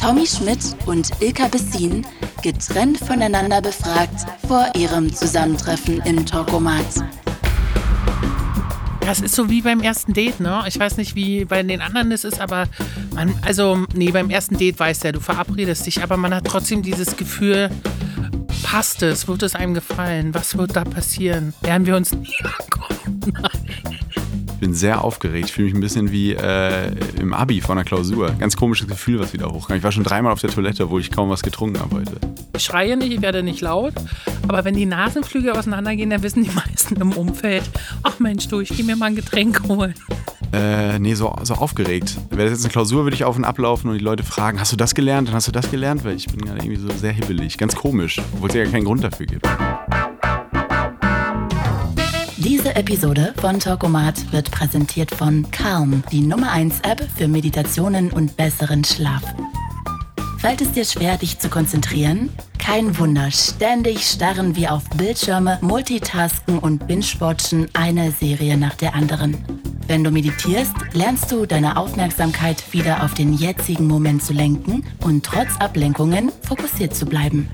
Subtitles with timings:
[0.00, 2.06] Tommy Schmidt und Ilka Bessin
[2.42, 6.86] getrennt voneinander befragt vor ihrem Zusammentreffen im Talkomat.
[9.04, 10.62] Ja, es ist so wie beim ersten Date, ne?
[10.66, 12.66] Ich weiß nicht, wie bei den anderen es ist, aber
[13.14, 16.46] man, also, nee, beim ersten Date weißt du ja, du verabredest dich, aber man hat
[16.46, 17.68] trotzdem dieses Gefühl,
[18.62, 20.32] passt es, wird es einem gefallen?
[20.32, 21.52] Was wird da passieren?
[21.60, 23.20] Werden wir uns näher kommen?
[23.32, 23.89] Nein.
[24.60, 25.46] Ich bin sehr aufgeregt.
[25.46, 28.34] Ich fühle mich ein bisschen wie äh, im Abi vor einer Klausur.
[28.38, 29.78] Ganz komisches Gefühl, was wieder hochkam.
[29.78, 32.12] Ich war schon dreimal auf der Toilette, obwohl ich kaum was getrunken habe heute.
[32.54, 33.94] Ich schreie nicht, ich werde nicht laut,
[34.46, 37.62] aber wenn die Nasenflügel auseinandergehen, dann wissen die meisten im Umfeld,
[38.02, 39.94] ach Mensch, du, ich geh mir mal ein Getränk holen.
[40.52, 42.18] Äh, nee, so, so aufgeregt.
[42.28, 44.72] Wäre das jetzt eine Klausur, würde ich auf und ablaufen und die Leute fragen, hast
[44.72, 45.28] du das gelernt?
[45.28, 46.04] Dann hast du das gelernt?
[46.04, 47.56] Weil ich bin gerade irgendwie so sehr hibbelig.
[47.56, 49.46] Ganz komisch, obwohl es ja keinen Grund dafür gibt.
[52.70, 58.36] Diese Episode von Talkomat wird präsentiert von Calm, die Nummer 1 App für Meditationen und
[58.36, 59.22] besseren Schlaf.
[60.38, 62.30] Fällt es dir schwer, dich zu konzentrieren?
[62.58, 69.36] Kein Wunder, ständig starren wir auf Bildschirme, multitasken und binge-watchen eine Serie nach der anderen.
[69.88, 75.26] Wenn du meditierst, lernst du deine Aufmerksamkeit wieder auf den jetzigen Moment zu lenken und
[75.26, 77.48] trotz Ablenkungen fokussiert zu bleiben.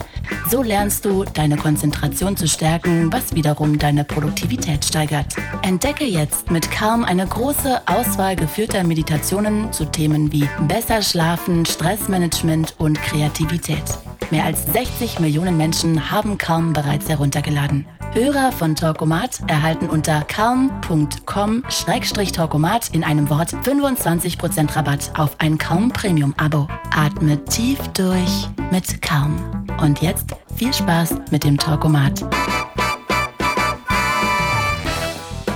[0.49, 5.35] So lernst du, deine Konzentration zu stärken, was wiederum deine Produktivität steigert.
[5.63, 12.75] Entdecke jetzt mit Calm eine große Auswahl geführter Meditationen zu Themen wie besser schlafen, Stressmanagement
[12.79, 13.83] und Kreativität.
[14.31, 17.87] Mehr als 60 Millionen Menschen haben Calm bereits heruntergeladen.
[18.17, 26.33] Hörer von Talkomat erhalten unter calm.com-talkomat in einem Wort 25% Rabatt auf ein Calm Premium
[26.39, 26.67] Abo.
[26.97, 29.67] Atme tief durch mit Calm.
[29.83, 30.16] Und jetzt
[30.57, 32.25] viel Spaß mit dem Talkomat.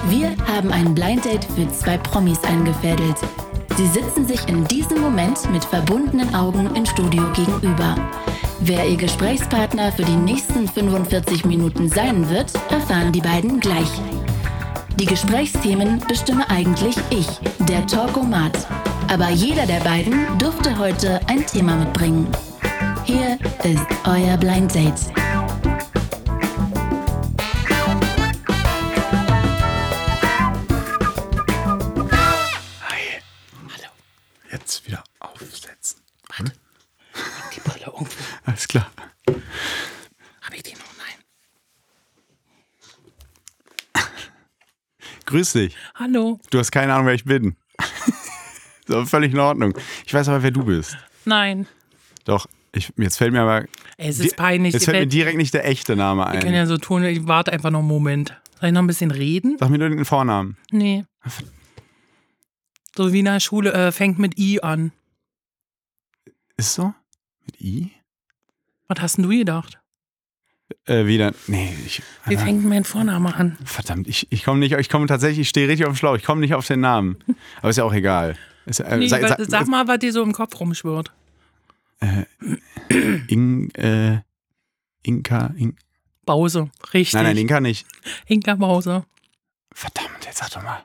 [0.08, 3.16] Wir haben ein Blind Date für zwei Promis eingefädelt.
[3.76, 7.94] Sie sitzen sich in diesem Moment mit verbundenen Augen im Studio gegenüber.
[8.60, 13.90] Wer ihr Gesprächspartner für die nächsten 45 Minuten sein wird, erfahren die beiden gleich.
[14.96, 17.28] Die Gesprächsthemen bestimme eigentlich ich,
[17.60, 18.52] der Talkomat.
[19.10, 22.26] Aber jeder der beiden durfte heute ein Thema mitbringen.
[23.12, 24.94] Hier ist euer Blind Date.
[34.52, 36.00] Jetzt wieder aufsetzen.
[36.28, 36.52] Warte.
[37.52, 38.06] Die Brille irgendwo.
[38.44, 38.88] Alles klar.
[39.26, 40.84] Hab ich die noch?
[43.94, 44.04] Nein.
[45.26, 45.76] Grüß dich.
[45.96, 46.38] Hallo.
[46.50, 47.56] Du hast keine Ahnung, wer ich bin.
[48.86, 49.76] so, völlig in Ordnung.
[50.06, 50.96] Ich weiß aber, wer du bist.
[51.24, 51.66] Nein.
[52.24, 53.64] Doch, ich, jetzt fällt mir aber.
[53.96, 54.72] Es ist peinlich.
[54.74, 56.54] Jetzt fällt mir direkt nicht der echte Name Ich kann ein.
[56.54, 58.36] ja so tun, ich warte einfach noch einen Moment.
[58.60, 59.56] Soll ich noch ein bisschen reden?
[59.58, 60.56] Sag mir nur den Vornamen.
[60.70, 61.04] Nee.
[62.96, 64.92] So wie in der Schule, äh, fängt mit I an.
[66.56, 66.92] Ist so?
[67.46, 67.90] Mit I?
[68.88, 69.78] Was hast denn du gedacht?
[70.86, 71.32] Äh, wieder.
[71.46, 72.02] Nee, ich.
[72.26, 73.56] Wie Alter, fängt mein Vorname an?
[73.64, 76.22] verdammt, ich, ich komme nicht, ich komme tatsächlich, ich stehe richtig auf dem Schlauch, ich
[76.24, 77.16] komme nicht auf den Namen.
[77.60, 78.36] Aber ist ja auch egal.
[78.66, 81.12] Ist, äh, Nee, sag, sag, sag mal, was dir so im Kopf rumschwirrt.
[83.28, 84.20] In, äh,
[85.02, 85.76] Inka, In,
[86.24, 86.70] Bause.
[86.94, 87.14] Richtig.
[87.14, 87.86] nein, nein, Inka nicht.
[88.26, 89.04] Inka Bause.
[89.72, 90.84] Verdammt, jetzt sag doch mal.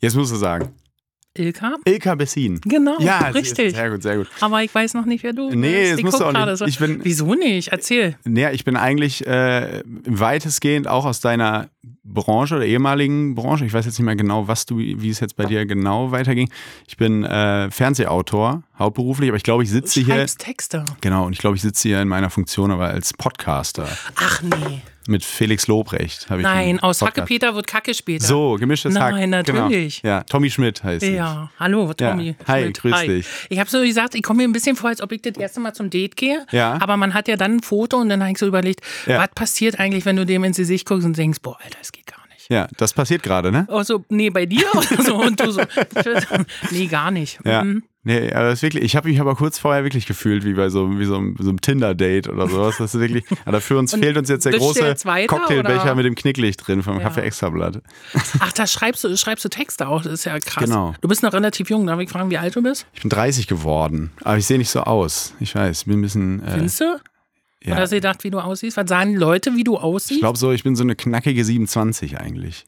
[0.00, 0.74] Jetzt musst du sagen.
[1.34, 1.76] Ilka?
[1.86, 2.60] Ilka Bessin.
[2.60, 3.74] Genau, Ja, richtig.
[3.74, 4.28] Sehr gut, sehr gut.
[4.40, 5.92] Aber ich weiß noch nicht, wer du Nee, bist.
[5.92, 6.36] das Ich musst du auch nicht.
[6.36, 6.66] gerade So.
[6.66, 7.68] Ich bin- Wieso nicht?
[7.68, 8.18] Erzähl.
[8.24, 11.70] Nee, ich bin eigentlich äh, weitestgehend auch aus deiner
[12.04, 13.64] Branche oder ehemaligen Branche.
[13.64, 16.50] Ich weiß jetzt nicht mehr genau, was du, wie es jetzt bei dir genau weiterging.
[16.86, 20.14] Ich bin äh, Fernsehautor, hauptberuflich, aber ich glaube, ich sitze hier.
[20.14, 20.84] schreibst Texte.
[21.00, 24.80] Genau, und ich glaube, ich sitze hier in meiner Funktion aber als Podcaster Ach nee.
[25.06, 26.28] mit Felix Lobrecht.
[26.30, 27.18] hab ich Nein, aus Podcast.
[27.18, 28.24] Hackepeter wird Kacke später.
[28.26, 29.12] So, gemischtes Hack.
[29.14, 30.02] Nein, natürlich.
[30.02, 30.14] Genau.
[30.16, 31.14] Ja, Tommy Schmidt heißt ich.
[31.14, 32.28] Ja, hallo, Tommy.
[32.38, 32.46] Ja.
[32.48, 32.80] Hi, Schmidt.
[32.80, 33.26] grüß dich.
[33.50, 35.60] Ich habe so gesagt, ich komme mir ein bisschen vor, als ob ich das erste
[35.60, 36.44] Mal zum Date gehe.
[36.50, 36.78] Ja.
[36.80, 39.18] Aber man hat ja dann ein Foto und dann habe ich so überlegt, Ja.
[39.18, 42.06] was passiert eigentlich, wenn du dem ins Gesicht guckst und denkst, boah, Alter, das geht
[42.06, 42.48] gar nicht.
[42.50, 43.66] Ja, das passiert gerade, ne?
[43.68, 45.16] Oh, so, nee, bei dir oder so.
[45.16, 45.62] Und du so,
[46.70, 47.38] nee, gar nicht.
[47.44, 47.64] Ja.
[47.64, 47.82] Mhm.
[48.04, 50.68] Nee, aber das ist wirklich, ich habe mich aber kurz vorher wirklich gefühlt, wie bei
[50.70, 52.74] so, wie so, einem- so einem Tinder-Date oder sowas.
[52.78, 55.94] Das ist wirklich, aber für uns fehlt uns jetzt der große jetzt weiter, Cocktailbecher oder?
[55.94, 57.04] mit dem Knicklicht drin vom Ja.
[57.04, 57.80] Kaffee Extrablatt.
[58.40, 60.02] Ach, da schreibst du, schreibst du Texte auch.
[60.02, 60.64] Das ist ja krass.
[60.64, 60.94] Genau.
[61.00, 61.86] Du bist noch relativ jung.
[61.86, 62.86] Darf ich fragen, wie alt du bist?
[62.92, 65.34] Ich bin 30 geworden, aber ich sehe nicht so aus.
[65.38, 66.42] Ich weiß, ich bin ein bisschen.
[66.44, 66.84] Äh, Findest du?
[67.62, 67.74] ja.
[67.74, 68.76] Oder hast du gedacht, wie du aussiehst?
[68.76, 70.10] Was sagen Leute, wie du aussiehst?
[70.10, 72.64] Ich glaube so, ich bin so eine knackige 27 eigentlich.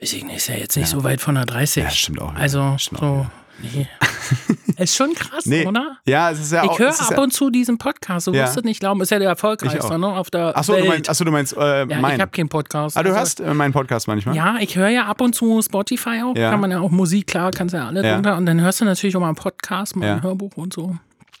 [0.00, 1.84] Weiß ich nicht, ist ja jetzt nicht so weit von der 30.
[1.84, 2.34] Ja, stimmt auch.
[2.34, 3.26] Also, Stimmt so, auch
[3.62, 3.88] nee.
[4.78, 5.64] Ist schon krass, Nee.
[5.64, 5.96] oder?
[6.06, 6.72] Ja, es ist ja auch.
[6.74, 8.26] Ich höre ab ja, und zu diesen Podcast.
[8.26, 8.42] Du Ja.
[8.44, 9.00] wirst es nicht glauben.
[9.00, 10.84] Ist ja der Ich erfolgreichste ne, auf der Achso, Welt.
[10.84, 12.16] du meinst, achso, du meinst äh, ja, mein.
[12.16, 12.98] ich habe keinen Podcast.
[12.98, 14.36] ah, du Also- hörst äh, meinen Podcast manchmal?
[14.36, 16.36] Ja, ich höre ja ab und zu Spotify auch.
[16.36, 16.50] Ja.
[16.50, 18.14] Kann man ja auch Musik, klar, kannst ja alle Ja.
[18.14, 18.36] drunter.
[18.36, 20.14] Und dann hörst du natürlich auch mal einen Podcast, mal Ja.
[20.16, 20.94] ein Hörbuch und so.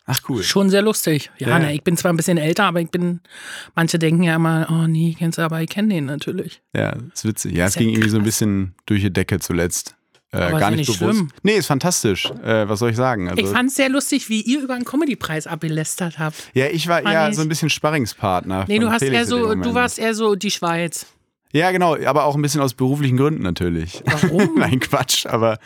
[0.08, 0.42] Ach, cool.
[0.42, 1.30] Schon sehr lustig.
[1.38, 1.58] Ja, Ja.
[1.58, 3.20] Ne, ich bin zwar ein bisschen älter, aber ich bin,
[3.74, 6.62] manche denken ja immer, oh nee, kennst du, aber ich kenne den natürlich.
[6.74, 7.54] Ja, ist witzig.
[7.56, 8.26] Ja, es ja ging irgendwie so ein krass.
[8.26, 9.96] bisschen durch die Decke zuletzt.
[10.32, 11.18] Äh, Aber ist gar nicht nicht bewusst.
[11.18, 11.30] schlimm.
[11.44, 12.26] Nee, ist fantastisch.
[12.44, 13.28] Äh, was soll ich sagen?
[13.30, 16.50] Also, ich fand es sehr lustig, wie ihr über einen Comedy-Preis abgelästert habt.
[16.52, 18.64] ja, ich war Fand eher ich- so ein bisschen Sparringspartner.
[18.68, 21.06] Nee, du hast Felix eher so, du warst eher so die Schweiz.
[21.56, 24.02] Ja, genau, aber auch ein bisschen aus beruflichen Gründen natürlich.
[24.04, 24.50] Warum?
[24.58, 25.58] Nein, Quatsch, aber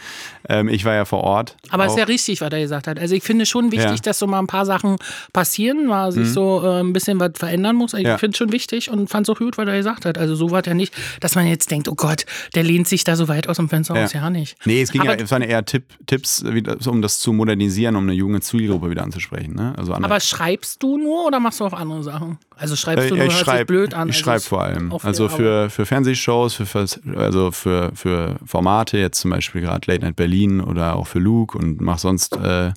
[0.49, 1.57] ähm, ich war ja vor Ort.
[1.71, 2.99] Aber es ist ja richtig, was er gesagt hat.
[2.99, 3.97] Also ich finde schon wichtig, Ja.
[3.97, 4.97] dass so mal ein paar Sachen
[5.33, 7.95] passieren, mal sich so äh, ein bisschen was verändern muss.
[7.95, 8.19] Ich Ja.
[8.19, 10.17] finde es schon wichtig und fand es auch gut, was er gesagt hat.
[10.19, 13.17] Also so war ja nicht, dass man jetzt denkt, oh Gott, der lehnt sich da
[13.17, 14.05] so weit aus dem Fenster Ja.
[14.05, 14.13] aus.
[14.13, 14.57] Ja, nicht.
[14.65, 16.45] Nee, es ging Aber- ja, es waren eher Tipp, Tipps,
[16.87, 19.55] um das zu modernisieren, um eine junge Zielgruppe wieder anzusprechen.
[19.55, 19.75] Ne?
[19.77, 22.39] Also andere, Aber schreibst du nur oder machst du auch andere Sachen?
[22.61, 24.09] Also schreibst Äh, du ja, nur, ich schreibe blöd an.
[24.11, 24.93] ich also schreibe vor allem.
[25.03, 26.87] Also für, für Fernsehshows, für,
[27.17, 31.57] also für, für Formate, jetzt zum Beispiel gerade Late Night Berlin oder auch für Luke
[31.57, 32.73] und mach sonst äh,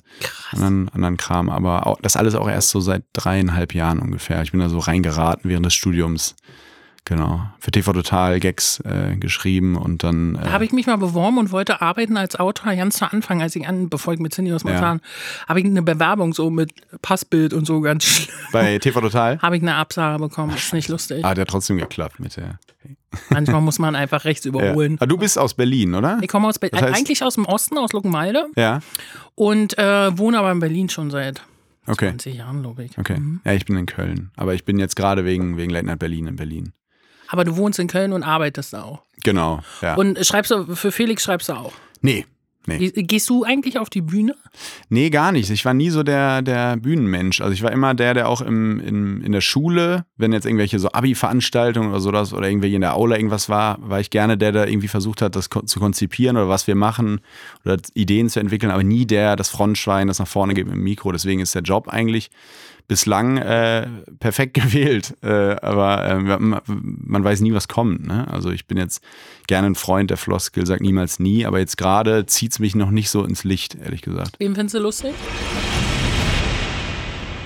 [0.52, 1.50] anderen, anderen Kram.
[1.50, 4.40] Aber auch, das alles auch erst so seit dreieinhalb Jahren ungefähr.
[4.42, 6.34] Ich bin da so reingeraten während des Studiums.
[7.06, 7.42] Genau.
[7.58, 10.34] Für TV Total Gags äh, geschrieben und dann.
[10.34, 13.42] Da Äh, habe ich mich mal beworben und wollte arbeiten als Autor ganz zu Anfang,
[13.42, 14.70] als ich an, bevor ich mit Cindy aus Ja.
[14.70, 15.00] Marzahn,
[15.46, 16.72] habe ich eine Bewerbung so mit
[17.02, 18.34] Passbild und so ganz schlimm.
[18.52, 19.38] bei TV Total.
[19.42, 20.54] Habe ich eine Absage bekommen.
[20.56, 21.22] ist nicht lustig.
[21.24, 22.58] Ah, der hat trotzdem geklappt mit der.
[23.28, 24.48] Manchmal muss man einfach rechts Ja.
[24.48, 24.96] überholen.
[24.98, 26.18] Ah, du bist aus Berlin, oder?
[26.22, 28.80] Ich komme aus Berlin, Das heißt- eigentlich aus dem Osten, aus Luckenwalde Ja.
[29.34, 31.42] und äh, wohne aber in Berlin schon seit
[31.86, 32.08] Okay.
[32.08, 32.96] 20 Jahren, glaube ich.
[32.96, 33.20] Okay.
[33.44, 34.30] Ja, ich bin in Köln.
[34.36, 36.72] Aber ich bin jetzt gerade wegen, wegen Late Night Berlin in Berlin.
[37.28, 39.02] Aber du wohnst in Köln und arbeitest da auch.
[39.22, 39.60] Genau.
[39.82, 39.94] Ja.
[39.94, 41.72] Und schreibst du, für Felix schreibst du auch.
[42.00, 42.26] nee.
[42.66, 42.78] Nee.
[42.78, 44.36] Ge- Gehst du eigentlich auf die Bühne?
[44.88, 45.50] Nee, gar nicht.
[45.50, 47.42] Ich war nie so der, der Bühnenmensch.
[47.42, 50.78] Also ich war immer der, der auch im, im, in der Schule, wenn jetzt irgendwelche
[50.78, 54.52] so Abi-Veranstaltungen oder sowas oder irgendwelche in der Aula irgendwas war, war ich gerne der,
[54.52, 57.20] der irgendwie versucht hat, das zu konzipieren oder was wir machen
[57.66, 60.82] oder Ideen zu entwickeln, aber nie der, das Frontschwein, das nach vorne geht mit dem
[60.84, 61.12] Mikro.
[61.12, 62.30] Deswegen ist der Job eigentlich
[62.88, 63.86] bislang äh,
[64.18, 65.14] perfekt gewählt.
[65.22, 68.06] Äh, aber äh, man, weiß nie, was kommt.
[68.06, 68.26] Ne?
[68.28, 69.02] Also ich bin jetzt
[69.46, 72.90] gerne ein Freund der Floskel, sag niemals nie, aber jetzt gerade zieht es mich noch
[72.90, 74.36] nicht so ins Licht, ehrlich gesagt.
[74.38, 75.14] Wem findest du lustig?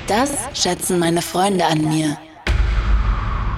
[0.06, 2.16] Das schätzen meine Freunde an mir.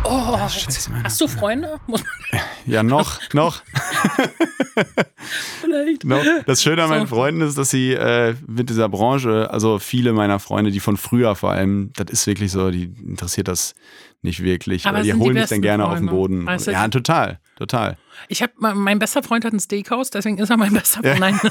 [0.05, 1.05] Oh, Scheiße, Mann.
[1.05, 1.79] hast du Freunde?
[2.67, 3.63] Ja, noch, noch,
[5.61, 6.05] vielleicht.
[6.05, 6.23] noch.
[6.47, 7.15] Das Schöne an meinen So.
[7.15, 11.35] Freunden ist, dass sie äh, mit dieser Branche, also viele meiner Freunde, die von früher
[11.37, 13.75] vor allem, das ist wirklich so, die interessiert das
[14.23, 14.87] nicht wirklich.
[14.87, 16.47] Aber die sind die holen mich dann gerne auf den Freunde, Boden.
[16.47, 16.71] weißt du?
[16.73, 17.97] Ja, total, total.
[18.29, 21.21] Ich habe mein bester Freund hat ein Steakhouse, deswegen ist er mein bester Freund.
[21.21, 21.41] Nein.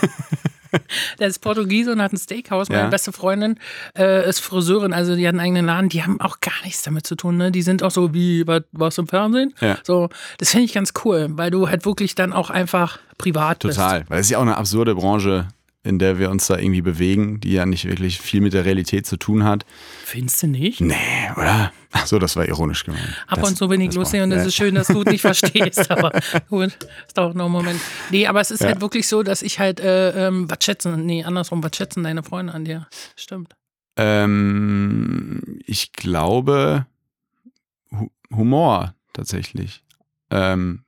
[1.20, 2.70] Der ist Portugiese und hat ein Steakhouse.
[2.70, 2.88] Meine Ja.
[2.90, 3.60] beste Freundin
[3.98, 5.90] äh, ist Friseurin, also die hat einen eigenen Laden.
[5.90, 7.38] Die haben auch gar nichts damit zu tun.
[7.38, 7.52] Ne?
[7.52, 9.54] Die sind auch so wie, was, im Fernsehen?
[9.62, 9.78] Ja.
[9.84, 13.78] So, das finde ich ganz cool, weil du halt wirklich dann auch einfach privat bist.
[13.78, 14.06] Total.
[14.08, 15.48] Weil es ist ja auch eine absurde Branche,
[15.84, 19.06] in der wir uns da irgendwie bewegen, die ja nicht wirklich viel mit der Realität
[19.08, 19.66] zu tun hat.
[20.04, 20.82] Findest du nicht?
[20.82, 20.96] Nee,
[21.38, 21.72] oder?
[21.92, 23.04] Ach so, das war ironisch gemeint.
[23.28, 25.22] Ab Das- und zu bin ich das lustig und es ist schön, dass du nicht
[25.22, 25.90] verstehst.
[25.92, 26.12] Aber
[26.50, 26.78] gut,
[27.08, 27.82] es dauert noch einen Moment.
[28.12, 28.68] Nee, aber es ist Ja.
[28.68, 32.22] halt wirklich so, dass ich halt, äh, ähm, was schätzen, nee, andersrum, was schätzen deine
[32.24, 32.88] Freunde an dir?
[33.16, 33.56] Stimmt.
[33.98, 36.86] Ähm, ich glaube
[37.92, 39.84] Hu Humor tatsächlich.
[40.30, 40.84] Ähm,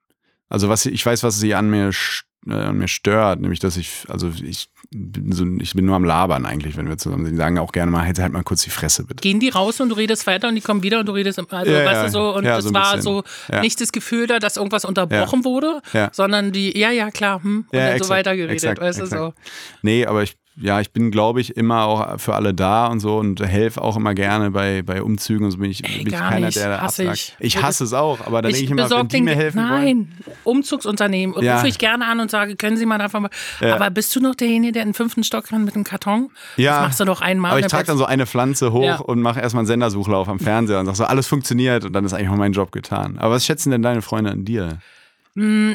[0.50, 3.78] also was ich weiß, was sie an mir st- äh, an mir stört, nämlich dass
[3.78, 7.34] ich also ich bin so ich bin nur am labern eigentlich, wenn wir zusammen sind.
[7.36, 9.22] Die sagen auch gerne mal halt, halt mal kurz die Fresse bitte.
[9.22, 11.72] Gehen die raus und du redest weiter und die kommen wieder und du redest, also
[11.72, 12.04] Ja, weißt ja.
[12.06, 13.02] du so, und Ja, es so war bisschen.
[13.02, 13.24] so
[13.62, 15.82] nicht das Gefühl da, dass irgendwas unterbrochen wurde,
[16.12, 19.22] sondern die, ja, ja, klar, hm, und dann so exakt, weitergeredet, exakt, weißt du exakt.
[19.22, 19.34] so.
[19.82, 23.18] Nee, aber ich ja, ich bin, glaube ich, immer auch für alle da und so
[23.18, 26.14] und helfe auch immer gerne bei, bei Umzügen und so bin ich, Ey, bin ich
[26.14, 26.58] keiner, nicht.
[26.58, 27.36] der da Hasse absagt.
[27.40, 27.56] ich.
[27.56, 29.70] Ich hasse es auch, aber dann denke ich immer, wenn die den- mir helfen wollen.
[29.84, 30.12] Nein,
[30.44, 31.36] Umzugsunternehmen.
[31.44, 31.56] Ja.
[31.56, 33.28] Rufe ich gerne an und sage, können Sie mal davon.
[33.60, 33.76] Ja.
[33.76, 36.30] Aber bist du noch derjenige, der in den fünften Stock rennt mit einem Karton?
[36.58, 37.52] Ja, Das machst du doch einmal.
[37.52, 38.96] Aber ich trage dann so eine Pflanze hoch Ja.
[38.98, 42.14] und mache erstmal einen Sendersuchlauf am Fernseher und sag so, alles funktioniert und dann ist
[42.14, 43.18] eigentlich auch mein Job getan.
[43.18, 44.80] Aber was schätzen denn deine Freunde an dir?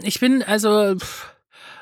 [0.02, 1.32] Ich bin also pff,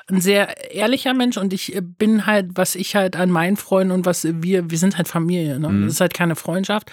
[0.07, 3.91] ein sehr ehrlicher Mensch und ich äh, bin halt, was ich halt an meinen Freunden
[3.91, 5.59] und was wir, wir sind halt Familie.
[5.59, 5.81] Ne?
[5.85, 6.91] Das ist halt keine Freundschaft,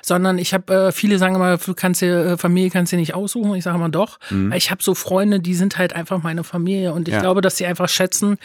[0.00, 3.00] sondern ich habe, äh, viele sagen immer, du kannst dir, äh, Familie kannst du dir
[3.00, 3.54] nicht aussuchen.
[3.56, 4.20] Ich sage immer doch.
[4.30, 7.20] Weil Ich habe so Freunde, die sind halt einfach meine Familie und ich Ja.
[7.20, 8.36] glaube, dass sie einfach schätzen,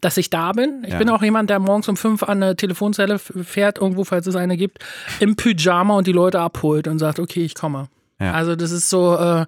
[0.00, 0.82] dass ich da bin.
[0.84, 0.98] Ich Ja.
[0.98, 4.56] bin auch jemand, der morgens um fünf an eine Telefonzelle fährt, irgendwo, falls es eine
[4.56, 4.78] gibt,
[5.20, 7.88] im Pyjama und die Leute abholt und sagt, okay, ich komme.
[8.18, 8.32] Ja.
[8.32, 9.46] Also das ist so, äh,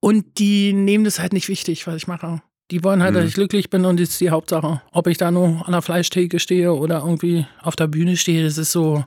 [0.00, 2.42] und die nehmen das halt nicht wichtig, was ich mache.
[2.70, 4.80] Die wollen halt, dass ich glücklich bin und das ist die Hauptsache.
[4.92, 8.56] Ob ich da nur an der Fleischtheke stehe oder irgendwie auf der Bühne stehe, das
[8.58, 9.04] ist so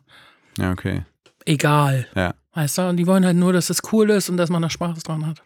[0.57, 1.03] Ja, okay.
[1.45, 2.07] egal.
[2.15, 2.35] Ja.
[2.53, 2.89] Weißt du?
[2.89, 5.25] Und die wollen halt nur, dass es cool ist und dass man da Spaß dran
[5.25, 5.43] hat.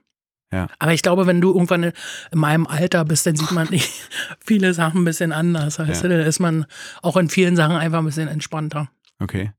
[0.52, 0.68] Ja.
[0.80, 1.94] Aber ich glaube, wenn du irgendwann in
[2.34, 3.70] meinem Alter bist, dann sieht man
[4.46, 5.80] viele Sachen ein bisschen anders.
[5.80, 6.10] Weißt Ja.
[6.10, 6.18] du?
[6.18, 6.66] Dann ist man
[7.02, 8.90] auch in vielen Sachen einfach ein bisschen entspannter.
[9.20, 9.52] Okay.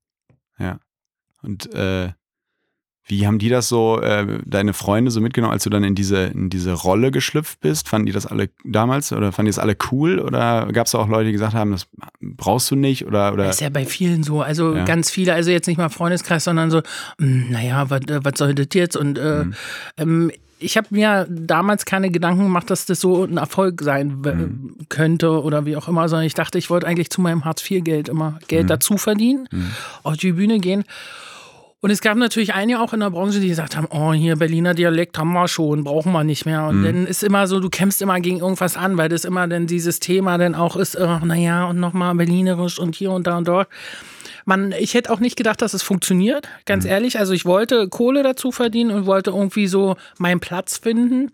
[0.59, 0.79] Ja.
[1.43, 2.13] Und äh,
[3.07, 6.19] wie haben die das so, äh, deine Freunde so mitgenommen, als du dann in diese,
[6.27, 7.89] in diese Rolle geschlüpft bist?
[7.89, 10.19] Fanden die das alle damals oder fanden die das alle cool?
[10.21, 11.89] Oder gab es auch Leute, die gesagt haben, das
[12.21, 13.05] brauchst du nicht?
[13.07, 14.41] Oder, oder Das ist ja bei vielen so.
[14.43, 14.85] Also Ja.
[14.85, 16.81] ganz viele, also jetzt nicht mal Freundeskreis, sondern so,
[17.19, 18.97] hm, naja, was was soll das jetzt?
[18.97, 19.55] Und äh, Mhm.
[19.99, 20.31] ähm,
[20.65, 24.77] ich habe mir damals keine Gedanken gemacht, dass das so ein Erfolg sein Mhm.
[24.89, 28.31] könnte oder wie auch immer, sondern ich dachte, ich wollte eigentlich zu meinem Hartz-IV-Geld immer
[28.31, 28.39] Mhm.
[28.47, 29.49] Geld dazu verdienen,
[30.05, 30.85] auf die Bühne gehen.
[31.85, 34.73] Und es gab natürlich einige auch in der Branche, die gesagt haben, oh, hier Berliner
[34.73, 36.69] Dialekt haben wir schon, brauchen wir nicht mehr.
[36.69, 36.85] Und Mhm.
[36.85, 39.99] dann ist immer so, du kämpfst immer gegen irgendwas an, weil das immer dann dieses
[39.99, 43.69] Thema dann auch ist, äh, naja, und nochmal Berlinerisch und hier und da und dort.
[44.45, 47.19] Man, ich hätte auch nicht gedacht, dass es funktioniert, ganz ehrlich.
[47.19, 51.31] Also ich wollte Kohle dazu verdienen und wollte irgendwie so meinen Platz finden.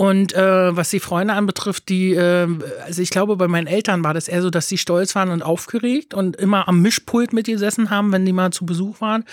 [0.00, 2.48] Und äh, was die Freunde anbetrifft, die, äh,
[2.86, 5.42] also ich glaube, bei meinen Eltern war das eher so, dass sie stolz waren und
[5.42, 9.24] aufgeregt und immer am Mischpult mit gesessen haben, wenn die mal zu Besuch waren.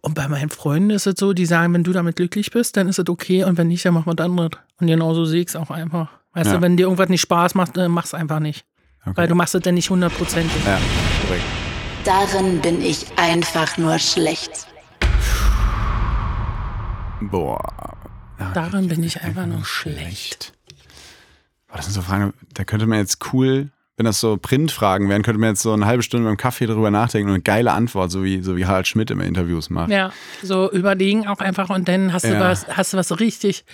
[0.00, 2.88] Und bei meinen Freunden ist es so, die sagen, wenn du damit glücklich bist, dann
[2.88, 4.52] ist es okay und wenn nicht, dann mach was anderes.
[4.80, 6.08] Und genauso sehe ich es auch einfach.
[6.32, 6.56] Weißt Ja.
[6.56, 8.64] du, wenn dir irgendwas nicht Spaß macht, dann mach's einfach nicht.
[9.02, 9.12] Okay.
[9.14, 10.64] Weil du machst es dann nicht hundertprozentig.
[10.64, 10.78] Ja,
[11.26, 11.44] korrekt.
[12.06, 14.68] Darin bin ich einfach nur schlecht.
[17.20, 17.60] Boah.
[18.38, 20.52] Ja, Darin bin ich einfach nur schlecht.
[21.68, 25.22] Boah, das sind so Fragen, da könnte man jetzt cool, wenn das so Printfragen wären,
[25.22, 28.12] könnte man jetzt so eine halbe Stunde beim Kaffee drüber nachdenken und eine geile Antwort,
[28.12, 29.90] so wie, so wie Harald Schmidt immer Interviews macht.
[29.90, 32.40] Ja, so überlegen auch einfach und dann hast du Ja.
[32.40, 33.64] was, hast du was richtig.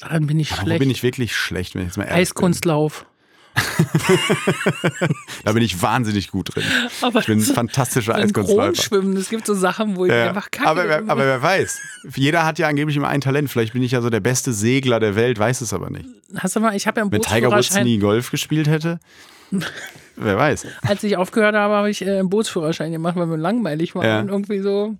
[0.00, 0.78] Daran bin ich wo schlecht.
[0.80, 3.00] bin ich wirklich schlecht, wenn ich jetzt mal ehrlich Eiskunstlauf.
[3.00, 3.13] bin?
[5.44, 6.64] Da bin ich wahnsinnig gut drin.
[7.02, 8.62] Aber Ich bin ein fantastischer Eiskunstläufer.
[8.64, 10.28] Grundschwimmen, es gibt so Sachen, wo ich Ja.
[10.28, 10.68] einfach kacke.
[10.68, 11.80] Aber, wer, aber wer weiß.
[12.16, 13.50] Jeder hat ja angeblich immer ein Talent.
[13.50, 16.06] Vielleicht bin ich ja so der beste Segler der Welt, weiß es aber nicht.
[16.36, 18.98] hast du mal, ich habe ja einen Wenn Tiger Woods nie Golf gespielt hätte,
[20.16, 20.66] wer weiß.
[20.82, 24.04] Als ich aufgehört habe, habe ich äh, einen Bootsführerschein gemacht, weil mir langweilig war.
[24.04, 24.20] Ja.
[24.20, 24.94] Und irgendwie so,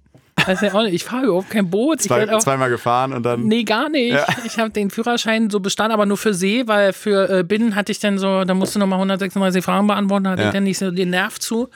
[0.49, 2.01] weiß ja auch nicht, ich fahre überhaupt kein Boot.
[2.01, 3.43] ich Zwei, auch, zweimal gefahren und dann.
[3.45, 4.13] Nee, gar nicht.
[4.15, 4.27] Ja.
[4.45, 7.93] Ich habe den Führerschein so bestanden, aber nur für See, weil für äh, Binnen hatte
[7.93, 10.49] ich dann so, da musste nochmal 136 Fragen beantworten, da hatte Ja.
[10.49, 11.69] ich dann nicht so den Nerv zu.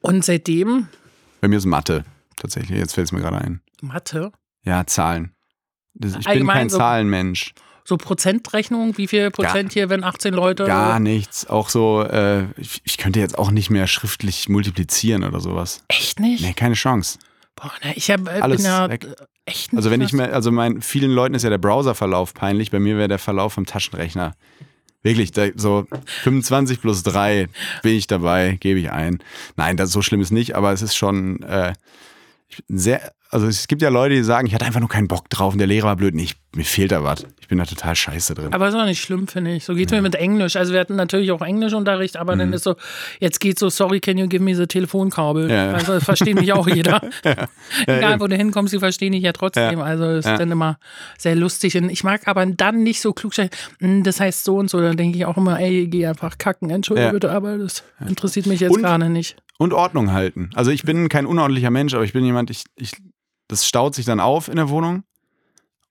[0.00, 0.88] Und seitdem,
[1.40, 2.04] Bei mir ist Mathe
[2.36, 2.78] tatsächlich.
[2.78, 3.60] Jetzt fällt es mir gerade ein.
[3.80, 4.32] Mathe,
[4.64, 5.32] Ja, Zahlen.
[5.94, 7.54] Das, ich bin Allgemein kein so- Zahlenmensch.
[7.84, 10.64] so Prozentrechnung, wie viel Prozent hier, wenn 18 Leute.
[10.64, 11.46] Gar nichts.
[11.48, 15.84] Auch so, äh, ich, ich könnte jetzt auch nicht mehr schriftlich multiplizieren oder sowas.
[15.88, 16.42] Echt nicht?
[16.44, 17.18] Nee, keine Chance.
[17.62, 19.06] Boah, ne, ich hab, äh, Alles bin ja weg.
[19.44, 22.80] echt Also wenn ich mir, also mein, vielen Leuten ist ja der Browserverlauf peinlich, bei
[22.80, 24.34] mir wäre der Verlauf vom Taschenrechner.
[25.04, 25.86] Wirklich, da, so
[26.22, 27.48] 25 plus 3
[27.82, 29.22] bin ich dabei, gebe ich ein.
[29.56, 31.72] Nein, das so schlimm ist nicht, aber es ist schon äh,
[32.48, 35.28] ich sehr, also es gibt ja Leute, die sagen, ich hatte einfach nur keinen Bock
[35.30, 36.14] drauf und der Lehrer war blöd.
[36.14, 37.26] Nee, ich, mir fehlt da was.
[37.40, 38.52] Ich bin da total scheiße drin.
[38.52, 39.64] Aber ist auch nicht schlimm, finde ich.
[39.64, 40.54] So geht's mir mit Englisch.
[40.56, 42.76] Also wir hatten natürlich auch Englischunterricht, aber dann ist so,
[43.20, 45.44] jetzt geht's so, sorry, can you give me the Telefonkabel?
[45.44, 45.50] Mhm.
[45.50, 45.72] Ja, ja.
[45.72, 47.00] Also das versteht mich auch jeder.
[47.86, 48.20] Egal, eben.
[48.20, 49.78] wo du hinkommst, sie verstehen dich ja trotzdem.
[49.78, 49.84] Ja.
[49.84, 50.36] Also ist Ja.
[50.36, 50.78] dann immer
[51.18, 51.76] sehr lustig.
[51.76, 53.48] Und ich mag aber dann nicht so klug sein,
[53.80, 54.80] "Hm, das heißt so und so.
[54.80, 57.12] Dann denke ich auch immer, ey, geh einfach kacken, entschuldige Ja.
[57.12, 59.36] bitte, aber das interessiert mich jetzt Und- gerade nicht.
[59.58, 60.50] Und Ordnung halten.
[60.54, 62.92] Also ich bin kein unordentlicher Mensch, aber ich bin jemand, ich, ich,
[63.52, 65.04] das staut sich dann auf in der Wohnung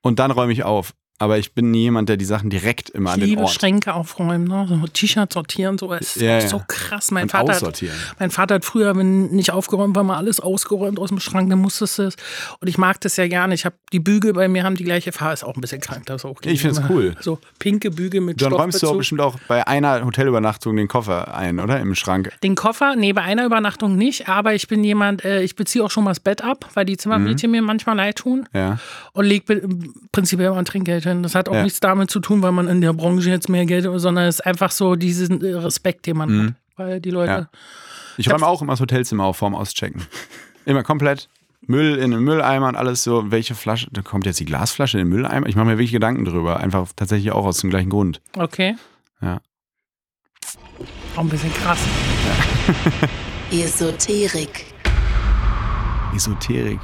[0.01, 0.93] und dann räume ich auf.
[1.21, 3.51] Aber ich bin nie jemand, der die Sachen direkt immer Ich an den liebe Ort
[3.51, 4.65] Schränke aufräumen, ne?
[4.67, 6.47] so T-Shirts sortieren, so ist Ja, ja.
[6.47, 7.11] so krass.
[7.11, 7.83] Mein und Vater, hat,
[8.17, 11.59] mein Vater hat früher, wenn nicht aufgeräumt war, mal alles ausgeräumt aus dem Schrank, dann
[11.59, 12.15] musstest du es.
[12.59, 13.53] Und ich mag das ja gerne.
[13.53, 16.07] Ich habe die Bügel bei mir haben die gleiche Farbe, ist auch ein bisschen krank,
[16.07, 17.15] das auch Ich find's immer cool.
[17.19, 21.35] So pinke Bügel mit Dann räumst du auch bestimmt auch bei einer Hotelübernachtung den Koffer
[21.35, 21.79] ein, oder?
[21.79, 22.31] Im Schrank.
[22.41, 25.91] Den Koffer, nee, bei einer Übernachtung nicht, aber ich bin jemand, äh, ich beziehe auch
[25.91, 28.79] schon mal das Bett ab, weil die Zimmermädchen mir manchmal leid tun Ja.
[29.13, 31.23] und lege im Prinzip immer ein Trinkgeld hin.
[31.23, 31.63] Das hat auch Ja.
[31.63, 34.45] nichts damit zu tun, weil man in der Branche jetzt mehr Geld, sondern es ist
[34.45, 36.53] einfach so diesen äh, Respekt, den man hat.
[36.77, 37.37] Weil die Leute, Mhm.
[37.37, 37.49] Ja.
[38.17, 40.01] Ich räume auch immer das Hotelzimmer auf vorm Auschecken.
[40.65, 41.29] Immer komplett.
[41.67, 43.31] Müll in den Mülleimer und alles so.
[43.31, 43.87] Welche Flasche?
[43.91, 45.47] Da kommt jetzt die Glasflasche in den Mülleimer.
[45.47, 46.59] Ich mache mir wirklich Gedanken drüber.
[46.59, 48.19] Einfach tatsächlich auch aus dem gleichen Grund.
[48.37, 48.75] okay,
[49.21, 49.39] Ja.
[51.15, 51.79] auch ein bisschen krass.
[53.51, 54.65] Esoterik.
[56.15, 56.79] Esoterik.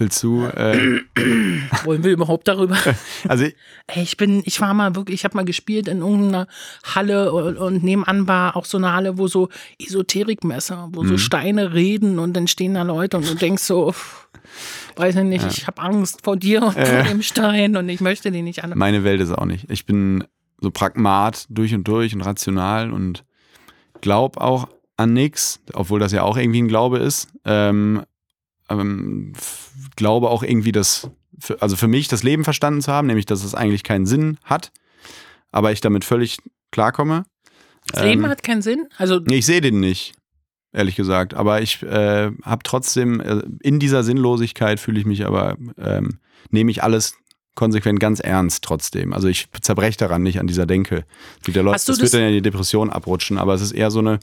[0.00, 0.44] Willst du?
[0.46, 1.02] Äh,
[1.84, 2.74] Wollen wir überhaupt darüber?
[3.28, 6.46] also Ey, ich bin, ich war mal wirklich, ich habe mal gespielt in irgendeiner
[6.94, 11.08] Halle und, und nebenan war auch so eine Halle, wo so Esoterikmesser, wo Mhm.
[11.08, 13.94] so Steine reden und dann stehen da Leute und du denkst so,
[14.96, 18.30] weiß ich nicht, ich habe Angst vor dir und vor dem Stein und ich möchte
[18.30, 18.72] den nicht an.
[18.76, 19.70] meine Welt ist auch nicht.
[19.70, 20.24] Ich bin
[20.60, 23.24] so Pragmat durch und durch und rational und
[24.00, 24.66] glaub auch
[24.96, 27.28] an nichts, obwohl das ja auch irgendwie ein Glaube ist.
[27.44, 28.02] Ähm,
[28.70, 29.32] ähm,
[29.96, 33.44] glaube auch irgendwie, dass, für, also für mich das Leben verstanden zu haben, nämlich, dass
[33.44, 34.72] es eigentlich keinen Sinn hat,
[35.50, 36.38] aber ich damit völlig
[36.70, 37.24] klarkomme.
[37.86, 38.86] Das Leben ähm, hat keinen Sinn?
[38.96, 40.14] Also ich sehe den nicht,
[40.72, 41.34] ehrlich gesagt.
[41.34, 46.70] Aber ich äh, habe trotzdem, äh, in dieser Sinnlosigkeit fühle ich mich aber, ähm, nehme
[46.70, 47.14] ich alles
[47.54, 49.12] konsequent ganz ernst trotzdem.
[49.12, 51.04] Also ich zerbreche daran nicht an dieser Denke.
[51.46, 53.90] Es Leute, das, das wird dann ja in die Depression abrutschen, aber es ist eher
[53.90, 54.20] so eine,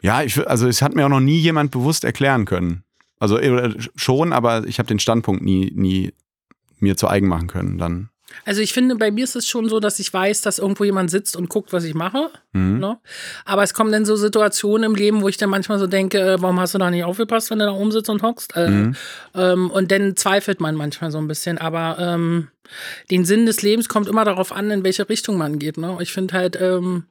[0.00, 2.84] ja, ich, also es hat mir auch noch nie jemand bewusst erklären können.
[3.18, 6.12] Also äh, schon, aber ich habe den Standpunkt nie, nie
[6.78, 8.10] mir zu eigen machen können dann.
[8.44, 11.10] Also ich finde, bei mir ist es schon so, dass ich weiß, dass irgendwo jemand
[11.10, 12.30] sitzt und guckt, was ich mache.
[12.52, 12.78] Mhm.
[12.78, 12.98] Ne?
[13.44, 16.42] Aber es kommen dann so Situationen im Leben, wo ich dann manchmal so denke, äh,
[16.42, 18.54] warum hast du da nicht aufgepasst, wenn du da oben sitzt und hockst?
[18.56, 18.96] Äh, mhm.
[19.34, 21.58] ähm, und dann zweifelt man manchmal so ein bisschen.
[21.58, 22.48] Aber ähm,
[23.10, 25.78] den Sinn des Lebens kommt immer darauf an, in welche Richtung man geht.
[25.78, 25.96] Ne?
[26.00, 27.04] Ich finde halt, ähm,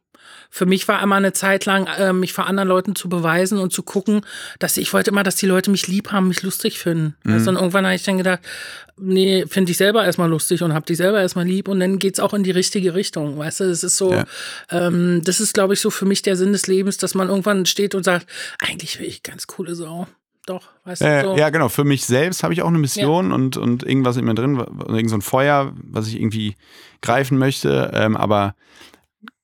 [0.50, 3.74] für mich war immer eine Zeit lang, äh, mich vor anderen Leuten zu beweisen und
[3.74, 4.22] zu gucken,
[4.60, 7.16] dass ich wollte immer, dass die Leute mich lieb haben, mich lustig finden.
[7.24, 7.34] Mhm.
[7.34, 8.40] Also, und irgendwann habe ich dann gedacht,
[8.98, 12.16] nee, finde ich selber erstmal lustig und habe dich selber erstmal lieb und dann geht
[12.16, 13.38] es auch in die richtige Richtung.
[13.38, 14.26] Weißt du, das ist so, ja.
[14.72, 17.66] ähm, das ist, glaube ich, so für mich der Sinn des Lebens, dass man irgendwann
[17.66, 18.28] steht und sagt,
[18.60, 20.08] eigentlich will ich ganz coole Sau
[20.48, 21.30] doch, weißt äh, du.
[21.30, 21.38] So.
[21.38, 21.70] Ja, genau.
[21.70, 23.36] Für mich selbst habe ich auch eine Mission ja.
[23.36, 26.56] und, und irgendwas in mir drin, irgend so ein Feuer, was ich irgendwie
[27.02, 27.92] greifen möchte.
[27.94, 28.56] Ähm, aber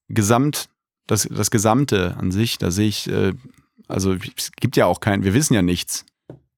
[0.07, 0.69] gesamt
[1.07, 3.33] das, das Gesamte an sich, da sehe ich, äh,
[3.87, 6.05] also es gibt ja auch keinen, wir wissen ja nichts.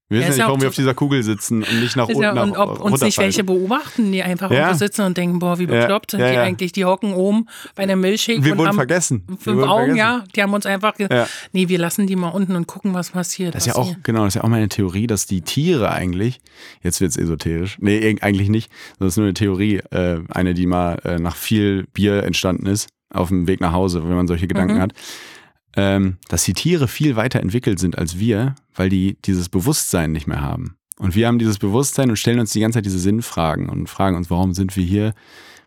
[0.07, 2.21] Wir wissen ja, nicht, warum wir auf dieser Kugel sitzen und nicht nach unten.
[2.21, 4.57] Ja, und ob uns nicht welche beobachten, die einfach ja.
[4.57, 8.01] irgendwo sitzen und denken, boah, wie bekloppt sind die eigentlich, die hocken oben bei einem
[8.01, 9.23] Milchshake wir und wurden haben vergessen.
[9.27, 9.97] fünf wurden Augen, vergessen.
[9.97, 10.23] ja.
[10.35, 13.55] Die haben uns einfach gesagt, nee, wir lassen die mal unten und gucken, was passiert.
[13.55, 16.39] Das ist ja auch, genau, das ist ja auch meine Theorie, dass die Tiere eigentlich,
[16.83, 20.67] jetzt wird es esoterisch, nee, eigentlich nicht, das ist nur eine Theorie, äh, eine, die
[20.67, 24.47] mal äh, nach viel Bier entstanden ist, auf dem Weg nach Hause, wenn man solche
[24.47, 24.81] Gedanken mhm.
[24.81, 24.93] hat,
[25.75, 30.27] ähm, dass die Tiere viel weiter entwickelt sind als wir, weil die dieses Bewusstsein nicht
[30.27, 30.75] mehr haben.
[30.97, 34.15] Und wir haben dieses Bewusstsein und stellen uns die ganze Zeit diese Sinnfragen und fragen
[34.15, 35.13] uns, warum sind wir hier?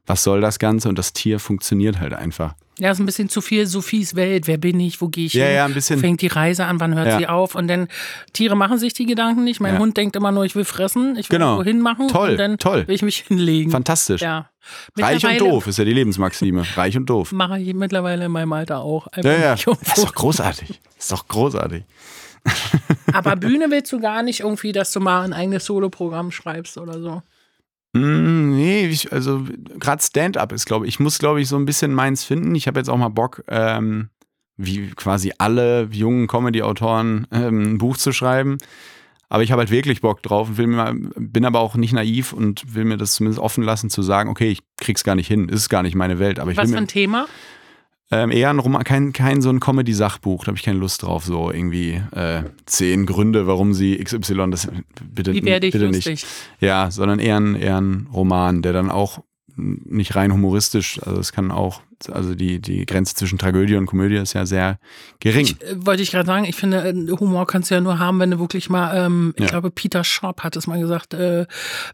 [0.06, 0.88] Was soll das Ganze?
[0.88, 2.54] Und das Tier funktioniert halt einfach.
[2.78, 4.46] Ja, ist ein bisschen zu viel Sophies Welt.
[4.46, 5.00] Wer bin ich?
[5.00, 5.54] Wo gehe ich ja, hin?
[5.56, 5.98] Ja, ein bisschen.
[5.98, 6.78] Fängt die Reise an?
[6.80, 7.18] Wann hört ja.
[7.18, 7.54] sie auf?
[7.54, 7.88] Und dann
[8.32, 9.60] Tiere machen sich die Gedanken nicht.
[9.60, 9.80] Mein ja.
[9.80, 11.58] Hund denkt immer nur, ich will fressen, ich will genau.
[11.58, 12.08] wohin machen.
[12.08, 12.86] Toll, und dann toll.
[12.86, 13.70] will ich mich hinlegen.
[13.70, 14.22] Fantastisch.
[14.22, 14.50] Ja.
[14.96, 16.62] Reich und doof ist ja die Lebensmaxime.
[16.76, 17.32] Reich und doof.
[17.32, 19.08] Mache ich mittlerweile in meinem Alter auch.
[19.16, 19.54] ja, ja.
[19.54, 20.68] Das ist doch großartig.
[20.68, 21.84] Das ist doch großartig.
[23.12, 27.00] Aber Bühne willst du gar nicht irgendwie, dass du mal ein eigenes Soloprogramm schreibst oder
[27.00, 27.22] so?
[27.92, 29.44] Mm, nee, ich, also
[29.78, 32.54] gerade Stand-up ist, glaube ich, ich muss, glaube ich, so ein bisschen meins finden.
[32.54, 34.10] Ich habe jetzt auch mal Bock, ähm,
[34.56, 38.58] wie quasi alle jungen Comedy-Autoren, ähm, ein Buch zu schreiben.
[39.30, 42.32] Aber ich habe halt wirklich Bock drauf und will mir, bin aber auch nicht naiv
[42.32, 45.48] und will mir das zumindest offen lassen, zu sagen, okay, ich krieg's gar nicht hin,
[45.48, 46.38] ist gar nicht meine Welt.
[46.38, 47.26] Aber ich Was für ein Thema?
[48.10, 51.24] Ähm, eher ein Roman, kein, kein so ein Comedy-Sachbuch, da habe ich keine Lust drauf.
[51.24, 54.68] So irgendwie äh, zehn Gründe, warum sie XY, das
[55.12, 56.06] bitte, Wie werde ich bitte lustig?
[56.06, 56.26] nicht.
[56.60, 59.22] Ja, sondern eher ein, eher ein Roman, der dann auch
[59.56, 64.16] nicht rein humoristisch, also es kann auch, also die, die Grenze zwischen Tragödie und Komödie
[64.16, 64.78] ist ja sehr
[65.20, 65.46] gering.
[65.46, 68.20] Ich, äh, wollte ich gerade sagen, ich finde, äh, Humor kannst du ja nur haben,
[68.20, 69.50] wenn du wirklich mal, ähm, ich ja.
[69.50, 71.46] glaube, Peter Schaub hat es mal gesagt, äh,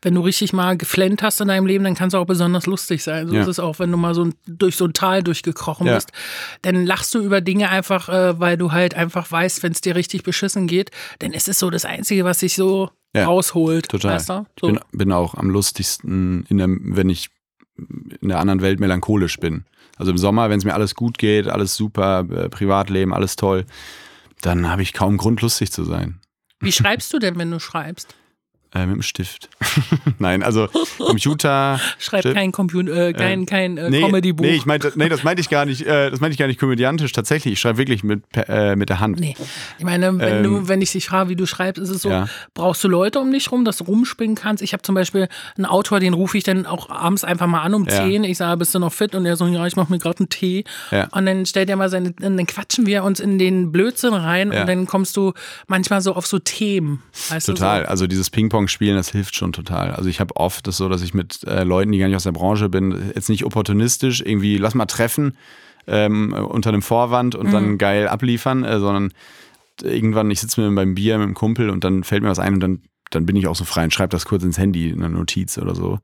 [0.03, 3.03] wenn du richtig mal geflennt hast in deinem Leben, dann kannst du auch besonders lustig
[3.03, 3.29] sein.
[3.29, 3.43] So ja.
[3.43, 5.95] ist es auch, wenn du mal so durch so ein Tal durchgekrochen ja.
[5.95, 6.13] bist.
[6.63, 9.97] Dann lachst du über Dinge einfach, äh, weil du halt einfach weißt, wenn es dir
[9.97, 10.91] richtig beschissen geht.
[11.23, 13.89] Denn es ist so das Einzige, was sich so rausholt.
[13.89, 14.15] Total.
[14.15, 14.47] Weißt du?
[14.61, 14.69] so.
[14.69, 17.31] Ich bin, bin, auch am lustigsten, der, wenn ich
[17.77, 19.65] in der anderen Welt melancholisch bin.
[19.97, 23.65] Also im Sommer, wenn es mir alles gut geht, alles super, äh, Privatleben, alles toll,
[24.41, 26.21] dann habe ich kaum Grund, lustig zu sein.
[26.61, 28.15] Wie schreibst du denn, wenn du schreibst?
[28.75, 29.49] Äh, mit dem Stift.
[30.19, 31.81] Nein, also Computer.
[31.99, 32.35] Schreib Stift.
[32.35, 34.45] kein Computer, äh, kein, äh, kein äh, nee, Comedy-Buch.
[34.45, 36.59] Nee, ich meinte, nee, das meinte ich gar nicht, äh, das meinte ich gar nicht
[36.59, 37.13] komödiantisch.
[37.13, 39.21] Tatsächlich, ich schreibe wirklich mit, äh, mit der Hand.
[39.21, 39.37] Nee.
[39.79, 42.11] Ich meine, wenn, ähm, du, wenn ich dich frage, wie du schreibst, ist es so,
[42.11, 42.27] ja.
[42.53, 44.61] brauchst du Leute um dich rum, dass du rumspinnen kannst?
[44.61, 47.75] Ich habe zum Beispiel einen Autor, den rufe ich dann auch abends einfach mal an
[47.75, 48.05] um ja.
[48.05, 48.25] 10.
[48.25, 49.15] Ich sage, bist du noch fit?
[49.15, 50.65] Und er so, ja, ich mache mir gerade einen Tee.
[50.91, 51.07] Ja.
[51.13, 54.67] Und dann stellt er mal seine, dann quatschen wir uns in den Blödsinn rein und
[54.67, 55.33] dann kommst du
[55.69, 57.05] manchmal so auf so Themen.
[57.45, 57.89] Total, so?
[57.89, 58.31] also dieses
[58.65, 59.91] Ping-Pong-Spielen, das hilft schon schon total.
[59.91, 62.25] Also ich habe oft das so, dass ich mit äh, Leuten, die gar nicht aus
[62.25, 65.37] der Branche bin, jetzt nicht opportunistisch irgendwie, lass mal treffen
[65.87, 67.53] ähm, unter einem Vorwand und mhm.
[67.53, 69.13] dann geil abliefern, äh, sondern
[69.83, 72.55] irgendwann, ich sitze mir beim Bier mit einem Kumpel und dann fällt mir was ein
[72.55, 75.03] und dann, dann bin ich auch so frei und schreibe das kurz ins Handy in
[75.03, 75.99] einer Notiz oder so.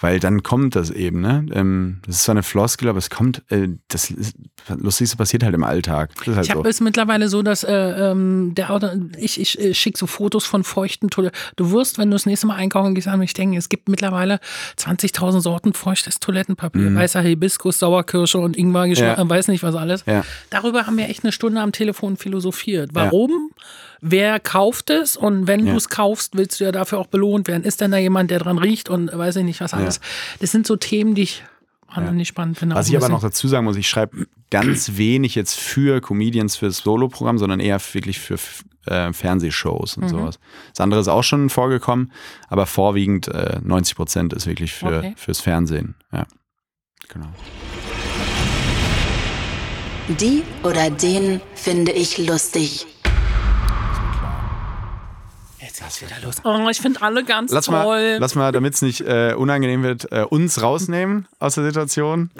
[0.00, 1.44] Weil dann kommt das eben, ne?
[1.52, 4.36] Ähm, das ist zwar eine Floskel, aber es kommt, äh, das ist,
[4.68, 6.10] Lustigste passiert halt im Alltag.
[6.24, 6.68] Halt Ich habe so.
[6.68, 10.62] es mittlerweile so, dass äh, ähm, der Auto, ich, ich äh, schicke so Fotos von
[10.62, 11.36] feuchten Toiletten.
[11.56, 14.38] Du wirst, wenn du das nächste Mal einkaufen gehst, an mich denken, es gibt mittlerweile
[14.78, 16.94] 20.000 Sorten feuchtes Toilettenpapier.
[16.94, 18.92] Weißer Hibiskus, Sauerkirsche und Ingwer, Mhm.
[18.94, 19.16] Ja.
[19.18, 19.28] ja.
[19.28, 20.04] weiß nicht was alles.
[20.06, 20.24] Ja.
[20.50, 22.90] Darüber haben wir echt eine Stunde am Telefon philosophiert.
[22.92, 23.50] Warum?
[24.00, 25.16] Wer kauft es?
[25.16, 25.72] Und wenn Ja.
[25.72, 27.64] du es kaufst, willst du ja dafür auch belohnt werden.
[27.64, 30.00] Ist denn da jemand, der dran riecht und weiß ich nicht was alles?
[30.40, 31.42] Das sind so Themen, die ich
[31.94, 32.74] wahnsinnig spannend finde.
[32.76, 36.78] Was ich aber noch dazu sagen muss, ich schreibe ganz wenig jetzt für Comedians fürs
[36.78, 38.36] Solo-Programm, sondern eher wirklich für
[38.86, 40.02] äh, Fernsehshows Mhm.
[40.02, 40.38] und sowas.
[40.72, 42.12] Das andere ist auch schon vorgekommen,
[42.48, 45.14] aber vorwiegend äh, 90 Prozent ist wirklich für, Okay.
[45.16, 45.94] fürs Fernsehen.
[46.12, 46.26] Ja,
[47.08, 47.26] genau.
[50.20, 52.86] Die oder den finde ich lustig.
[55.80, 56.36] Jetzt wieder los.
[56.44, 57.74] Oh, ich finde alle ganz Lass toll.
[57.74, 62.30] mal, lass mal damit es nicht äh, unangenehm wird, äh, uns rausnehmen aus der Situation.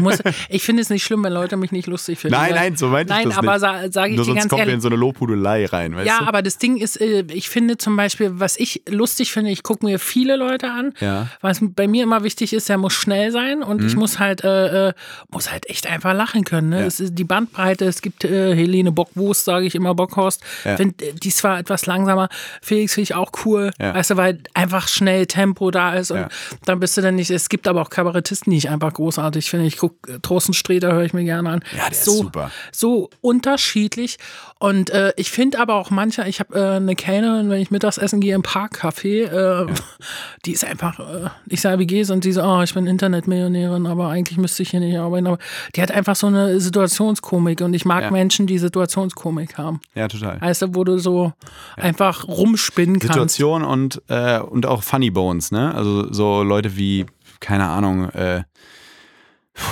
[0.00, 2.36] Musst, ich finde es nicht schlimm, wenn Leute mich nicht lustig finden.
[2.36, 3.60] Nein, nein, so meinte ich Nein, das aber nicht.
[3.60, 6.06] sa sage ich Nur dir sonst ganz kommen wir in so eine Lobhudelei rein, weißt
[6.06, 6.26] Ja, du?
[6.26, 9.84] aber das Ding ist, äh, ich finde zum Beispiel, was ich lustig finde, ich gucke
[9.84, 10.92] mir viele Leute an.
[11.00, 11.22] Ja.
[11.22, 11.28] Mhm.
[11.40, 14.88] Was bei mir immer wichtig ist, der muss schnell sein und ich muss halt, äh,
[14.88, 14.92] äh,
[15.30, 16.70] muss halt echt einfach lachen können.
[16.70, 16.80] Ne?
[16.80, 16.86] Ja.
[16.86, 20.42] Es ist die Bandbreite, es gibt äh, Helene Bockwurst, sage ich immer, Bockhorst.
[20.64, 20.74] Ja.
[20.76, 22.28] Äh, die ist zwar etwas langsamer,
[22.62, 23.94] Felix finde ich auch cool, Ja.
[23.94, 26.28] weißt du, weil einfach schnell Tempo da ist und Ja.
[26.64, 29.66] dann bist du dann nicht, es gibt aber auch Kabarettisten, die ich einfach großartig finde.
[29.66, 31.64] Ich gucke, Thorsten Sträter höre ich mir gerne an.
[31.76, 32.50] Ja, der ist so, super.
[32.72, 34.18] So unterschiedlich
[34.60, 37.96] und äh, ich finde aber auch mancher, ich habe äh, eine Kellnerin, wenn ich mittags
[37.96, 39.66] essen gehe im Parkcafé, äh,
[40.44, 42.10] die ist einfach, äh, ich sage, wie geht's?
[42.10, 45.28] Und sie so, oh, ich bin Internetmillionärin, aber eigentlich müsste ich hier nicht arbeiten.
[45.28, 45.38] Aber
[45.76, 48.10] die hat einfach so eine Situationskomik und ich mag Ja.
[48.10, 49.80] Menschen, die Situationskomik haben.
[49.94, 50.40] Ja, total.
[50.40, 51.32] Weißt du, wo du so
[51.76, 53.12] einfach rumspinnen kannst.
[53.12, 55.72] Situation und, äh, und auch Funny Bones, ne?
[55.72, 57.06] Also so Leute wie,
[57.38, 58.42] keine Ahnung, äh,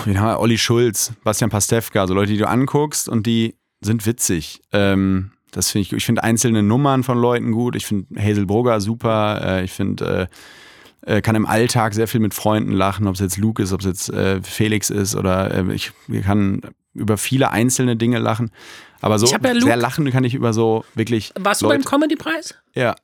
[0.04, 0.38] wen haben wir?
[0.38, 4.62] Olli Schulz, Bastian Pastewka, so Leute, die du anguckst und die sind witzig.
[4.72, 7.76] Ähm, das finde ich, ich finde einzelne Nummern von Leuten gut.
[7.76, 9.40] Ich finde Hazel Brugger super.
[9.42, 10.28] Äh, ich finde,
[11.06, 13.72] äh, äh, kann im Alltag sehr viel mit Freunden lachen, ob es jetzt Luke ist,
[13.72, 15.92] ob es jetzt äh, Felix ist oder äh, ich
[16.24, 16.62] kann
[16.94, 18.50] über viele einzelne Dinge lachen.
[19.00, 21.32] Aber so ja sehr lachen kann ich über so wirklich.
[21.38, 21.78] Warst du Leute.
[21.78, 22.54] beim Comedy-Preis?
[22.74, 22.96] Ja.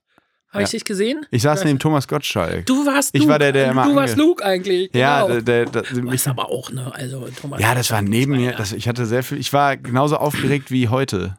[0.52, 0.76] Habe ich Ja.
[0.76, 1.24] dich gesehen?
[1.30, 2.66] Ich saß neben Thomas Gottschalk.
[2.66, 3.32] Du warst Ich Luke.
[3.32, 4.90] war der, der immer Du warst Luke eigentlich.
[4.94, 5.40] ja, genau.
[5.40, 6.92] der, der, der, Du mich, bist aber auch, ne?
[6.94, 7.60] Also, Thomas.
[7.60, 8.52] ja, das war neben mir.
[8.52, 9.38] Das, ich hatte sehr viel.
[9.38, 11.36] Ich war genauso aufgeregt wie heute.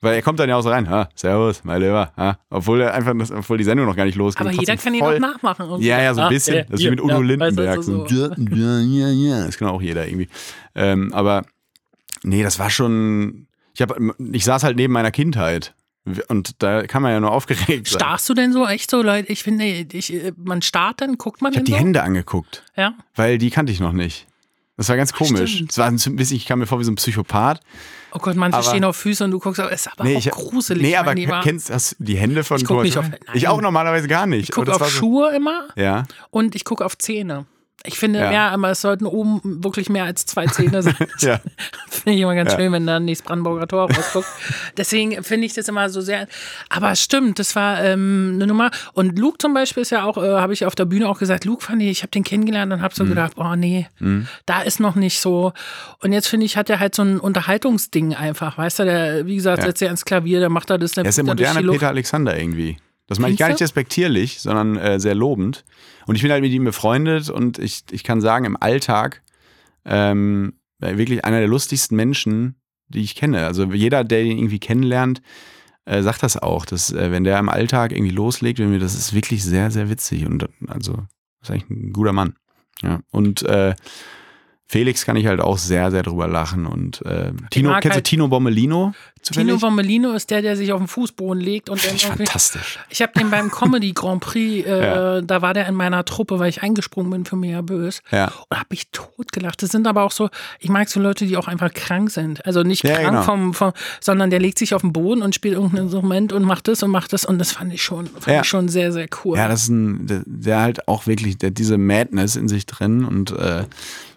[0.00, 2.92] Weil er kommt dann ja auch so rein, ha, Servus, mein Lieber, ha, obwohl er
[2.92, 4.46] einfach, das, obwohl die Sendung noch gar nicht losging.
[4.46, 5.66] aber jeder kann ihn auch nachmachen.
[5.66, 6.66] Und Ja, ja, so ein Ah, bisschen.
[6.68, 7.78] das ist wie mit Udo ja, Lindenberg.
[7.78, 9.46] weißt du, so, ja, ja, ja, ja.
[9.46, 10.28] Das kann auch jeder irgendwie.
[10.74, 11.44] Ähm, aber
[12.22, 13.46] nee, das war schon.
[13.74, 13.96] Ich, hab,
[14.32, 15.74] ich saß halt neben meiner Kindheit.
[16.28, 17.98] Und da kann man ja nur aufgeregt sein.
[17.98, 19.32] Starrst du denn so echt so, Leute?
[19.32, 21.78] Ich finde, ich, man starrt dann, guckt man Ich habe die so?
[21.78, 22.62] Hände angeguckt.
[22.76, 22.94] Ja.
[23.14, 24.26] weil die kannte ich noch nicht.
[24.76, 25.54] Das war ganz komisch.
[25.54, 25.70] Stimmt.
[25.70, 27.60] Es war ein bisschen, ich kam mir vor wie so ein Psychopath.
[28.12, 30.18] Oh Gott, manche Aber- stehen auf Füßen und du guckst, aber ist aber Nee, auch
[30.18, 30.82] ich, gruselig.
[30.82, 31.40] nee aber Lieber.
[31.42, 33.18] kennst hast du die Hände von Ich guck Thomas nicht auf- nein.
[33.34, 34.44] Ich auch normalerweise gar nicht.
[34.48, 37.46] ich gucke das auf so- Schuhe immer Ja, und ich gucke auf Zähne.
[37.86, 38.30] Ich finde Ja.
[38.30, 40.94] mehr, aber es sollten oben wirklich mehr als zwei Zähne sein.
[41.20, 41.38] ja.
[41.90, 42.58] Finde ich immer ganz Ja.
[42.58, 44.26] schön, wenn dann das Brandenburger Tor rausguckt.
[44.78, 46.26] Deswegen finde ich das immer so sehr.
[46.70, 48.70] Aber stimmt, das war ähm, eine Nummer.
[48.94, 51.44] Und Luke zum Beispiel ist ja auch, äh, habe ich auf der Bühne auch gesagt,
[51.44, 52.82] Luke fand ich, ich habe den kennengelernt und Mhm.
[52.84, 53.86] habe so gedacht, oh nee,
[54.46, 55.52] da ist noch nicht so.
[56.02, 59.36] Und jetzt finde ich, hat er halt so ein Unterhaltungsding einfach, weißt du, der, wie
[59.36, 59.66] gesagt, Ja.
[59.66, 61.60] setzt er ans Klavier, der macht da das, der Er ist der moderne.
[61.70, 62.78] Peter Alexander irgendwie.
[63.06, 65.64] Das meine ich gar nicht respektierlich, sondern äh, sehr lobend.
[66.06, 69.22] Und ich bin halt mit ihm befreundet und ich, ich kann sagen, im Alltag
[69.84, 72.56] ähm, wirklich einer der lustigsten Menschen,
[72.88, 73.46] die ich kenne.
[73.46, 75.20] Also jeder, der ihn irgendwie kennenlernt,
[75.84, 78.94] äh, sagt das auch, dass äh, wenn der im Alltag irgendwie loslegt, wenn wir, das
[78.94, 81.04] ist wirklich sehr, sehr witzig und also
[81.42, 82.36] ist eigentlich ein guter Mann.
[82.82, 83.00] Ja.
[83.10, 83.74] Und äh,
[84.66, 86.66] Felix kann ich halt auch sehr, sehr drüber lachen.
[86.66, 88.92] Und äh, Tino, kennst du halt- Tino Bommelino?
[89.22, 89.22] Tino
[89.56, 89.62] zufällig?
[89.62, 92.78] Vomelino ist der, der sich auf den Fußboden legt und dann ich fantastisch.
[92.90, 95.20] Ich habe den beim Comedy Grand Prix, äh, Ja.
[95.20, 98.00] da war der in meiner Truppe, weil ich eingesprungen bin für Mea Bös.
[98.10, 98.32] Ja.
[98.48, 99.62] Und habe mich totgelacht.
[99.62, 100.28] Das sind aber auch so,
[100.60, 102.44] ich mag so Leute, die auch einfach krank sind.
[102.46, 103.22] Also nicht Ja, krank genau.
[103.22, 106.68] vom, vom, sondern der legt sich auf den Boden und spielt irgendein Instrument und macht
[106.68, 107.24] das und macht das.
[107.26, 108.40] Und das fand ich schon, fand Ja.
[108.40, 109.36] ich schon sehr, sehr cool.
[109.36, 113.04] Ja, das ist ein, der, der halt auch wirklich, der diese Madness in sich drin
[113.04, 113.64] und äh,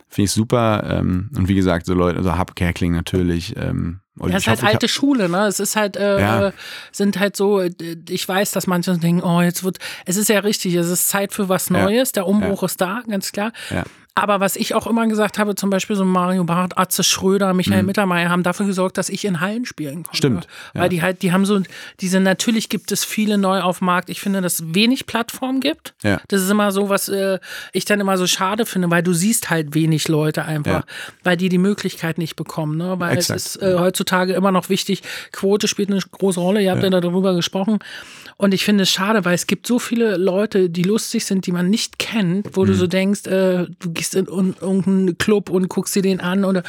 [0.10, 0.84] finde ich super.
[0.90, 3.56] Ähm, und wie gesagt, so Leute, also Hub Kerkling natürlich.
[3.58, 5.46] Ähm, Ja, es ich ist halt hab- alte Schule, ne?
[5.46, 6.48] Es ist halt, äh, Ja.
[6.48, 6.52] äh,
[6.92, 7.72] sind halt so, äh,
[8.10, 11.34] ich weiß, dass manche denken, oh, jetzt wird, es ist ja richtig, es ist Zeit
[11.34, 11.84] für was Ja.
[11.84, 13.52] Neues, der Umbruch ist da, ganz klar.
[14.18, 17.82] Aber was ich auch immer gesagt habe, zum Beispiel so Mario Barth, Atze Schröder, Michael
[17.82, 17.88] Mhm.
[17.88, 20.18] Mittermeier haben dafür gesorgt, dass ich in Hallen spielen konnte.
[20.18, 20.90] Stimmt, Weil ja.
[20.90, 21.62] die halt, die haben so,
[22.02, 24.10] diese, natürlich gibt es viele neu auf dem Markt.
[24.10, 25.94] Ich finde, dass es wenig Plattform gibt.
[26.04, 26.20] Ja.
[26.28, 27.40] Das ist immer so, was äh,
[27.74, 30.84] ich dann immer so schade finde, weil du siehst halt wenig Leute einfach, Ja.
[31.24, 32.78] weil die die Möglichkeit nicht bekommen.
[32.78, 32.96] Ne?
[33.00, 33.40] Weil Exakt.
[33.40, 36.90] es ist äh, heutzutage immer noch wichtig, Quote spielt eine große Rolle, ihr habt ja,
[36.90, 37.80] darüber gesprochen.
[38.40, 41.52] Und ich finde es schade, weil es gibt so viele Leute, die lustig sind, die
[41.52, 42.78] man nicht kennt, wo du Mhm.
[42.78, 46.64] so denkst, äh, du gehst in un- irgendeinen Club und guckst dir den an oder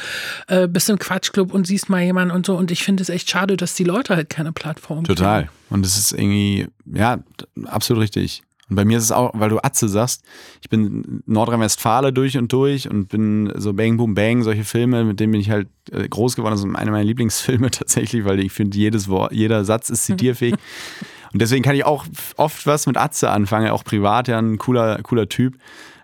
[0.47, 2.55] äh, bist im Quatschclub und siehst mal jemanden und so.
[2.55, 5.49] Und ich finde es echt schade, dass die Leute halt keine Plattform Total.
[5.69, 7.19] Und es ist irgendwie, ja,
[7.65, 8.43] absolut richtig.
[8.69, 10.23] Und bei mir ist es auch, weil du Atze sagst,
[10.61, 15.19] ich bin Nordrhein-Westfale durch und durch und bin so Bang Boom Bang, solche Filme, mit
[15.19, 16.53] denen bin ich halt äh, groß geworden.
[16.53, 20.53] Das sind eine meiner Lieblingsfilme tatsächlich, weil ich finde, jedes Wort, jeder Satz ist zitierfähig.
[21.33, 22.05] und deswegen kann ich auch
[22.37, 25.57] oft was mit Atze anfangen, auch privat, ja, ein cooler, cooler Typ.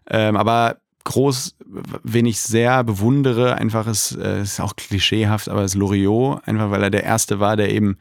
[0.09, 1.55] Ähm, aber groß,
[2.03, 6.83] wen ich sehr bewundere, einfach ist, äh, ist auch klischeehaft, aber ist Loriot, einfach weil
[6.83, 7.97] er der Erste war, der eben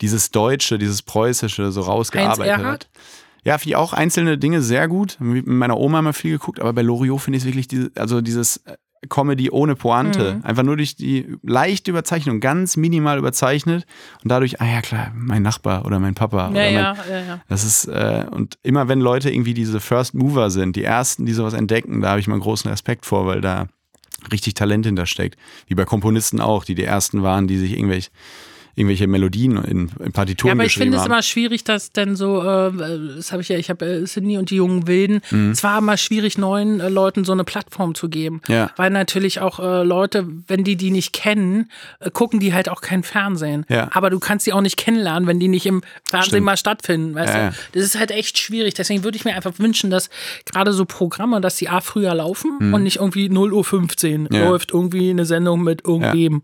[0.00, 2.88] dieses Deutsche, dieses Preußische so rausgearbeitet hat.
[3.44, 5.16] Ja, finde ich auch einzelne Dinge sehr gut.
[5.20, 7.90] Mit meiner Oma haben wir viel geguckt, aber bei Loriot finde ich es wirklich, diese,
[7.96, 8.76] also dieses äh,
[9.08, 10.40] Comedy ohne Pointe.
[10.42, 13.86] Einfach nur durch die leichte Überzeichnung, ganz minimal überzeichnet
[14.22, 16.44] und dadurch, ah ja klar, mein Nachbar oder mein Papa.
[16.44, 17.40] Ja, oder mein, ja, ja, ja.
[17.48, 21.32] das ist, äh, und immer wenn Leute irgendwie diese First Mover sind, die ersten, die
[21.32, 23.66] sowas entdecken, da habe ich mal großen Respekt vor, weil da
[24.32, 25.38] richtig Talent hintersteckt.
[25.66, 28.10] Wie bei Komponisten auch, die die ersten waren, die sich irgendwelche,
[28.76, 32.42] irgendwelche Melodien in, in Partituren Ja, aber ich finde es immer schwierig, dass denn so,
[32.42, 32.72] äh,
[33.16, 35.50] das habe ich ja, ich habe äh, Sydney und die jungen Wilden, Mhm.
[35.50, 38.40] es war immer schwierig, neuen äh, Leuten so eine Plattform zu geben.
[38.48, 38.70] Ja.
[38.76, 42.80] Weil natürlich auch äh, Leute, wenn die die nicht kennen, äh, gucken die halt auch
[42.80, 43.64] kein Fernsehen.
[43.68, 43.88] Ja.
[43.92, 46.44] Aber du kannst sie auch nicht kennenlernen, wenn die nicht im Fernsehen Stimmt.
[46.46, 47.14] mal stattfinden.
[47.14, 47.54] Weißt Ja, du?
[47.72, 48.74] Das ist halt echt schwierig.
[48.74, 50.10] Deswegen würde ich mir einfach wünschen, dass
[50.44, 54.28] gerade so Programme, dass die A früher laufen und nicht irgendwie 0.15 Uhr Mhm.
[54.32, 54.48] Ja.
[54.48, 56.42] läuft irgendwie eine Sendung mit irgendwem.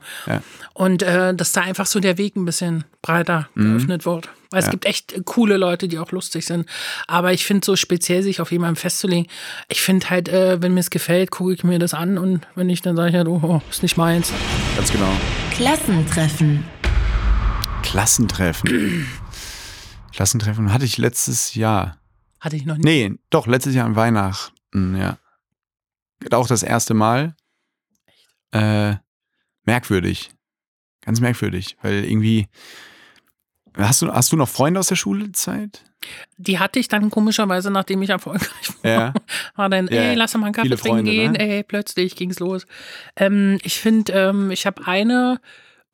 [0.75, 4.29] Und äh, dass da einfach so der Weg ein bisschen breiter geöffnet wird.
[4.51, 6.69] Weil es gibt echt coole Leute, die auch lustig sind.
[7.07, 9.27] Aber ich finde so speziell sich auf jemanden festzulegen,
[9.69, 12.67] ich finde halt, äh, wenn mir es gefällt, gucke ich mir das an und wenn
[12.67, 14.33] nicht, dann sage ich halt, oh, oh, ist nicht meins.
[14.77, 15.11] Ganz genau.
[15.53, 16.65] Klassentreffen.
[17.83, 19.07] Klassentreffen.
[20.13, 21.99] Klassentreffen hatte ich letztes Jahr.
[22.41, 22.85] Hatte ich noch nie.
[22.85, 25.19] Nee, doch, letztes Jahr an Weihnachten, ja.
[26.33, 27.35] Auch das erste Mal.
[28.53, 28.97] Äh,
[29.65, 30.31] merkwürdig.
[31.03, 32.49] Ganz merkwürdig, weil irgendwie.
[33.77, 35.85] Hast du, hast du noch Freunde aus der Schulzeit?
[36.39, 38.85] Die hatte ich dann komischerweise, nachdem ich erfolgreich war.
[38.91, 39.15] Ja.
[39.55, 41.33] War dann, Ja, ey, lass mal einen Kaffee viele trinken Freunde, gehen.
[41.33, 41.39] ne?
[41.59, 42.67] Ey, plötzlich ging's los.
[43.17, 45.41] Ähm, ich finde, ähm, ich habe eine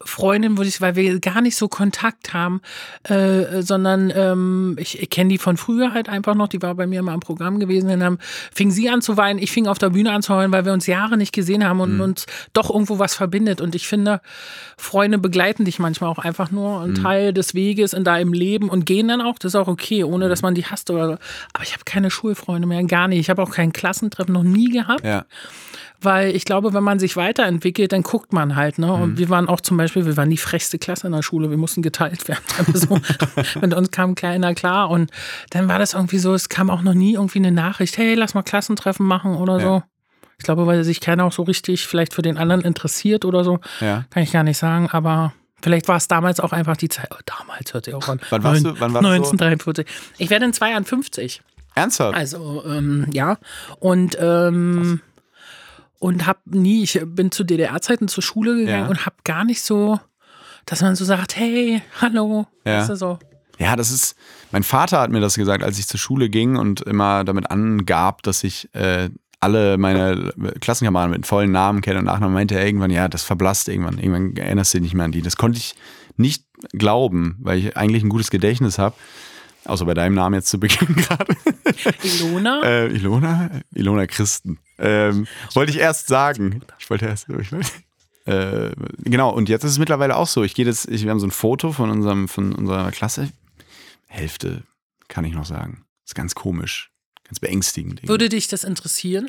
[0.04, 2.60] Freundin, wo ich, weil wir gar nicht so Kontakt haben,
[3.04, 6.86] äh, sondern ähm, ich, ich kenne die von früher halt einfach noch, die war bei
[6.86, 8.18] mir mal im Programm gewesen, dann haben,
[8.54, 10.72] fing sie an zu weinen, ich fing auf der Bühne an zu heulen, weil wir
[10.72, 13.60] uns Jahre nicht gesehen haben und uns doch irgendwo was verbindet.
[13.60, 14.20] Und ich finde,
[14.76, 18.84] Freunde begleiten dich manchmal auch einfach nur ein Teil des Weges in deinem Leben und
[18.84, 21.12] gehen dann auch, das ist auch okay, ohne dass man die hasst oder so.
[21.54, 23.20] Aber ich habe keine Schulfreunde mehr, gar nicht.
[23.20, 25.24] Ich habe auch kein Klassentreffen noch nie gehabt Ja.
[26.00, 28.78] Weil ich glaube, wenn man sich weiterentwickelt, dann guckt man halt.
[28.78, 28.86] Ne?
[28.86, 28.92] Mhm.
[29.02, 31.56] Und wir waren auch zum Beispiel, wir waren die frechste Klasse in der Schule, wir
[31.56, 32.42] mussten geteilt werden.
[32.72, 32.98] Also,
[33.60, 34.90] mit uns kam keiner klar.
[34.90, 35.10] Und
[35.50, 38.34] dann war das irgendwie so, es kam auch noch nie irgendwie eine Nachricht, hey, lass
[38.34, 39.82] mal Klassentreffen machen oder so.
[40.38, 43.58] Ich glaube, weil sich keiner auch so richtig vielleicht für den anderen interessiert oder so.
[43.80, 44.04] Ja.
[44.10, 45.32] Kann ich gar nicht sagen, aber
[45.62, 47.08] vielleicht war es damals auch einfach die Zeit.
[47.10, 48.20] Oh, damals hört ihr auch an.
[48.30, 49.14] Wann warst du- wann warst du so?
[49.32, 49.86] 1943.
[50.18, 51.40] Ich werde in zwei Jahren 50.
[51.74, 52.16] Ernsthaft?
[52.16, 53.38] Also, ähm, ja.
[53.80, 55.00] Und, ähm,
[55.98, 58.88] und hab nie, ich bin zu DDR-Zeiten zur Schule gegangen Ja.
[58.88, 59.98] und hab gar nicht so,
[60.66, 62.46] dass man so sagt, hey, hallo.
[62.64, 62.80] Ja.
[62.80, 63.18] Weißt du, so.
[63.58, 64.16] Ja, das ist.
[64.52, 68.22] Mein Vater hat mir das gesagt, als ich zur Schule ging und immer damit angab,
[68.22, 69.08] dass ich äh,
[69.40, 73.68] alle meine Klassenkameraden mit vollen Namen kenne und Nachnamen meinte er irgendwann, ja, das verblasst
[73.68, 73.98] irgendwann.
[73.98, 75.22] Irgendwann erinnerst du dich nicht mehr an die.
[75.22, 75.74] Das konnte ich
[76.16, 78.94] nicht glauben, weil ich eigentlich ein gutes Gedächtnis habe.
[79.64, 81.34] Außer bei deinem Namen jetzt zu Beginn gerade.
[82.02, 82.62] Ilona?
[82.62, 83.50] äh, Ilona?
[83.74, 84.58] Ilona Christen.
[84.78, 86.62] Ähm, wollte ich erst sagen.
[86.78, 87.28] Ich wollte erst.
[87.28, 87.70] Ich wollte,
[88.26, 90.42] äh, genau, und jetzt ist es mittlerweile auch so.
[90.42, 93.30] Ich gehe jetzt, ich, wir haben so ein Foto von, unserem, von unserer Klasse.
[94.06, 94.64] Hälfte,
[95.08, 95.84] kann ich noch sagen.
[96.04, 96.90] ist ganz komisch.
[97.24, 98.06] Ganz beängstigend.
[98.06, 99.28] Würde dich das interessieren?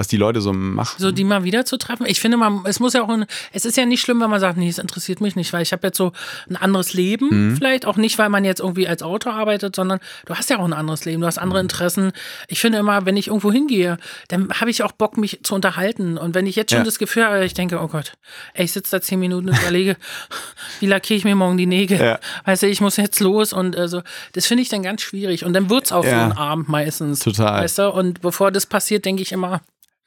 [0.00, 0.96] Was die Leute so machen.
[0.98, 2.06] So die mal wieder zu treffen.
[2.06, 3.10] Ich finde, man, es muss ja auch,
[3.52, 5.72] es ist ja nicht schlimm, wenn man sagt, nee, es interessiert mich nicht, weil ich
[5.72, 6.12] habe jetzt so
[6.48, 7.56] ein anderes Leben Mhm.
[7.58, 10.64] vielleicht, auch nicht, weil man jetzt irgendwie als Autor arbeitet, sondern du hast ja auch
[10.64, 11.42] ein anderes Leben, du hast Mhm.
[11.42, 12.12] andere Interessen.
[12.48, 16.16] Ich finde immer, wenn ich irgendwo hingehe, dann habe ich auch Bock, mich zu unterhalten.
[16.16, 16.84] Und wenn ich jetzt schon Ja.
[16.84, 18.14] das Gefühl habe, ich denke, oh Gott,
[18.54, 19.96] ey, ich sitze da zehn Minuten und überlege,
[20.80, 22.00] wie lackiere ich mir morgen die Nägel?
[22.00, 22.18] Ja.
[22.46, 24.00] Weißt du, ich muss jetzt los und also,
[24.32, 25.44] das finde ich dann ganz schwierig.
[25.44, 26.24] Und dann wird's auch so Ja.
[26.24, 27.18] ein Abend meistens.
[27.20, 27.62] Total.
[27.62, 29.60] Weißt du, und bevor das passiert, denke ich immer,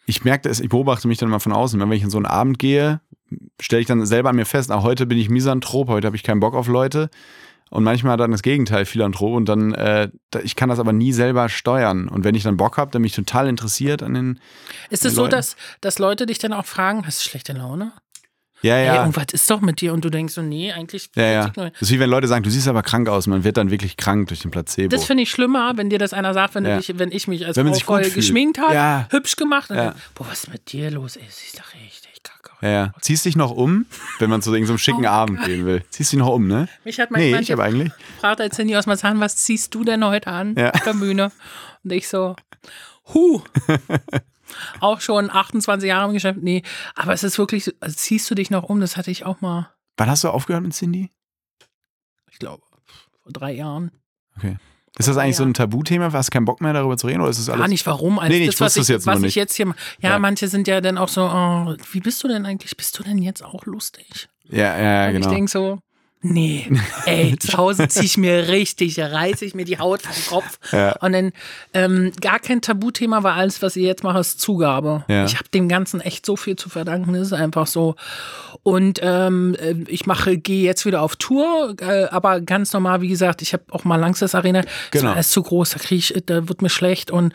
[0.06, 1.80] ich merke das, ich beobachte mich dann mal von außen.
[1.80, 3.02] Wenn ich in so einen Abend gehe,
[3.60, 6.24] stelle ich dann selber an mir fest, ah, heute bin ich Misanthrop, heute habe ich
[6.24, 7.10] keinen Bock auf Leute.
[7.70, 9.34] Und manchmal dann das Gegenteil, Philanthrop.
[9.34, 10.10] Und dann, äh,
[10.44, 12.08] ich kann das aber nie selber steuern.
[12.08, 14.40] Und wenn ich dann Bock habe, dann bin ich total interessiert an den.
[14.92, 17.92] Ist es so, dass, dass Leute dich dann auch fragen, hast du schlechte Laune?
[18.64, 18.94] Ja, ja.
[18.94, 21.10] Ey, irgendwas ist doch mit dir und du denkst so, nee, eigentlich.
[21.16, 21.48] Ja, ja.
[21.56, 23.28] Das ist wie wenn Leute sagen, du siehst aber krank aus.
[23.28, 24.88] Man wird dann wirklich krank durch den Placebo.
[24.88, 26.78] Das finde ich schlimmer, wenn dir das einer sagt, wenn, Ja.
[26.78, 29.08] du dich, wenn ich mich als Wenn man Frau voll geschminkt habe, Ja.
[29.12, 29.86] hübsch gemacht und Ja.
[29.92, 31.18] dann, boah, was ist mit dir los?
[31.18, 32.58] Ey, siehst doch richtig kacke aus.
[32.62, 32.94] ja, ja.
[33.02, 33.86] Ziehst dich noch um,
[34.20, 35.84] wenn man zu so einem schicken Oh Abend gehen will.
[35.90, 36.70] Ziehst dich noch um, ne?
[36.86, 37.92] Mich hat mein Nee, ich aber eigentlich.
[38.16, 40.72] gefragt, als Cindy aus Marzahn, was ziehst du denn heute an Ja.
[40.72, 41.32] auf der Bühne?
[41.84, 42.36] Und ich so,
[43.14, 43.42] hu.
[44.80, 46.40] auch schon 28 Jahre im Geschäft.
[46.42, 46.64] Nee,
[46.96, 48.80] aber es ist wirklich, so- also ziehst du dich noch um?
[48.80, 51.10] Das hatte ich auch mal, Wann hast du aufgehört mit Cindy?
[52.32, 52.64] ich glaube,
[53.22, 53.92] vor drei Jahren.
[54.38, 54.58] Okay.
[54.98, 56.12] Ist das eigentlich so ein Tabuthema?
[56.14, 57.22] Hast du keinen Bock mehr darüber zu reden?
[57.22, 57.62] Oder ist das alles?
[57.62, 58.20] Gar nicht, warum?
[58.20, 59.36] Also Nee, nee, das, ich wusste es jetzt was nur ich nicht.
[59.36, 59.66] jetzt hier,
[60.00, 60.20] ja, Ja.
[60.20, 62.78] manche sind ja dann auch so, oh, wie bist du denn eigentlich?
[62.78, 64.30] Bist du denn jetzt auch lustig?
[64.44, 65.28] Ja, ja, ja, Und genau.
[65.28, 65.80] ich denke so,
[66.24, 66.68] nee,
[67.06, 70.58] ey, zu Hause ziehe ich mir richtig, reiße ich mir die Haut vom Kopf.
[70.72, 70.94] Ja.
[71.02, 71.32] Und dann
[71.74, 75.04] ähm, gar kein Tabuthema, weil alles, was ich jetzt mache, ist Zugabe.
[75.08, 75.26] Ja.
[75.26, 77.96] Ich habe dem Ganzen echt so viel zu verdanken, das ist einfach so.
[78.64, 83.10] Und ähm, äh, ich mache, gehe jetzt wieder auf Tour, äh, aber ganz normal, wie
[83.10, 84.62] gesagt, ich habe auch mal Langsess Arena.
[84.62, 85.06] Das Genau.
[85.10, 87.34] war alles zu groß, da krieg ich, da wird mir schlecht und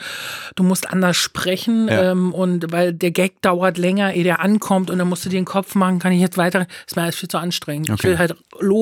[0.56, 2.12] du musst anders sprechen Ja.
[2.12, 5.38] ähm, und weil der Gag dauert länger, ehe der ankommt und dann musst du dir
[5.38, 7.88] den Kopf machen, kann ich jetzt weiter, ist mir alles viel zu anstrengend.
[7.88, 8.08] Ich Okay.
[8.08, 8.77] will halt los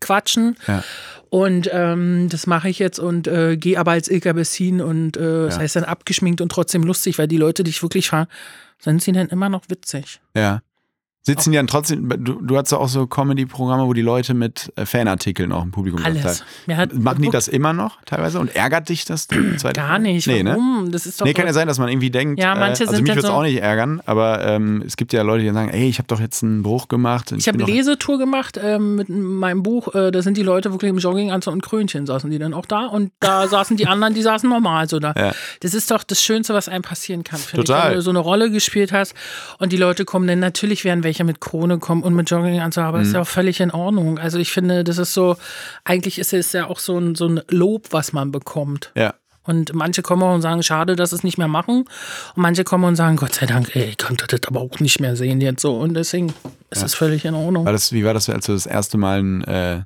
[0.00, 0.82] quatschen Ja.
[1.30, 5.20] und ähm, das mache ich jetzt und äh, gehe aber als Ilka Bessin und äh,
[5.46, 5.60] das Ja.
[5.62, 8.28] heißt dann abgeschminkt und trotzdem lustig, weil die Leute dich wirklich fragen,
[8.78, 10.20] sind sie denn immer noch witzig?
[10.34, 10.62] Ja.
[11.22, 14.72] Sitzen die dann trotzdem, du, du hast doch auch so Comedy-Programme, wo die Leute mit
[14.76, 16.42] äh, Fanartikeln auch im Publikum Alles.
[16.66, 19.28] Machen die das immer noch teilweise und ärgert dich das?
[19.74, 20.26] Gar nicht.
[20.26, 20.52] Nee, ne?
[20.52, 20.90] Warum?
[20.90, 22.94] Das ist doch Nee, kann ja sein, dass man irgendwie denkt, Ja, manche äh, also
[22.96, 25.44] sind mich ja würde es so- auch nicht ärgern, aber ähm, es gibt ja Leute,
[25.44, 27.32] die sagen, ey, ich habe doch jetzt einen Bruch gemacht.
[27.32, 29.94] Ich habe bin doch- Lesetour gemacht ähm, mit meinem Buch.
[29.94, 32.86] Äh, da sind die Leute wirklich im Jogginganzug und Krönchen saßen die dann auch da.
[32.86, 35.12] Und da saßen die anderen, die saßen normal so da.
[35.14, 35.32] Ja.
[35.60, 37.38] Das ist doch das Schönste, was einem passieren kann.
[37.38, 37.90] finde Ich, Total.
[37.90, 39.14] wenn du so eine Rolle gespielt hast
[39.58, 42.98] und die Leute kommen, dann natürlich werden welche mit Krone kommen und mit Jogginganzug, aber
[42.98, 43.04] Mhm.
[43.04, 44.18] ist ja auch völlig in Ordnung.
[44.18, 45.36] Also ich finde, das ist so,
[45.84, 48.92] eigentlich ist es ja auch so ein, so ein Lob, was man bekommt.
[48.94, 49.14] Ja.
[49.44, 51.84] Und manche kommen auch und sagen, schade, dass sie es nicht mehr machen.
[52.36, 55.00] Und manche kommen und sagen, Gott sei Dank, ey, ich konnte das aber auch nicht
[55.00, 55.74] mehr sehen jetzt so.
[55.78, 56.34] Und deswegen
[56.70, 57.64] ist es völlig in Ordnung.
[57.64, 59.82] War das, wie war das, als du das erste Mal ein, äh,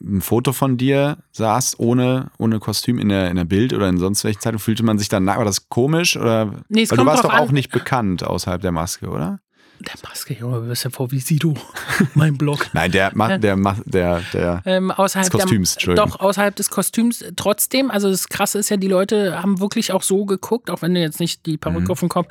[0.00, 3.98] ein Foto von dir sahst, ohne, ohne Kostüm in der, in der Bild oder in
[3.98, 4.60] sonst welchen Zeitung?
[4.60, 6.16] Fühlte man sich dann, war das komisch?
[6.16, 6.52] Oder?
[6.68, 7.54] Nee, es Weil du kommt warst drauf doch auch an.
[7.54, 9.40] nicht bekannt außerhalb der Maske, oder?
[9.86, 11.54] Der Maske, Junge, du bist ja vor wie Sido,
[12.14, 12.66] mein Blog.
[12.72, 15.94] Nein, der, Ma der, Ma der, der, Ähm, außerhalb Des Kostüms, der.
[15.94, 17.24] Doch, außerhalb des Kostüms.
[17.36, 20.94] Trotzdem, also das Krasse ist ja, die Leute haben wirklich auch so geguckt, auch wenn
[20.94, 21.90] du jetzt nicht die Perücke Mhm.
[21.90, 22.28] auf dem Kopf.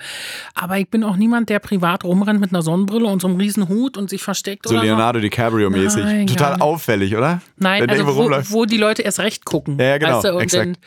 [0.56, 3.70] Aber ich bin auch niemand, der privat rumrennt mit einer Sonnenbrille und so einem riesen
[3.70, 6.04] Hut und sich versteckt so Leonardo DiCaprio-mäßig.
[6.04, 7.42] Nein, gar Total auffällig, oder?
[7.58, 9.78] Nein, also wo, wo die Leute erst recht gucken.
[9.80, 10.34] Ja, ja, genau, Weißt du?
[10.36, 10.66] Und exakt.
[10.66, 10.78] dann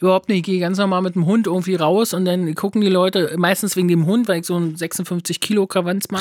[0.00, 2.88] überhaupt nicht, ich gehe ganz normal mit dem Hund irgendwie raus und dann gucken die
[2.88, 5.66] Leute, meistens wegen dem Hund, weil ich so einen 56 Kilo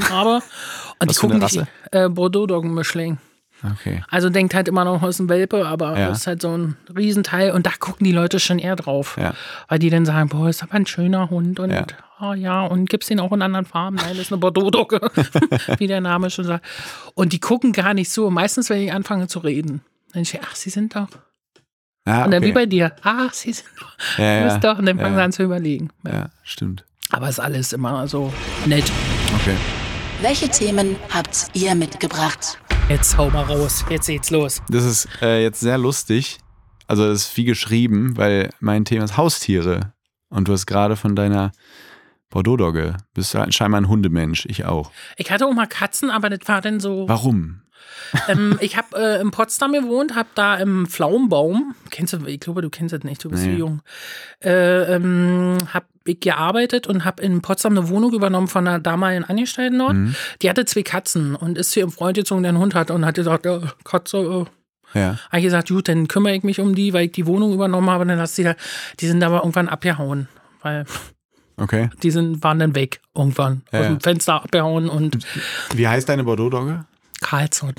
[0.03, 0.43] Krawanzmann habe.
[0.99, 3.17] Und Was die gucken dich, äh, Bordeaux-Doggen-Mischling.
[3.63, 4.03] Okay.
[4.09, 6.09] Also denkt halt immer noch, es ist ein Welpe, aber Ja.
[6.09, 9.17] es ist halt so ein Riesenteil und da gucken die Leute schon eher drauf.
[9.19, 9.33] Ja.
[9.67, 11.85] Weil die dann sagen, boah, ist aber ein schöner Hund und Ja.
[12.19, 13.95] ja, ja und gibt's den auch in anderen Farben?
[13.95, 14.99] Nein, das ist eine Bordeaux-Dogge,
[15.79, 16.65] wie der Name schon sagt.
[17.15, 18.29] Und die gucken gar nicht so.
[18.29, 19.81] Meistens, wenn ich anfange zu reden,
[20.13, 21.07] dann ich, ach, sie sind doch.
[22.07, 22.49] Ah, Und dann okay.
[22.49, 24.19] wie bei dir, ach, sie sind doch.
[24.19, 24.77] ja, Du bist doch.
[24.77, 25.89] Und dann fangen sie an zu überlegen.
[26.05, 26.13] Ja.
[26.13, 26.83] ja, stimmt.
[27.09, 28.31] Aber ist alles immer so
[28.67, 28.91] nett.
[29.41, 29.55] Okay.
[30.21, 32.57] Welche Themen habt ihr mitgebracht?
[32.89, 33.83] Jetzt hau mal raus.
[33.89, 34.61] Jetzt geht's los.
[34.69, 36.37] Das ist äh, jetzt sehr lustig.
[36.87, 39.93] Also, das ist wie geschrieben, weil mein Thema ist Haustiere.
[40.29, 41.51] Und du hast gerade von deiner
[42.29, 42.97] Bordeaux-Dogge.
[43.13, 44.45] Bist du scheinbar ein Hundemensch.
[44.47, 44.91] Ich auch.
[45.17, 47.07] Ich hatte auch mal Katzen, aber das war dann so.
[47.07, 47.61] Warum?
[48.27, 52.61] ähm, ich habe äh, in Potsdam gewohnt, habe da im Pflaumenbaum, kennst du, ich glaube,
[52.61, 53.53] du kennst das nicht, du bist Nee.
[53.53, 53.81] zu jung,
[54.43, 59.79] äh, ähm, habe gearbeitet und habe in Potsdam eine Wohnung übernommen von einer damaligen Angestellten
[59.79, 59.95] dort.
[59.95, 60.15] Mhm.
[60.41, 63.05] Die hatte zwei Katzen und ist zu ihrem Freund gezogen, der einen Hund hat und
[63.05, 64.17] hat gesagt, ja, Katze,
[64.93, 65.17] äh, Ja.
[65.29, 67.89] habe ich gesagt, gut, dann kümmere ich mich um die, weil ich die Wohnung übernommen
[67.89, 68.03] habe.
[68.03, 68.55] Und dann hast du die da,
[68.99, 70.27] die sind aber irgendwann abgehauen,
[70.61, 70.85] weil
[71.57, 71.89] Okay.
[72.03, 73.63] die sind, waren dann weg irgendwann.
[73.71, 75.25] Ja, aus dem Fenster abgehauen und
[75.73, 76.85] Wie heißt deine Bordeaux-Dogge?
[77.21, 77.73] Karlsson.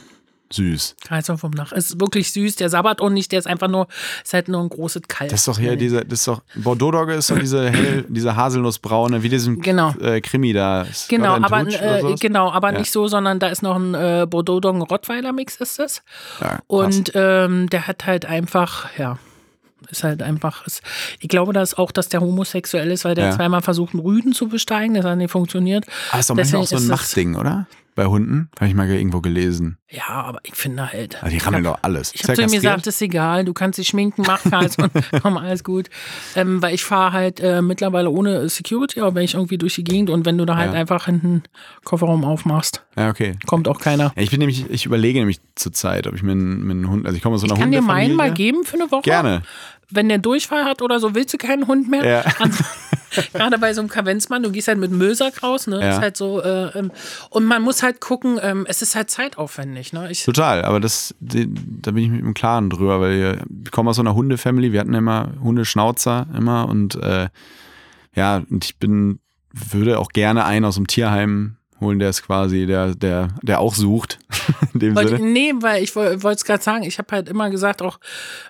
[0.53, 0.95] Süß.
[1.07, 1.73] Karlsson vom Dach.
[1.73, 2.57] Ist wirklich süß.
[2.57, 3.89] Der sabbert auch nicht, der ist einfach nur,
[4.25, 5.31] ist halt nur ein großes Kalb.
[5.31, 9.23] Das ist doch hier diese, das ist doch, Bordeaux-Dogge ist doch diese hell, diese haselnussbraune,
[9.25, 9.93] wie diesem Genau.
[10.01, 10.83] äh, Krimi da.
[10.83, 12.79] Ist Genau, aber, äh, genau, aber Ja.
[12.79, 16.03] nicht so, sondern da ist noch ein äh, Bordeaux-Doggen Rottweiler-Mix ist es.
[16.41, 16.61] Ja.
[16.69, 19.19] Und ähm, der hat halt einfach, ja,
[19.91, 20.67] Ist halt einfach.
[20.67, 20.83] Ist,
[21.21, 23.33] ich glaube, dass auch, dass der homosexuell ist, weil der Ja.
[23.33, 24.94] zweimal versucht, einen Rüden zu besteigen.
[24.94, 25.85] Das hat nicht funktioniert.
[26.11, 27.67] Aber ist doch manchmal Deswegen auch so ein das- Machtding, oder?
[27.97, 28.51] Bei Hunden?
[28.57, 29.79] Habe ich mal irgendwo gelesen.
[29.88, 31.23] Ja, aber ich finde halt.
[31.23, 32.13] Also die rammeln doch alles.
[32.15, 34.92] Ich habe zu ihm gesagt, ist egal, du kannst dich schminken, mach alles und
[35.23, 35.88] komm, alles gut.
[36.35, 39.83] Ähm, weil ich fahre halt äh, mittlerweile ohne Security, aber wenn ich irgendwie durch die
[39.85, 40.79] Gegend und wenn du da halt Ja.
[40.79, 41.42] einfach hinten
[41.85, 43.38] Kofferraum aufmachst, Ja, okay.
[43.47, 44.13] kommt auch keiner.
[44.15, 47.17] Ja, ich bin nämlich, ich überlege nämlich zur Zeit, ob ich mir einen, Hund, also
[47.17, 49.03] ich komme aus so einer Ich kann dir meinen mal geben für eine Woche.
[49.03, 49.40] Gerne.
[49.88, 52.05] Wenn der Durchfall hat oder so, willst du keinen Hund mehr?
[52.05, 52.25] Ja.
[53.33, 55.81] Gerade bei so einem Kavenzmann, du gehst halt mit Mösack raus, ne?
[55.81, 55.90] Ja.
[55.90, 56.90] Ist halt so, äh, ähm,
[57.31, 60.10] und man muss halt gucken, ähm, es ist halt zeitaufwendig, ne?
[60.10, 63.71] Ich, Total, aber das, die, da bin ich mit dem Klaren drüber, weil wir- ich
[63.71, 67.29] komme aus so einer Hundefamily, wir hatten immer Hundeschnauzer immer und äh,
[68.14, 69.19] ja, und ich bin,
[69.52, 73.75] würde auch gerne einen aus dem Tierheim holen, der ist quasi, der, der, der auch
[73.75, 74.19] sucht.
[74.75, 75.31] In dem Wollte, Sinne.
[75.31, 77.99] nee, weil ich wollte es gerade sagen, ich habe halt immer gesagt, auch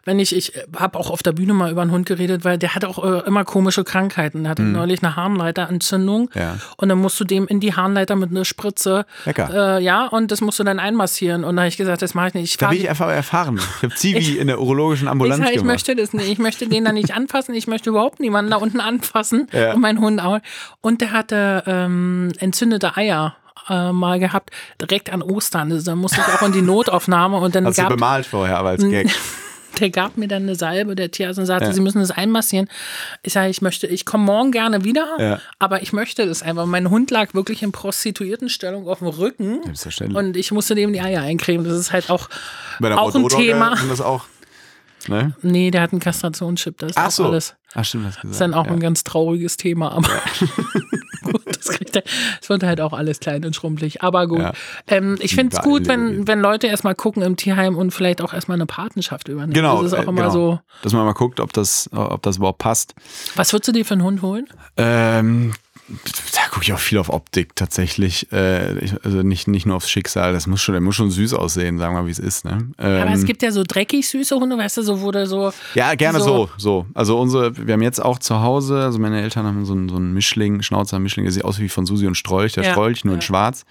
[0.05, 2.75] wenn ich, ich habe auch auf der Bühne mal über einen Hund geredet, weil der
[2.75, 4.43] hat auch äh, immer komische Krankheiten.
[4.45, 6.31] Der hatte neulich eine Harnleiterentzündung.
[6.35, 6.59] Ja.
[6.77, 9.79] und dann musst du dem in die Harnleiter mit einer Spritze, Lecker.
[9.79, 11.45] äh, ja, und das musst du dann einmassieren.
[11.45, 12.51] Und da habe ich gesagt, das mache ich nicht.
[12.51, 13.61] Ich Da bin ich einfach erfahren.
[13.79, 15.75] Ich habe Zivi in der urologischen Ambulanz ich, sag, ich gemacht.
[15.75, 16.29] möchte das nicht.
[16.29, 17.55] Ich möchte den da nicht anfassen.
[17.55, 19.49] Ich möchte überhaupt niemanden da unten anfassen.
[19.53, 19.75] Ja.
[19.75, 20.39] Und mein Hund auch.
[20.81, 23.37] Und der hatte ähm, entzündete Eier
[23.69, 24.51] äh, mal gehabt,
[24.81, 25.73] direkt an Ostern.
[25.73, 28.59] Also, da musste ich auch in die Notaufnahme und dann Hast du gab bemalt vorher,
[28.59, 29.09] aber als Gag.
[29.81, 32.69] der gab mir dann eine Salbe, der Tierarzt, und sagte, Sie müssen das einmassieren.
[33.23, 35.41] Ich sage, ich möchte, ich komme morgen gerne wieder, Ja.
[35.59, 36.65] aber ich möchte das einfach.
[36.65, 40.17] Mein Hund lag wirklich in Prostituiertenstellung auf dem Rücken Selbstverständlich.
[40.19, 41.69] und ich musste dem die Eier eincremen.
[41.69, 42.91] Das ist halt auch, auch ein
[43.23, 43.77] Bordeaux-Dogge Thema.
[43.89, 44.25] das auch.
[45.09, 45.35] Ne?
[45.43, 47.25] Nee, der hat einen Kastrationschip, das ist Ach auch so.
[47.27, 47.55] alles.
[47.79, 48.33] Ach, stimmt, das gesagt.
[48.33, 48.73] ist dann auch ja.
[48.73, 50.09] ein ganz trauriges Thema, aber
[51.23, 54.03] gut, das, kriegt das wird halt auch alles klein und schrumpelig.
[54.03, 54.39] Aber gut.
[54.39, 54.53] Ja.
[54.87, 58.33] Ähm, ich finde es gut, wenn, wenn Leute erstmal gucken im Tierheim und vielleicht auch
[58.33, 59.53] erstmal eine Patenschaft übernehmen.
[59.53, 60.31] Genau, Das ist auch äh, immer genau.
[60.31, 60.61] so.
[60.83, 62.95] Dass man mal guckt, ob das, ob das überhaupt passt.
[63.35, 64.47] Was würdest du dir für einen Hund holen?
[64.79, 65.53] Ähm,
[65.89, 68.31] da gucke ich auch viel auf Optik tatsächlich.
[68.33, 70.33] Äh, also nicht, nicht nur aufs Schicksal.
[70.33, 72.45] Das muss schon, der muss schon süß aussehen, sagen wir mal, wie es ist.
[72.45, 72.71] Ne?
[72.79, 75.53] Ähm, Aber es gibt ja so dreckig süße Hunde, weißt du, so wo der so.
[75.75, 76.51] ja, gerne so- so.
[76.59, 76.87] so.
[76.95, 79.97] Also unsere, wir haben jetzt auch zu Hause, also meine Eltern haben so einen, so
[79.97, 83.05] einen Mischling, Schnauzer Mischling, der sieht aus wie von Susi und Strolch, der Ja, Strolch,
[83.05, 83.27] nur in ja.
[83.27, 83.65] schwarz.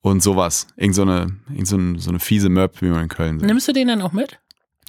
[0.00, 0.68] Und sowas.
[0.76, 3.46] Irgend so eine, irgend so, eine, so eine fiese Möb, wie man in Köln sagt.
[3.48, 4.38] Nimmst du den dann auch mit?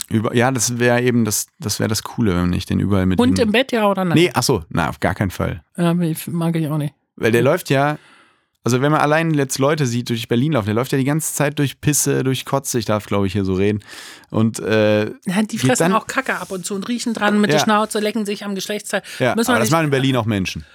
[0.09, 3.19] Über, ja, das wäre eben das, das wäre das Coole, wenn ich den überall mit
[3.19, 4.17] Hund im Bett, ja oder nein?
[4.17, 5.63] Nee, ach so, na, auf gar keinen Fall.
[5.77, 6.93] Ja, mag ich auch nicht.
[7.15, 7.97] Weil der läuft ja,
[8.63, 11.33] also wenn man allein jetzt Leute sieht durch Berlin laufen, der läuft ja die ganze
[11.33, 13.83] Zeit durch Pisse, durch Kotze, ich darf glaube ich hier so reden.
[14.29, 17.49] Und äh, Ja, die fressen dann- auch Kacke ab und zu und riechen dran mit
[17.51, 17.63] der Ja.
[17.63, 19.01] Schnauze, lecken sich am Geschlechtsteil.
[19.19, 20.65] ja, Müssen aber das machen in Berlin auch Menschen.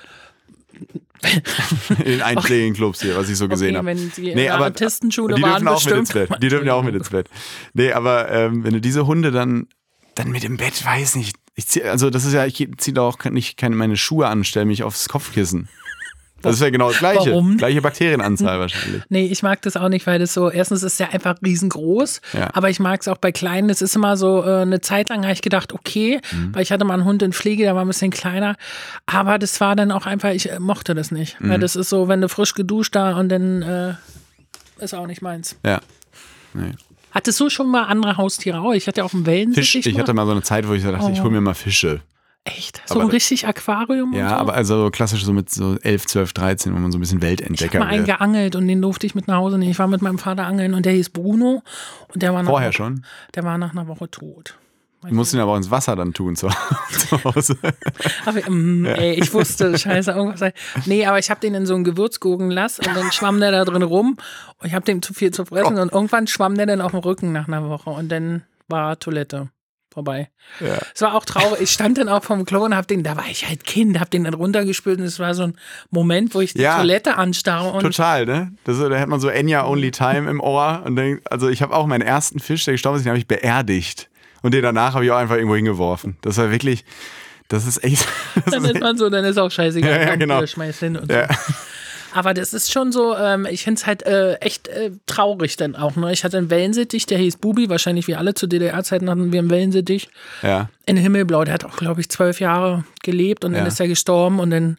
[2.05, 3.87] in einschlägigen Clubs hier, was ich so gesehen okay, habe.
[3.87, 6.29] wenn in Nee, aber Artistenschule die waren, dürfen auch mit ins bestimmt.
[6.31, 6.43] Bett.
[6.43, 7.29] Die dürfen ja auch mit ins Bett.
[7.72, 9.68] Nee, aber ähm, wenn du diese Hunde dann,
[10.14, 11.37] dann mit im Bett, weiß nicht.
[11.55, 14.45] Ich zieh, also das ist ja, ich ziehe da auch nicht keine meine Schuhe an,
[14.45, 15.68] stelle mich aufs Kopfkissen.
[16.45, 17.30] Das ist ja genau das Gleiche.
[17.30, 17.57] Warum?
[17.57, 19.03] Gleiche Bakterienanzahl wahrscheinlich.
[19.09, 22.51] Nee, ich mag das auch nicht, weil das so, erstens ist der einfach riesengroß, Ja.
[22.53, 23.68] aber ich mag es auch bei Kleinen.
[23.68, 26.55] Das ist immer so, äh, eine Zeit lang habe ich gedacht, okay, Mhm.
[26.55, 28.57] weil ich hatte mal einen Hund in Pflege, der war ein bisschen kleiner,
[29.07, 31.40] aber das war dann auch einfach, ich äh, mochte das nicht.
[31.40, 31.51] Mhm.
[31.51, 33.95] Weil das ist so, wenn du frisch geduscht da und dann äh,
[34.78, 35.57] ist auch nicht meins.
[35.64, 35.80] Ja.
[36.53, 36.72] Nee.
[37.12, 38.72] Hattest du schon mal andere Haustiere auch?
[38.72, 40.82] Ich hatte ja auf dem Wellensittich Fisch, ich hatte mal so eine Zeit, wo ich
[40.82, 42.01] so dachte, ich hole mir mal Fische.
[42.45, 42.82] Echt?
[42.86, 44.34] So Aber ein richtig Aquarium Ja, so?
[44.36, 47.24] aber also klassisch so mit so 11, 12, 13, wo man so ein bisschen Ich
[47.24, 48.18] habe Weltentdecker mal einen wird.
[48.18, 49.70] geangelt und den durfte ich mit nach Hause nehmen.
[49.70, 51.62] Ich war mit meinem Vater angeln und der hieß Bruno
[52.12, 53.05] und der war nach, Vorher schon.
[53.34, 54.59] Der war nach einer Woche tot.
[55.07, 56.49] Du musst ihn aber ins Wasser dann tun zu,
[56.90, 57.59] zu Hause.
[58.24, 60.53] Aber, mm, ey, ich wusste, scheiße, irgendwas.
[60.86, 63.64] Nee, aber ich habe den in so einen Gewürzgurken lassen und dann schwamm der da
[63.66, 64.16] drin rum
[64.59, 67.01] und ich habe dem zu viel zu fressen und irgendwann schwamm der dann auf dem
[67.01, 69.51] Rücken nach einer Woche und dann war Toilette
[69.95, 70.28] vorbei.
[70.61, 70.78] Ja.
[70.95, 71.61] Es war auch traurig.
[71.62, 74.11] Ich stand dann auch vom Klo und hab den, da war ich halt Kind, hab
[74.11, 75.57] den dann runtergespült und es war so ein
[75.90, 76.76] Moment, wo ich die Ja.
[76.76, 78.53] Toilette anstarre und Total, ne?
[78.64, 80.82] Das, da hat man so Enya Only Time im Ohr.
[80.84, 83.28] Und dann, also ich habe auch meinen ersten Fisch, der gestorben ist, den habe ich
[83.28, 84.11] beerdigt.
[84.42, 86.16] Und den danach habe ich auch einfach irgendwo hingeworfen.
[86.20, 86.84] Das war wirklich,
[87.49, 88.07] das ist echt.
[88.45, 89.90] Das dann ist man so, dann ist auch scheißegal.
[89.90, 90.47] Ja, ja, komm, genau.
[90.47, 91.28] Schmeiß hin und Ja.
[91.32, 91.53] so.
[92.16, 95.74] Aber das ist schon so, ähm, ich finde es halt äh, echt äh, traurig dann
[95.74, 95.97] auch.
[95.97, 96.12] Ne?
[96.12, 99.51] Ich hatte einen Wellensittich, der hieß Bubi, wahrscheinlich wie alle zu DDR-Zeiten hatten wir einen
[99.51, 100.09] Wellensittich.
[100.42, 100.68] ja.
[100.86, 103.66] In Himmelblau, der hat auch, glaube ich, zwölf Jahre gelebt und dann Ja.
[103.68, 104.76] ist er gestorben und dann,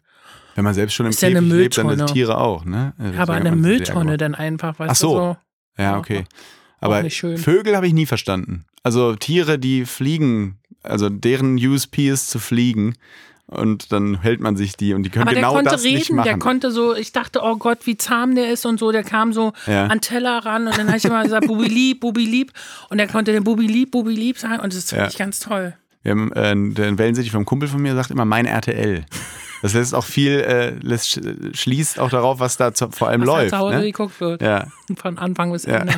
[0.54, 2.94] Wenn man selbst schon im ja Käfig lebt, dann sind Tiere auch, ne?
[2.98, 5.08] Deswegen aber hat eine Mülltonne dann einfach, weißt Ach so.
[5.08, 5.36] du so.
[5.82, 6.24] Ja, okay.
[6.80, 7.04] Aber.
[7.10, 8.64] Vögel habe ich nie verstanden.
[8.82, 10.58] Also Tiere, die fliegen,
[10.88, 12.94] also deren USP ist zu fliegen.
[13.48, 16.06] Und dann hält man sich die und die können Aber genau der konnte das nicht
[16.08, 16.26] reden, machen.
[16.26, 19.32] der konnte so, ich dachte, oh Gott, wie zahm der ist und so, der kam
[19.32, 19.86] so Ja.
[19.86, 22.52] an Teller ran und dann habe ich immer gesagt, Bubi lieb, Bubi lieb
[22.90, 25.10] und der konnte den Bubi lieb, Bubi lieb sagen und das finde Ja.
[25.10, 25.74] ich ganz toll.
[26.02, 29.04] Wir haben, äh, der Wellensittich vom Kumpel von mir sagt immer mein RTL.
[29.62, 31.20] Das lässt auch viel, äh, lässt,
[31.52, 33.52] schließt auch darauf, was da zu, vor allem was läuft.
[33.52, 33.82] da zu Hause ne?
[33.84, 34.42] geguckt wird.
[34.42, 34.66] Ja.
[34.96, 35.76] Von Anfang bis Ja.
[35.78, 35.94] Ende.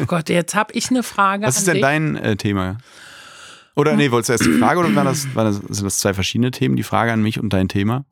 [0.00, 1.82] Oh Gott, jetzt habe ich eine Frage Was ist denn dich.
[1.82, 2.78] dein äh, Thema?
[3.74, 6.12] Oder nee, wolltest du erst die Frage oder waren das, waren das, sind das zwei
[6.14, 8.04] verschiedene Themen, die Frage an mich und dein Thema?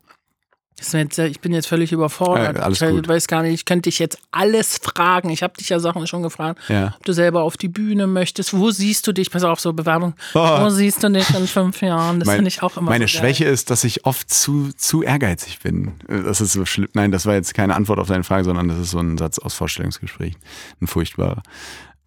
[0.93, 2.59] Jetzt, äh, ich bin jetzt völlig überfordert.
[2.59, 3.07] Alles ich gut.
[3.07, 5.29] weiß gar nicht, ich könnte dich jetzt alles fragen.
[5.29, 6.95] Ich habe dich ja Sachen schon gefragt, Ja.
[6.99, 8.55] ob du selber auf die Bühne möchtest.
[8.55, 9.31] Wo siehst du dich?
[9.31, 10.15] Pass auf, so Bewerbung.
[10.33, 10.39] Oh.
[10.39, 12.19] Wo siehst du dich in fünf Jahren?
[12.21, 13.19] Das finde ich auch immer Meine so.
[13.19, 15.93] Schwäche ist, dass ich oft zu, zu ehrgeizig bin.
[16.09, 16.89] Äh, Das ist so schlimm.
[16.95, 19.39] Nein, das war jetzt keine Antwort auf deine Frage, sondern das ist so ein Satz
[19.39, 20.33] aus Vorstellungsgespräch.
[20.81, 21.43] Ein furchtbarer.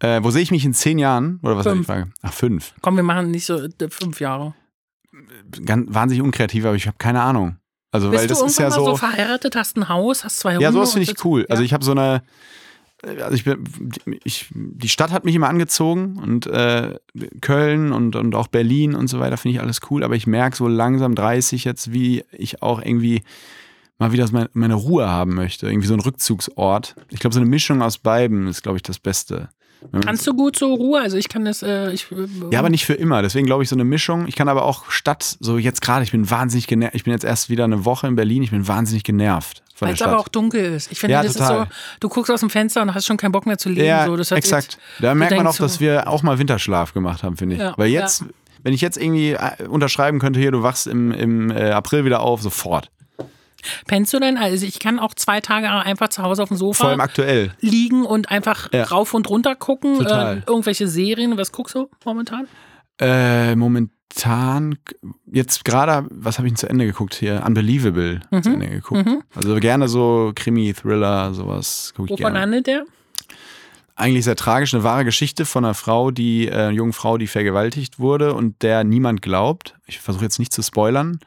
[0.00, 1.38] Äh, wo sehe ich mich in zehn Jahren?
[1.42, 1.86] Oder was war die Fünf.
[1.86, 2.10] Frage?
[2.22, 2.74] Ach, fünf.
[2.82, 4.54] Komm, wir machen nicht so äh, fünf Jahre.
[5.64, 7.56] Ganz, wahnsinnig unkreativ, aber ich habe keine Ahnung.
[7.92, 8.96] Also, Bist weil das du ist irgendwann ja mal so so.
[8.96, 10.64] verheiratet, hast ein Haus, hast zwei Hunde?
[10.64, 11.46] Ja, sowas finde ich cool.
[11.48, 11.66] Also Ja.
[11.66, 12.22] ich habe so eine,
[13.22, 13.64] also ich bin,
[14.24, 16.98] ich, die Stadt hat mich immer angezogen und äh,
[17.40, 20.56] Köln und, und auch Berlin und so weiter finde ich alles cool, aber ich merke
[20.56, 23.22] so langsam 30 jetzt, wie ich auch irgendwie
[23.98, 25.68] mal wieder meine, meine Ruhe haben möchte.
[25.68, 26.96] Irgendwie so ein Rückzugsort.
[27.10, 29.50] Ich glaube, so eine Mischung aus beiden ist, glaube ich, das Beste.
[30.04, 31.00] Kannst du gut so Ruhe?
[31.00, 33.22] Also ich kann das, äh, ich, äh, ja, aber nicht für immer.
[33.22, 34.26] Deswegen glaube ich so eine Mischung.
[34.26, 36.94] Ich kann aber auch Stadt, so jetzt gerade, ich bin wahnsinnig genervt.
[36.94, 38.42] Ich bin jetzt erst wieder eine Woche in Berlin.
[38.42, 40.92] Ich bin wahnsinnig genervt weil es aber auch dunkel ist.
[40.92, 41.62] Ich finde, Ja, das total.
[41.64, 43.86] ist so, du guckst aus dem Fenster und hast schon keinen Bock mehr zu leben.
[43.86, 44.16] Ja, so.
[44.16, 44.74] das exakt.
[44.74, 47.60] Jetzt, Da merkt man auch, dass wir auch mal Winterschlaf gemacht haben, finde ich.
[47.60, 48.26] Ja, Weil jetzt, ja.
[48.62, 52.20] wenn ich jetzt irgendwie äh, unterschreiben könnte, hier, du wachst im, im äh, April wieder
[52.20, 52.90] auf, sofort.
[53.86, 54.36] Pennst du denn?
[54.36, 57.52] Also ich kann auch zwei Tage einfach zu Hause auf dem Sofa Vor allem aktuell.
[57.60, 58.84] liegen und einfach Ja.
[58.84, 59.98] rauf und runter gucken.
[59.98, 60.38] Total.
[60.38, 61.36] Äh, irgendwelche Serien.
[61.38, 62.46] Was guckst du momentan?
[63.00, 64.78] Äh, momentan,
[65.26, 67.42] jetzt gerade, was habe ich denn zu Ende geguckt hier?
[67.46, 68.42] Unbelievable Mhm.
[68.42, 69.08] zu Ende geguckt.
[69.34, 72.40] Also gerne so Krimi, Thriller, sowas gucke ich Wovon gerne.
[72.40, 72.84] handelt der?
[73.96, 77.28] Eigentlich sehr tragisch, eine wahre Geschichte von einer Frau, die, äh, einer jungen Frau, die
[77.28, 79.76] vergewaltigt wurde und der niemand glaubt.
[79.86, 81.20] Ich versuche jetzt nicht zu spoilern.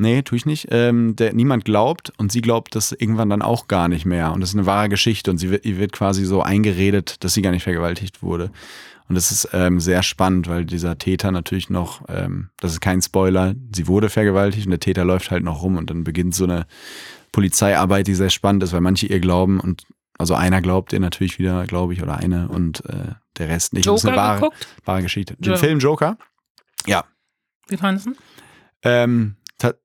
[0.00, 0.68] Nee, tue ich nicht.
[0.70, 4.32] Ähm, der niemand glaubt und sie glaubt das irgendwann dann auch gar nicht mehr.
[4.32, 7.34] Und das ist eine wahre Geschichte und sie wird, ihr wird quasi so eingeredet, dass
[7.34, 8.50] sie gar nicht vergewaltigt wurde.
[9.10, 13.02] Und das ist ähm, sehr spannend, weil dieser Täter natürlich noch, ähm, das ist kein
[13.02, 16.44] Spoiler, sie wurde vergewaltigt und der Täter läuft halt noch rum und dann beginnt so
[16.44, 16.64] eine
[17.30, 19.84] Polizeiarbeit, die sehr spannend ist, weil manche ihr glauben und
[20.16, 23.86] also einer glaubt ihr natürlich wieder, glaube ich, oder eine und äh, der Rest nicht.
[23.86, 24.50] das ist eine Joker wahre,
[24.86, 25.36] wahre Geschichte.
[25.38, 25.56] Den.
[25.56, 26.16] Film Joker?
[26.86, 27.04] Ja.
[27.68, 28.12] Wie fandest du?
[28.82, 29.36] Ähm,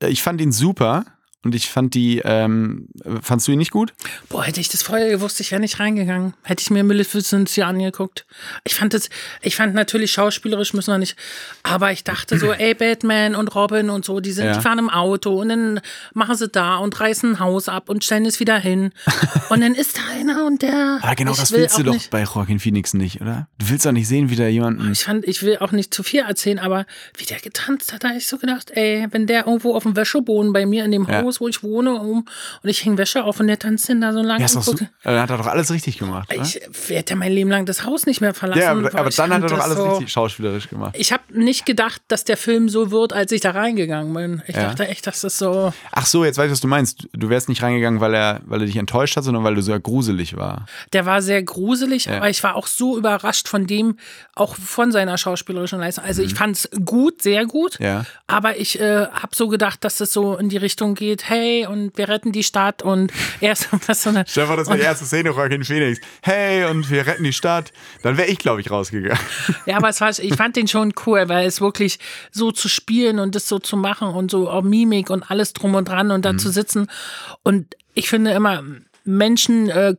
[0.08, 1.06] ich fand ihn super
[1.46, 2.88] und ich fand die, ähm,
[3.22, 3.94] fandst du ihn nicht gut?
[4.30, 6.34] Boah, hätte ich das vorher gewusst, ich wäre nicht reingegangen.
[6.44, 8.26] Hätte ich mir Maleficent hier angeguckt.
[8.64, 9.10] Ich fand das,
[9.42, 11.16] ich fand natürlich schauspielerisch müssen wir nicht,
[11.64, 14.54] aber ich dachte so, ey, Batman und Robin und so, die sind, Ja.
[14.56, 15.80] die fahren im Auto und dann
[16.14, 18.92] machen sie da und reißen ein Haus ab und stellen es wieder hin.
[19.50, 21.00] und dann ist da einer und der.
[21.04, 23.48] Aber genau das will willst du doch Nicht, bei Joaquin Phoenix nicht, oder?
[23.60, 24.92] Du willst doch nicht sehen, wie da jemanden.
[24.92, 26.86] ich fand, ich will auch nicht zu viel erzählen, aber
[27.18, 29.96] wie der getanzt hat, da hab ich so gedacht, ey, wenn der irgendwo auf dem
[29.96, 31.22] Wäscheboden bei mir in dem Ja.
[31.22, 32.26] Haus, wo ich wohne, um,
[32.64, 34.66] und ich hänge Wäsche auf und der tanzt denn da so lange Ja, ist doch
[35.04, 36.32] dann hat er doch alles richtig gemacht.
[36.34, 36.42] oder?
[36.44, 36.60] Ich
[36.90, 38.62] werde ja mein Leben lang das Haus nicht mehr verlassen.
[38.62, 40.96] ja, aber, aber dann hat er doch das alles so, richtig schauspielerisch gemacht.
[40.98, 44.42] Ich habe nicht gedacht, dass der Film so wird, als ich da reingegangen bin.
[44.48, 44.64] Ich Ja.
[44.68, 45.74] dachte echt, dass das so.
[45.92, 47.08] Ach so, jetzt weiß ich, was du meinst.
[47.14, 49.78] Du wärst nicht reingegangen, weil er, weil er dich enttäuscht hat, sondern weil du so
[49.80, 50.66] gruselig war.
[50.94, 52.18] Der war sehr gruselig, Ja.
[52.18, 53.98] aber ich war auch so überrascht von dem,
[54.36, 56.04] auch von seiner schauspielerischen Leistung.
[56.06, 57.80] Also ich fand es gut, sehr gut.
[57.80, 57.86] Mhm.
[57.86, 58.06] Ja.
[58.28, 61.98] Aber ich äh, habe so gedacht, dass es so in die Richtung geht, hey, und
[61.98, 63.12] wir retten die Stadt und
[63.42, 64.26] er ist was so eine.
[64.28, 66.00] Stefan, das war die erste Szene, Joaquin Phoenix.
[66.22, 67.72] Hey, und wir retten die Stadt.
[68.04, 69.18] Dann wäre ich, glaube ich, rausgegangen.
[69.66, 72.00] Ja, aber es war, ich fand den schon cool, weil es wirklich
[72.32, 75.76] so zu spielen und das so zu machen und so auch Mimik und alles drum
[75.76, 76.40] und dran und da Mhm.
[76.40, 76.88] zu sitzen.
[77.44, 78.62] Und ich finde immer
[79.06, 79.96] Menschen äh,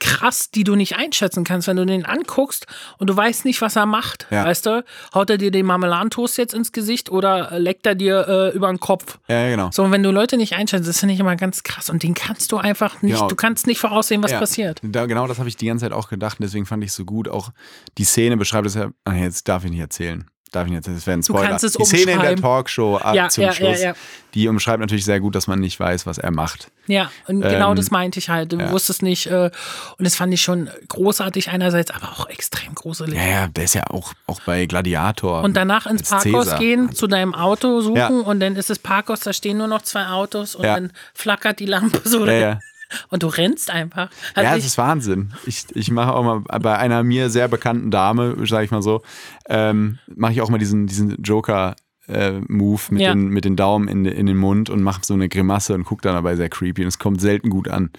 [0.00, 2.66] krass, die du nicht einschätzen kannst, wenn du den anguckst
[2.98, 4.26] und du weißt nicht, was er macht.
[4.30, 4.44] Ja.
[4.44, 4.84] Weißt du,
[5.14, 8.80] haut er dir den Marmeladentoast jetzt ins Gesicht oder leckt er dir äh, über den
[8.80, 9.18] Kopf?
[9.28, 9.70] Ja, genau.
[9.72, 11.90] So, und wenn du Leute nicht einschätzt, das finde ich immer ganz krass.
[11.90, 13.28] Und den kannst du einfach nicht, Genau.
[13.28, 14.38] du kannst nicht voraussehen, was ja.
[14.38, 14.80] passiert.
[14.82, 16.40] Da, genau das habe ich die ganze Zeit auch gedacht.
[16.40, 17.28] und Deswegen fand ich es so gut.
[17.28, 17.50] Auch
[17.98, 18.90] die Szene beschreibt es ja.
[19.04, 20.26] Ach, jetzt darf ich nicht erzählen.
[20.52, 20.86] Darf ich nicht.
[20.86, 21.56] Das wäre ein Spoiler.
[21.56, 22.36] es die Szene in der.
[22.36, 23.94] Talkshow ab Ja, zum ja, Schluss, ja.
[24.34, 26.70] die umschreibt natürlich sehr gut, dass man nicht weiß, was er macht.
[26.86, 28.52] Ja, und genau Ähm, das meinte ich halt.
[28.52, 29.26] Du wusstest nicht.
[29.26, 29.50] Äh,
[29.98, 33.16] und das fand ich schon großartig einerseits, aber auch extrem gruselig.
[33.16, 35.42] Ja, ja, der ist ja auch, auch bei Gladiator.
[35.42, 36.58] Und danach ins Parkhaus Cäsar.
[36.58, 40.06] gehen, zu deinem Auto suchen und dann ist das Parkhaus, da stehen nur noch zwei
[40.06, 42.24] Autos und dann flackert die Lampe so.
[42.26, 42.60] Ja, ja.
[43.08, 44.10] Und du rennst einfach.
[44.34, 45.32] Also ja, ich, das ist Wahnsinn.
[45.46, 49.02] Ich, ich mache auch mal bei einer mir sehr bekannten Dame, sage ich mal so,
[49.48, 51.74] ähm, mache ich auch mal diesen, diesen Joker.
[52.08, 53.12] Äh, Move mit, Ja.
[53.12, 56.04] den, mit den Daumen in, in den Mund und mache so eine Grimasse und guckt
[56.04, 57.90] dann dabei sehr creepy und es kommt selten gut an.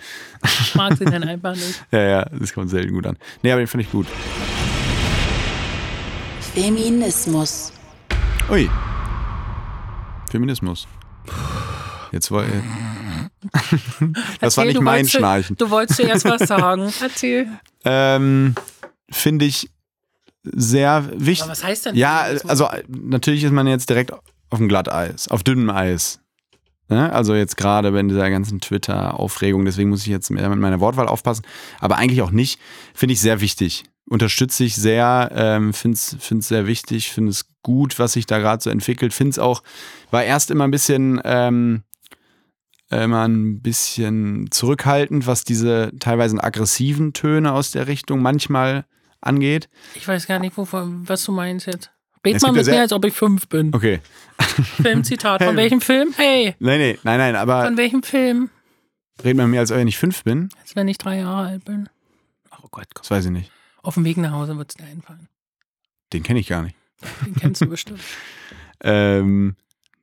[0.75, 1.83] mag sie dann einfach nicht.
[1.91, 3.17] Ja, ja, das kommt selten gut an.
[3.43, 4.07] Nee, aber den finde ich gut.
[6.39, 7.73] Feminismus.
[8.49, 8.69] Ui.
[10.31, 10.88] Feminismus.
[12.13, 12.43] Jetzt war.
[13.51, 15.55] das war Erzähl, nicht du mein wolltest- Schnarchen.
[15.57, 16.91] Du wolltest zuerst was sagen.
[17.01, 17.47] Erzähl.
[17.86, 18.55] Ähm,
[19.09, 19.69] Finde ich
[20.43, 21.43] sehr wichtig.
[21.43, 25.28] Aber was heißt denn Ja, also äh, natürlich ist man jetzt direkt auf dem Glatteis,
[25.28, 26.19] auf dünnem Eis.
[26.89, 27.11] Ne?
[27.11, 31.07] Also jetzt gerade bei dieser ganzen Twitter-Aufregung, deswegen muss ich jetzt mehr mit meiner Wortwahl
[31.07, 31.45] aufpassen.
[31.80, 32.59] Aber eigentlich auch nicht,
[32.93, 33.84] finde ich sehr wichtig.
[34.09, 36.15] Unterstütze ich sehr, ähm, finde es
[36.47, 39.13] sehr wichtig, finde es gut, was sich da gerade so entwickelt.
[39.13, 39.63] Finde es auch,
[40.11, 41.84] war erst immer ein bisschen, ähm,
[42.89, 48.85] immer ein bisschen zurückhaltend, was diese teilweise aggressiven Töne aus der Richtung manchmal
[49.21, 49.67] angeht.
[49.95, 51.91] Ich weiß gar nicht, wovon, was du meinst jetzt.
[52.25, 53.73] Red mal mit mir, als ob ich fünf bin.
[53.73, 54.01] Okay.
[54.81, 55.41] Filmzitat.
[55.43, 56.13] Von welchem Film?
[56.17, 58.49] Hey, Nein, nee, nein, nein, aber von welchem Film?
[59.23, 60.49] reden wir mit mir, als wenn ich fünf bin.
[60.61, 61.88] Als wenn ich drei Jahre alt bin.
[62.51, 63.01] Oh Gott, komm.
[63.03, 63.51] Das weiß ich nicht.
[63.81, 65.27] auf dem Weg nach Hause wird es dir einfallen.
[66.13, 66.75] Den kenne ich gar nicht.
[67.25, 68.01] Den kennst du bestimmt.
[68.83, 69.55] Ähm,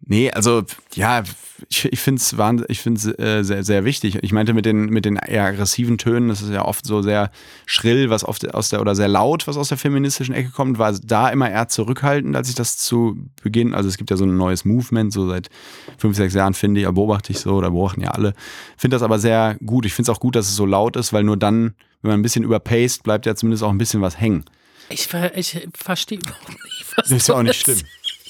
[0.07, 0.63] nee, also
[0.95, 1.23] ja,
[1.69, 2.35] ich, ich finde es
[2.69, 4.19] ich find's, äh, sehr, sehr wichtig.
[4.23, 7.31] Ich meinte mit den, mit den eher aggressiven Tönen, das ist ja oft so sehr
[7.67, 10.93] schrill, was oft aus der, oder sehr laut, was aus der feministischen Ecke kommt, war
[10.93, 14.37] da immer eher zurückhaltend, als ich das zu Beginn, also es gibt ja so ein
[14.37, 15.49] neues Movement, so seit
[15.97, 18.35] fünf, sechs Jahren finde ich, beobachte ich so, oder beobachten ja alle.
[18.77, 19.87] Finde das aber sehr gut.
[19.87, 22.21] Ich finde es auch gut, dass es so laut ist, weil nur dann, wenn man
[22.21, 24.45] ein bisschen überpaced, bleibt ja zumindest auch ein bisschen was hängen.
[24.91, 27.81] Ich, ver ich verstehe überhaupt nicht, was Das ist ja auch nicht schlimm.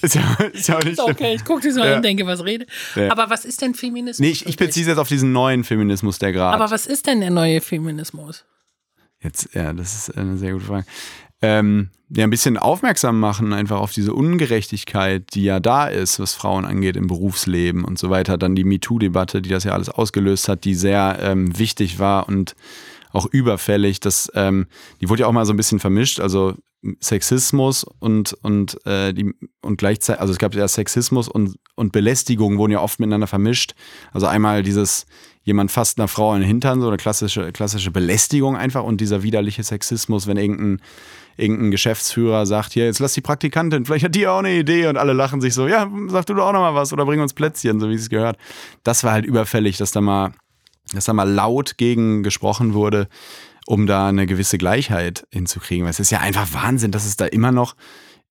[0.05, 1.17] Ist ja, ist ja auch nicht Ist schlimm.
[1.17, 1.97] Okay, ich gucke so an Ja.
[1.97, 2.67] und denke, was rede.
[2.95, 3.11] Ja.
[3.11, 4.19] Aber was ist denn Feminismus?
[4.21, 6.55] Nee, ich, ich beziehe es jetzt auf diesen neuen Feminismus, der gerade.
[6.55, 8.45] Aber was ist denn der neue Feminismus?
[9.23, 10.87] Jetzt, ja, das ist eine sehr gute Frage.
[11.41, 16.35] Ähm, ja, ein bisschen aufmerksam machen einfach auf diese Ungerechtigkeit, die ja da ist, was
[16.35, 18.39] Frauen angeht im Berufsleben und so weiter.
[18.39, 22.55] Dann die MeToo-Debatte, die das ja alles ausgelöst hat, die sehr ähm, wichtig war und
[23.13, 24.01] auch überfällig.
[24.01, 24.67] Das, ähm,
[25.01, 26.21] die wurde ja auch mal so ein bisschen vermischt.
[26.21, 26.55] Also
[27.01, 32.59] Sexismus und, und, äh, die, und gleichzeitig, also es gab ja Sexismus und, und Belästigung
[32.59, 33.75] wurden ja oft miteinander vermischt.
[34.13, 35.07] Also einmal dieses,
[35.43, 39.23] jemand fasst einer Frau in den Hintern, so eine klassische, klassische Belästigung einfach und dieser
[39.23, 40.81] widerliche Sexismus, wenn irgendein,
[41.37, 44.97] irgendein Geschäftsführer sagt, hier, jetzt lass die Praktikantin, vielleicht hat die auch eine Idee und
[44.97, 47.35] alle lachen sich so, ja, sag du doch auch noch mal was oder bring uns
[47.35, 48.37] Plätzchen, so wie es gehört.
[48.83, 50.33] Das war halt überfällig, dass da mal,
[50.93, 53.09] dass da mal laut gegen gesprochen wurde,
[53.67, 55.85] um da eine gewisse Gleichheit hinzukriegen.
[55.85, 57.77] Weil es ist ja einfach Wahnsinn, dass es da immer noch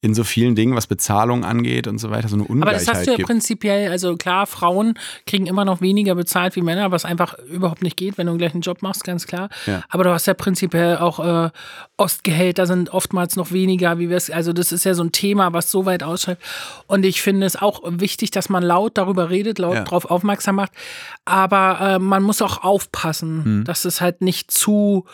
[0.03, 2.87] in so vielen Dingen, was Bezahlung angeht und so weiter, so eine Aber Ungleichheit das
[2.93, 3.27] hast du ja gibt.
[3.29, 4.95] prinzipiell, also klar, Frauen
[5.25, 8.53] kriegen immer noch weniger bezahlt wie Männer, was einfach überhaupt nicht geht, wenn du gleich
[8.53, 9.47] einen Job machst, ganz klar.
[9.65, 9.81] Ja.
[9.87, 11.49] Aber du hast ja prinzipiell auch äh,
[11.95, 15.53] Ostgehälter sind oftmals noch weniger, wie wir es, also das ist ja so ein Thema,
[15.53, 16.43] was so weit ausschreibt.
[16.87, 19.83] Und ich finde es auch wichtig, dass man laut darüber redet, laut Ja.
[19.83, 20.73] darauf aufmerksam macht.
[21.23, 23.63] Aber äh, man muss auch aufpassen, Mhm.
[23.63, 25.05] dass es halt nicht zu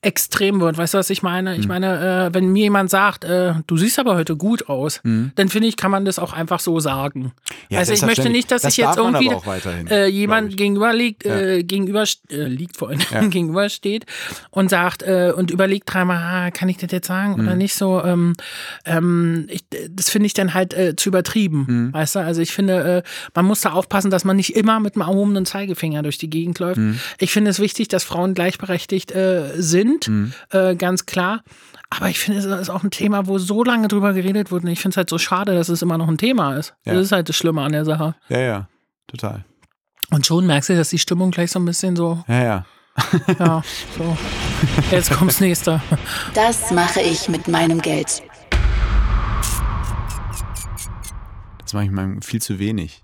[0.00, 0.78] extrem wird.
[0.78, 1.54] Weißt du, was ich meine?
[1.54, 1.60] Mhm.
[1.60, 5.48] Ich meine, äh, wenn mir jemand sagt, äh, du siehst aber heute gut aus, dann
[5.48, 7.20] finde ich, kann man das auch einfach so sagen.
[7.20, 7.32] Mhm.
[7.70, 9.30] Ja, also ich möchte nicht, dass Das ich jetzt irgendwie
[9.90, 14.06] äh, jemand gegenüber liegt, äh, gegenüber äh, liegt vor allem gegenüber steht
[14.50, 17.58] und sagt äh, und überlegt dreimal, ah, kann ich das jetzt sagen oder Mhm.
[17.58, 18.02] nicht so.
[18.02, 18.34] Ähm,
[18.84, 21.92] ähm, ich, das finde ich dann halt äh, zu übertrieben, Mhm.
[21.92, 22.18] weißt du?
[22.20, 25.44] Also ich finde, äh, man muss da aufpassen, dass man nicht immer mit einem erhobenen
[25.46, 26.78] Zeigefinger durch die Gegend läuft.
[26.78, 26.98] Mhm.
[27.18, 29.12] Ich finde es wichtig, dass Frauen gleichberechtigt
[29.56, 30.32] sind, Mhm.
[30.78, 31.42] ganz klar.
[31.90, 34.66] Aber ich finde, es ist auch ein Thema, wo so lange drüber geredet wurde.
[34.66, 36.74] Und ich finde es halt so schade, dass es immer noch ein Thema ist.
[36.84, 36.94] Ja.
[36.94, 38.14] Das ist halt das Schlimme an der Sache.
[38.28, 38.68] Ja, ja,
[39.06, 39.44] total.
[40.10, 42.66] Und schon merkst du, dass die Stimmung gleich so ein bisschen so, Ja, ja.
[43.38, 43.62] ja,
[43.96, 44.16] so.
[44.90, 45.80] Jetzt kommt's nächste.
[46.34, 48.22] Das mache ich mit meinem Geld.
[51.58, 53.02] Das mache ich mal viel zu wenig.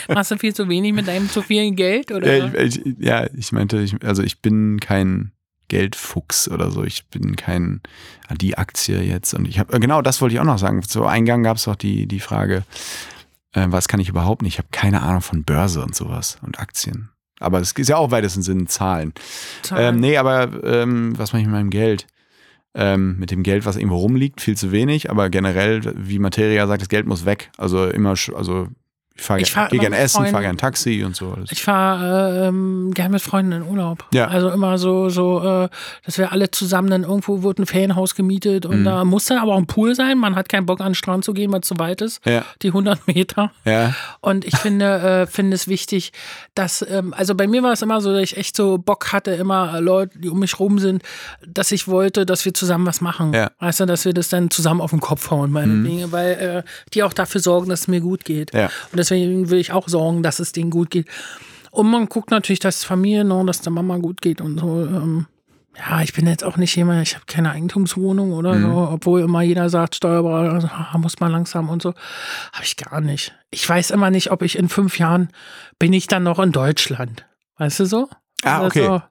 [0.08, 2.12] Machst du viel zu wenig mit deinem zu viel Geld?
[2.12, 2.36] Oder?
[2.36, 5.32] Ja, ich, ich, ja, ich meinte, ich, also ich bin kein
[5.70, 6.84] Geldfuchs oder so.
[6.84, 7.80] Ich bin kein
[8.30, 9.32] die Aktie jetzt.
[9.32, 10.82] Und ich habe genau das wollte ich auch noch sagen.
[10.82, 12.64] Zu Eingang gab es auch die, die Frage,
[13.52, 14.54] äh, was kann ich überhaupt nicht?
[14.54, 17.08] Ich habe keine Ahnung von Börse und sowas und Aktien.
[17.38, 19.14] Aber es ist ja auch weitesten Sinne Zahlen.
[19.62, 19.94] Zahlen.
[19.94, 22.06] Ähm, nee, aber ähm, was mache ich mit meinem Geld?
[22.74, 26.82] Ähm, mit dem Geld, was irgendwo rumliegt, viel zu wenig, aber generell, wie Materia sagt,
[26.82, 27.50] das Geld muss weg.
[27.56, 28.68] Also immer, also
[29.20, 31.32] ich fahre fahr immer gerne essen, fahre gerne Taxi und so.
[31.32, 31.52] alles.
[31.52, 34.04] Ich fahre ähm, gern mit Freunden in Urlaub.
[34.12, 34.28] Ja.
[34.28, 35.68] Also immer so, so, äh,
[36.04, 38.70] dass wir alle zusammen dann irgendwo wird ein Ferienhaus gemietet Mhm.
[38.70, 40.18] und da muss dann aber auch ein Pool sein.
[40.18, 42.24] Man hat keinen Bock an den Strand zu gehen, weil es zu weit ist.
[42.26, 42.44] Ja.
[42.62, 43.52] Die 100 Meter.
[43.64, 46.12] Ja, Und ich finde, äh, finde es wichtig,
[46.54, 49.32] dass, ähm, also bei mir war es immer so, dass ich echt so Bock hatte,
[49.32, 51.02] immer äh, Leute, die um mich rum sind,
[51.46, 53.32] dass ich wollte, dass wir zusammen was machen.
[53.32, 53.46] Ja.
[53.46, 53.66] Mhm.
[53.66, 56.62] Weißt du, dass wir das dann zusammen auf den Kopf hauen, meine Dinge, weil äh,
[56.94, 58.52] die auch dafür sorgen, dass es mir gut geht.
[58.54, 58.66] Ja.
[58.92, 61.06] Und deswegen will ich auch sorgen, dass es denen gut geht.
[61.70, 64.82] Und man guckt natürlich, dass Familie, ne, dass der Mama gut geht und so.
[64.82, 65.26] Ähm,
[65.78, 68.62] ja, ich bin jetzt auch nicht jemand, ich habe keine Eigentumswohnung oder Mhm.
[68.72, 71.90] so, obwohl immer jeder sagt, Steuerberater, also, ah, muss man langsam und so.
[72.52, 73.32] Habe ich gar nicht.
[73.50, 75.28] Ich weiß immer nicht, ob ich in fünf Jahren
[75.78, 77.24] bin ich dann noch in Deutschland.
[77.58, 78.08] Weißt du so?
[78.42, 78.80] Ah, okay.
[78.88, 79.02] Also,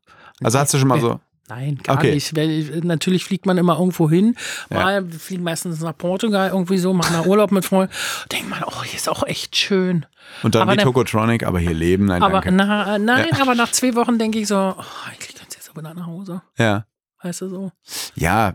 [0.43, 1.19] Also hast du schon mal so.
[1.49, 2.13] Nein, gar Okay.
[2.13, 2.35] nicht.
[2.35, 4.35] Weil, natürlich fliegt man immer irgendwo hin.
[4.69, 4.79] Ja.
[4.79, 7.93] Mal wir fliegen meistens nach Portugal irgendwie so, machen da Urlaub mit Freunden.
[8.31, 10.05] Denkt man, oh, hier ist auch echt schön.
[10.43, 12.51] Und dann Aber der- Tokotronic, aber hier leben, nein, Aber danke.
[12.51, 15.81] na, nein, aber nach zwei Wochen denke ich so, oh, eigentlich kannst du jetzt aber
[15.81, 16.41] nach Hause.
[16.57, 16.85] Ja.
[17.23, 17.71] Weißt du so?
[18.15, 18.53] Ja,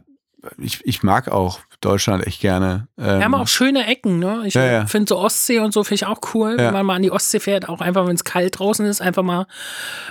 [0.58, 2.88] ich, ich mag auch Deutschland echt gerne.
[2.98, 4.42] Ähm, Wir haben auch schöne Ecken, ne?
[4.46, 4.86] Ich Ja, ja.
[4.86, 6.66] finde so Ostsee und so finde ich auch cool, Ja.
[6.66, 9.22] wenn man mal an die Ostsee fährt, auch einfach, wenn es kalt draußen ist, einfach
[9.22, 9.46] mal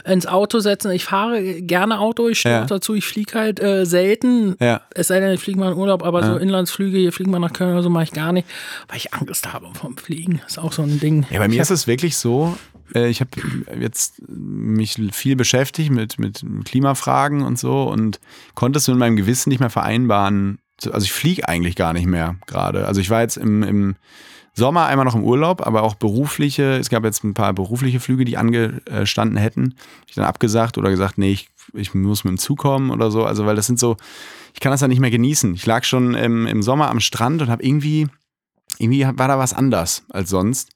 [0.05, 0.91] ins Auto setzen.
[0.91, 4.55] Ich fahre gerne Auto, ich stehe auch dazu, ich fliege halt äh, selten.
[4.93, 6.37] Es sei denn, ich fliege mal in Urlaub, aber so.
[6.37, 8.47] Inlandsflüge, hier fliegen wir nach Köln oder so, mache ich gar nicht,
[8.87, 10.41] weil ich Angst habe vom Fliegen.
[10.47, 11.25] Ist auch so ein Ding.
[11.29, 12.57] Ja, bei mir ist es wirklich so,
[12.93, 13.29] äh, ich habe
[13.79, 18.19] jetzt mich viel beschäftigt mit, mit Klimafragen und so und
[18.55, 20.59] konnte es mit meinem Gewissen nicht mehr vereinbaren.
[20.91, 22.85] Also ich fliege eigentlich gar nicht mehr gerade.
[22.87, 23.95] Also ich war jetzt im, im
[24.53, 28.23] Sommer einmal noch im Urlaub, aber auch berufliche, es gab jetzt ein paar berufliche Flüge,
[28.23, 29.75] die angestanden hätten.
[30.07, 33.25] Ich dann abgesagt oder gesagt, nee, ich, ich muss mit dem Zug kommen oder so.
[33.25, 33.97] Also weil das sind so,
[34.53, 35.55] ich kann das dann nicht mehr genießen.
[35.55, 38.07] Ich lag schon im, im Sommer am Strand und habe irgendwie,
[38.77, 40.69] irgendwie war da was anders als sonst.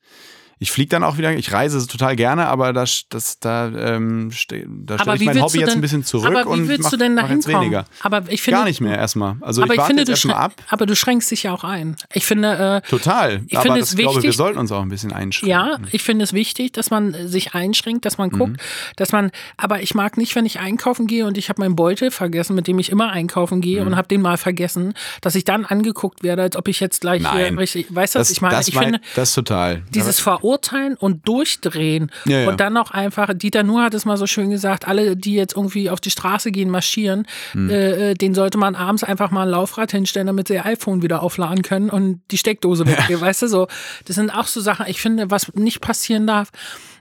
[0.59, 4.65] Ich fliege dann auch wieder, ich reise total gerne, aber das, das, da, ähm, ste
[4.67, 6.83] da stelle ich mein Hobby du jetzt denn- ein bisschen zurück aber wie und willst
[6.83, 7.85] mach, du denn da weniger.
[8.01, 9.35] Aber ich finde, Gar nicht mehr erstmal.
[9.41, 10.53] Also aber ich ich, finde, jetzt du ab.
[10.69, 11.95] aber du schränkst dich ja auch ein.
[12.13, 13.41] Ich finde, äh, Total.
[13.47, 15.49] Ich aber finde es glaube, wir wichtig- sollten uns auch ein bisschen einschränken.
[15.49, 18.37] Ja, ich finde es wichtig, dass man sich einschränkt, dass man Mhm.
[18.37, 18.57] guckt,
[18.95, 22.09] dass man, aber ich mag nicht, wenn ich einkaufen gehe und ich habe meinen Beutel
[22.09, 23.87] vergessen, mit dem ich immer einkaufen gehe Mhm.
[23.87, 27.21] und habe den mal vergessen, dass ich dann angeguckt werde, als ob ich jetzt gleich
[27.21, 27.57] Nein.
[27.59, 28.55] hier weißt du, was Das, ich meine?
[28.55, 29.83] das, ich mein- finde, das total.
[29.93, 32.49] dieses Verurteilen und Durchdrehen Ja, ja.
[32.49, 35.55] und dann noch einfach, Dieter Nuhr hat es mal so schön gesagt, alle, die jetzt
[35.57, 37.69] irgendwie auf die Straße gehen, marschieren, Hm.
[37.69, 41.21] äh, den sollte man abends einfach mal ein Laufrad hinstellen, damit sie ihr iPhone wieder
[41.21, 43.67] aufladen können und die Steckdose weggeht, weißt du, so.
[44.05, 46.49] Das sind auch so Sachen, ich finde, was nicht passieren darf,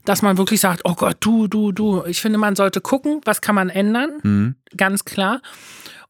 [0.04, 2.02] dass man wirklich sagt, oh Gott, du, du, du.
[2.06, 4.54] Ich finde, man sollte gucken, was kann man ändern, Hm.
[4.76, 5.40] ganz klar.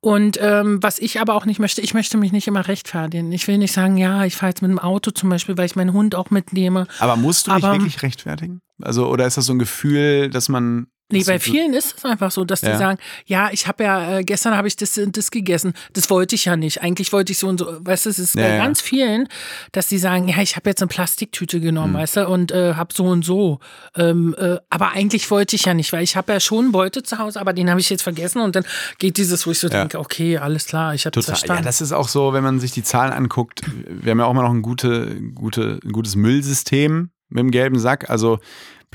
[0.01, 3.33] Und ähm, was ich aber auch nicht möchte, ich möchte mich nicht immer rechtfertigen.
[3.33, 5.77] Ich will nicht sagen, ja, ich fahre jetzt mit dem Auto zum Beispiel, weil ich
[5.77, 6.87] meinen Hund auch mitnehme.
[7.01, 8.61] aber musst du dich aber- wirklich rechtfertigen?
[8.83, 10.89] Also, oder ist das so ein Gefühl, dass man.
[11.13, 12.79] Nee, bei vielen ist es einfach so, dass die Ja.
[12.79, 15.73] sagen, ja, ich habe ja, äh, gestern habe ich das und das gegessen.
[15.93, 16.83] Das wollte ich ja nicht.
[16.83, 17.77] Eigentlich wollte ich so und so.
[17.81, 18.65] Weißt du, es ist Ja, bei ja.
[18.65, 19.29] ganz vielen,
[19.71, 22.01] dass die sagen, ja, ich habe jetzt eine Plastiktüte genommen, Hm.
[22.03, 23.61] weißt du, und äh, habe so und so.
[23.95, 27.05] Ähm, äh, aber eigentlich wollte ich ja nicht, weil ich habe ja schon einen Beutel
[27.05, 28.65] zu Hause, aber den habe ich jetzt vergessen und dann
[28.99, 31.35] geht dieses, wo ich so denke, okay, alles klar, ich habe das Total.
[31.35, 31.65] Ja, verstanden.
[31.67, 33.61] das ist auch so, wenn man sich die Zahlen anguckt.
[33.89, 37.79] Wir haben ja auch immer noch ein, gute, gute, ein gutes Müllsystem mit dem gelben
[37.79, 38.11] Sack.
[38.11, 38.39] Also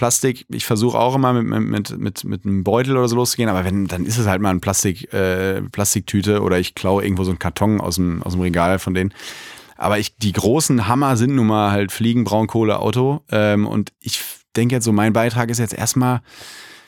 [0.01, 3.63] Plastik, ich versuche auch immer mit, mit, mit, mit einem Beutel oder so loszugehen, aber
[3.65, 7.29] wenn, dann ist es halt mal eine Plastik, äh, Plastiktüte oder ich klaue irgendwo so
[7.29, 9.13] einen Karton aus dem, aus dem Regal von denen.
[9.77, 13.21] Aber ich, die großen Hammer sind nun mal halt Fliegen, Braunkohle, Auto.
[13.29, 14.23] Ähm, und ich
[14.55, 16.21] denke jetzt so, mein Beitrag ist jetzt erstmal ein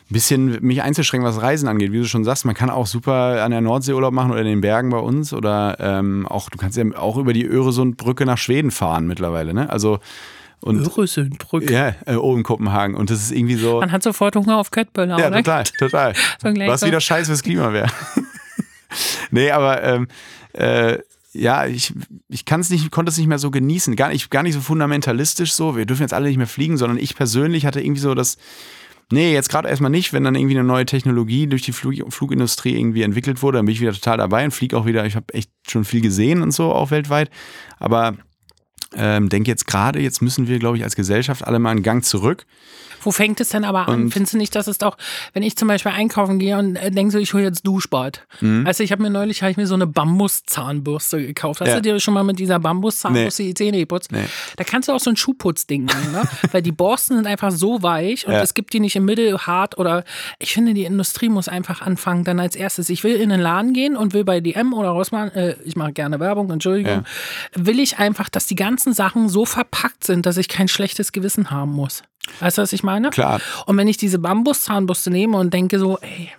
[0.10, 1.92] bisschen mich einzuschränken, was Reisen angeht.
[1.92, 4.48] Wie du schon sagst, man kann auch super an der Nordsee Urlaub machen oder in
[4.48, 8.40] den Bergen bei uns oder ähm, auch, du kannst ja auch über die Öresundbrücke nach
[8.40, 9.70] Schweden fahren mittlerweile, ne?
[9.70, 10.00] Also
[10.64, 11.74] und Öresundbrücke.
[11.74, 12.96] ja, äh, oben in Kopenhagen.
[12.96, 13.80] Und das ist irgendwie so.
[13.80, 15.38] Man hat sofort Hunger auf Köttböller, Ja, oder?
[15.38, 16.14] total, total.
[16.42, 16.88] So Was so.
[16.88, 17.88] wieder scheiß fürs Klima wäre.
[19.32, 20.08] nee, aber ähm,
[20.54, 21.00] äh,
[21.34, 21.94] ja, ich,
[22.30, 23.96] ich kann's nicht, konnte es nicht mehr so genießen.
[23.96, 26.98] Gar nicht, gar nicht so fundamentalistisch so, wir dürfen jetzt alle nicht mehr fliegen, sondern
[27.00, 28.38] ich persönlich hatte irgendwie so das,
[29.12, 32.78] nee, jetzt gerade erstmal nicht, wenn dann irgendwie eine neue Technologie durch die Flug, Flugindustrie
[32.78, 35.34] irgendwie entwickelt wurde, dann bin ich wieder total dabei und fliege auch wieder, ich habe
[35.34, 37.32] echt schon viel gesehen und so, auch weltweit.
[37.80, 38.14] Aber
[38.96, 42.04] ähm, denke jetzt gerade, jetzt müssen wir, glaube ich, als Gesellschaft alle mal einen Gang
[42.04, 42.46] zurück.
[43.06, 44.04] Wo fängt es denn aber an?
[44.04, 44.96] Und- Findest du nicht, dass es doch,
[45.34, 48.26] wenn ich zum Beispiel einkaufen gehe und äh, denke so, ich hole jetzt Duschbad.
[48.40, 48.66] Mhm.
[48.66, 51.62] Also ich habe mir neulich hab ich mir so eine Bambuszahnbürste gekauft.
[51.62, 51.76] Hast Ja.
[51.76, 54.12] du dir schon mal mit dieser Bambuszahnbürste die Zähne geputzt?
[54.12, 54.24] Nee.
[54.58, 56.22] Da kannst du auch so ein Schuhputzding nehmen, ne?
[56.52, 58.42] Weil die Borsten sind einfach so weich und Ja.
[58.42, 60.04] es gibt die nicht im Mittel hart oder
[60.40, 62.90] ich finde, die Industrie muss einfach anfangen, dann als erstes.
[62.90, 65.94] Ich will in den Laden gehen und will bei DM oder Rossmann, äh, ich mache
[65.94, 67.04] gerne Werbung, Entschuldigung,
[67.54, 71.52] will ich einfach, dass die ganzen Sachen so verpackt sind, dass ich kein schlechtes Gewissen
[71.52, 72.04] haben muss.
[72.42, 73.10] Weißt du, was ich meine?
[73.12, 73.40] Klar.
[73.66, 76.30] Und wenn ich diese Bambuszahnbürste nehme und denke so, ey,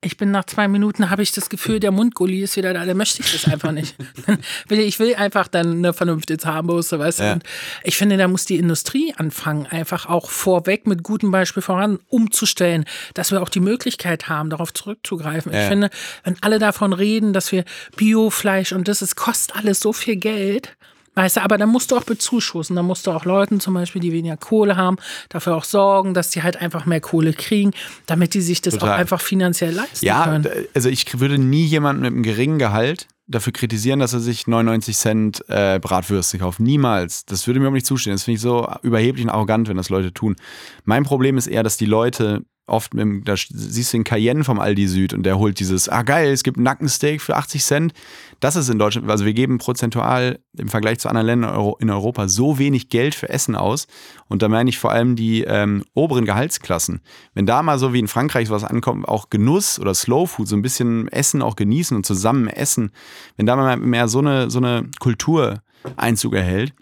[0.00, 2.96] ich bin nach zwei Minuten, habe ich das Gefühl, der Mundgulli ist wieder da, dann
[2.96, 3.96] möchte ich das einfach nicht.
[4.70, 7.24] Ich will einfach dann eine vernünftige Zahnbürste, weißt du.
[7.24, 7.32] Ja.
[7.32, 7.42] Und
[7.82, 12.84] ich finde, da muss die Industrie anfangen, einfach auch vorweg mit gutem Beispiel voran umzustellen,
[13.14, 15.50] dass wir auch die Möglichkeit haben, darauf zurückzugreifen.
[15.52, 15.68] Ich Ja.
[15.68, 15.90] finde,
[16.22, 17.64] wenn alle davon reden, dass wir
[17.96, 20.76] Biofleisch und das, es kostet alles so viel Geld.
[21.18, 22.76] Weißt du, aber dann musst du auch bezuschussen.
[22.76, 24.96] Dann musst du auch Leuten zum Beispiel, die weniger Kohle haben,
[25.30, 27.72] dafür auch sorgen, dass die halt einfach mehr Kohle kriegen,
[28.06, 28.90] damit die sich das Total.
[28.90, 30.44] auch einfach finanziell leisten Ja, können.
[30.44, 34.46] d- also ich würde nie jemanden mit einem geringen Gehalt dafür kritisieren, dass er sich
[34.46, 36.60] 99 Cent äh, Bratwürste kauft.
[36.60, 37.26] Niemals.
[37.26, 38.14] Das würde mir auch nicht zustehen.
[38.14, 40.36] Das finde ich so überheblich und arrogant, wenn das Leute tun.
[40.84, 44.60] Mein Problem ist eher, dass die Leute oft, dem- da siehst du den Cayenne vom
[44.60, 47.92] Aldi Süd und der holt dieses, ah geil, es gibt Nackensteak für 80 Cent.
[48.40, 52.28] Das ist in Deutschland, also wir geben prozentual im Vergleich zu anderen Ländern in Europa
[52.28, 53.86] so wenig Geld für Essen aus.
[54.28, 57.00] Und da meine ich vor allem die ähm, oberen Gehaltsklassen.
[57.34, 60.56] Wenn da mal so wie in Frankreich sowas ankommt, auch Genuss oder Slow Food, so
[60.56, 62.90] ein bisschen Essen auch genießen und zusammen essen,
[63.36, 65.62] wenn da mal mehr so eine, so eine Kultur
[65.96, 66.72] Einzug erhält,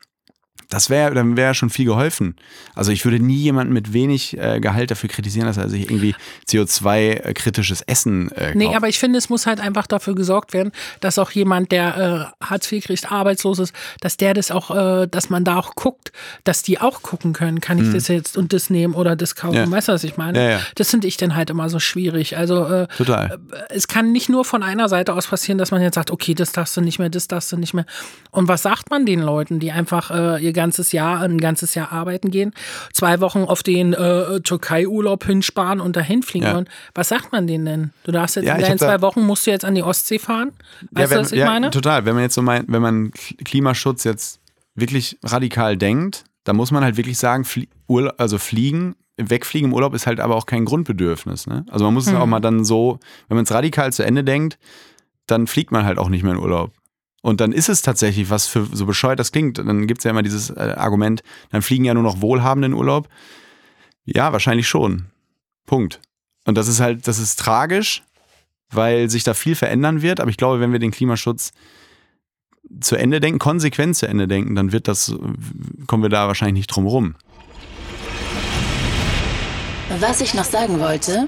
[0.68, 2.36] das wäre, dann wäre schon viel geholfen.
[2.74, 6.14] Also ich würde nie jemanden mit wenig äh, Gehalt dafür kritisieren, dass er sich irgendwie
[6.48, 8.54] CO2-kritisches Essen äh, kauft.
[8.56, 12.32] Nee, aber ich finde, es muss halt einfach dafür gesorgt werden, dass auch jemand, der
[12.40, 15.74] äh, Hartz IV kriegt, arbeitslos ist, dass der das auch, äh, dass man da auch
[15.74, 16.12] guckt,
[16.44, 19.58] dass die auch gucken können, kann ich das jetzt und das nehmen oder das kaufen.
[19.58, 19.64] Mhm.
[19.64, 19.70] Ja.
[19.70, 20.38] Weißt du, was ich meine?
[20.42, 20.60] Ja, ja.
[20.74, 22.36] Das finde ich dann halt immer so schwierig.
[22.36, 23.38] Also äh, Total.
[23.68, 26.52] es kann nicht nur von einer Seite aus passieren, dass man jetzt sagt, okay, das
[26.52, 27.86] darfst du nicht mehr, das darfst du nicht mehr.
[28.30, 31.92] Und was sagt man den Leuten, die einfach äh, ihr ganzes Jahr, ein ganzes Jahr
[31.92, 32.52] arbeiten gehen,
[32.92, 36.54] zwei Wochen auf den äh, Türkei-Urlaub hinsparen und dahin fliegen Ja.
[36.54, 36.68] wollen?
[36.96, 37.90] Was sagt man denen denn?
[38.02, 40.50] Du darfst jetzt Ja, in deinen zwei Wochen musst du jetzt an die Ostsee fahren?
[40.90, 41.70] Weißt wenn, du, was ich ja, meine?
[41.70, 42.04] Total.
[42.04, 43.12] Wenn man jetzt so meint, wenn man
[43.44, 44.40] Klimaschutz jetzt
[44.74, 47.68] wirklich radikal denkt, dann muss man halt wirklich sagen, flie
[48.18, 51.46] also fliegen, wegfliegen im Urlaub ist halt aber auch kein Grundbedürfnis.
[51.46, 51.64] Ne?
[51.70, 52.18] Also man muss es Mhm.
[52.18, 52.98] auch mal dann so,
[53.28, 54.58] wenn man es radikal zu Ende denkt,
[55.26, 56.72] dann fliegt man halt auch nicht mehr in Urlaub.
[57.26, 60.12] Und dann ist es tatsächlich, was für so bescheuert das klingt, dann gibt es ja
[60.12, 63.08] immer dieses äh, Argument, dann fliegen ja nur noch Wohlhabende in Urlaub.
[64.04, 65.06] Ja, wahrscheinlich schon.
[65.66, 66.00] Punkt.
[66.44, 68.04] Und das ist halt, das ist tragisch,
[68.70, 70.20] weil sich da viel verändern wird.
[70.20, 71.50] Aber ich glaube, wenn wir den Klimaschutz
[72.80, 75.12] zu Ende denken, konsequent zu Ende denken, dann wird das,
[75.88, 77.16] kommen wir da wahrscheinlich nicht drum rum.
[79.98, 81.26] Was ich noch sagen wollte,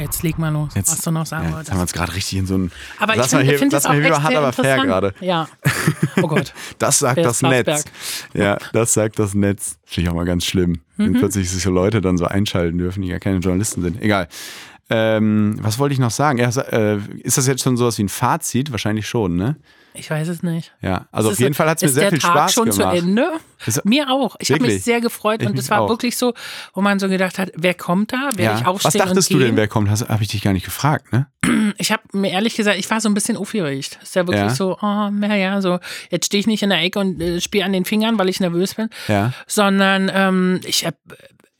[0.00, 1.70] Jetzt leg mal los, Jetzt, was du noch sagen ja, jetzt wolltest.
[1.72, 2.72] haben wir uns gerade richtig in so ein.
[2.98, 5.14] Aber lass ich finde find das mal auch echt hart, aber fair gerade.
[5.20, 5.48] Ja.
[6.22, 6.52] Oh Gott.
[6.78, 7.84] Das sagt Wer das Netz.
[8.34, 9.78] Ja, das sagt das Netz.
[9.84, 10.80] Finde ich auch mal ganz schlimm.
[10.96, 11.18] Wenn Mhm.
[11.18, 14.00] plötzlich sich so Leute dann so einschalten dürfen, die ja keine Journalisten sind.
[14.02, 14.28] Egal.
[14.88, 16.38] Ähm, was wollte ich noch sagen?
[16.38, 18.72] Ja, äh, ist das jetzt schon sowas wie ein Fazit?
[18.72, 19.56] Wahrscheinlich schon, ne?
[19.94, 20.72] Ich weiß es nicht.
[20.80, 22.32] Ja, also Es auf ist- jeden Fall hat es mir ist sehr der viel Tag
[22.32, 22.96] Spaß schon gemacht.
[22.96, 23.28] zu Ende?
[23.66, 24.36] Ist- Mir auch.
[24.38, 25.88] Ich habe mich sehr gefreut Ich und es war auch.
[25.88, 26.32] wirklich so,
[26.74, 28.30] wo man so gedacht hat, wer kommt da?
[28.36, 28.66] Werde ich Ja.
[28.68, 29.90] aufstehen Was dachtest du denn, wer kommt?
[29.90, 31.26] Habe ich dich gar nicht gefragt, ne?
[31.78, 33.98] Ich habe mir ehrlich gesagt, ich war so ein bisschen aufgeregt.
[34.02, 34.50] Ist ja wirklich Ja.
[34.50, 35.78] so, oh, naja, so,
[36.10, 38.40] jetzt stehe ich nicht in der Ecke und äh, spiele an den Fingern, weil ich
[38.40, 39.32] nervös bin, Ja.
[39.46, 40.96] sondern ähm, ich habe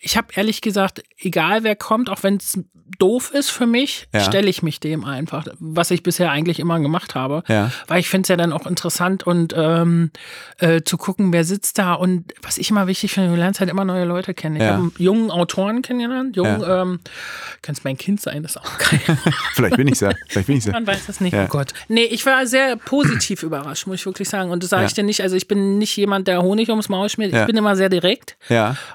[0.00, 2.58] ich hab ehrlich gesagt, egal wer kommt, auch wenn es
[2.98, 4.20] doof ist für mich, Ja.
[4.20, 7.42] stelle ich mich dem einfach, was ich bisher eigentlich immer gemacht habe.
[7.46, 7.70] Ja.
[7.86, 10.10] Weil ich finde es ja dann auch interessant und ähm,
[10.58, 13.70] äh, zu gucken, wer sitzt da und was ich immer wichtig finde, du lernst halt
[13.70, 14.56] immer neue Leute kennen.
[14.56, 14.72] Ich Ja.
[14.78, 16.82] habe jungen Autoren kennengelernt, jungen, Ja.
[16.82, 17.00] ähm,
[17.62, 19.00] kannst mein Kind sein, das ist auch geil.
[19.54, 20.10] Vielleicht bin ich ja.
[20.28, 20.72] Vielleicht bin ich ja.
[20.72, 21.34] Man weiß es nicht.
[21.34, 21.72] Oh Gott.
[21.88, 24.50] Nee, ich war sehr positiv überrascht, muss ich wirklich sagen.
[24.50, 25.22] Und das sage ich dir nicht.
[25.22, 27.32] Also ich bin nicht jemand, der Honig ums Maul schmiert.
[27.34, 28.36] Ich bin immer sehr direkt,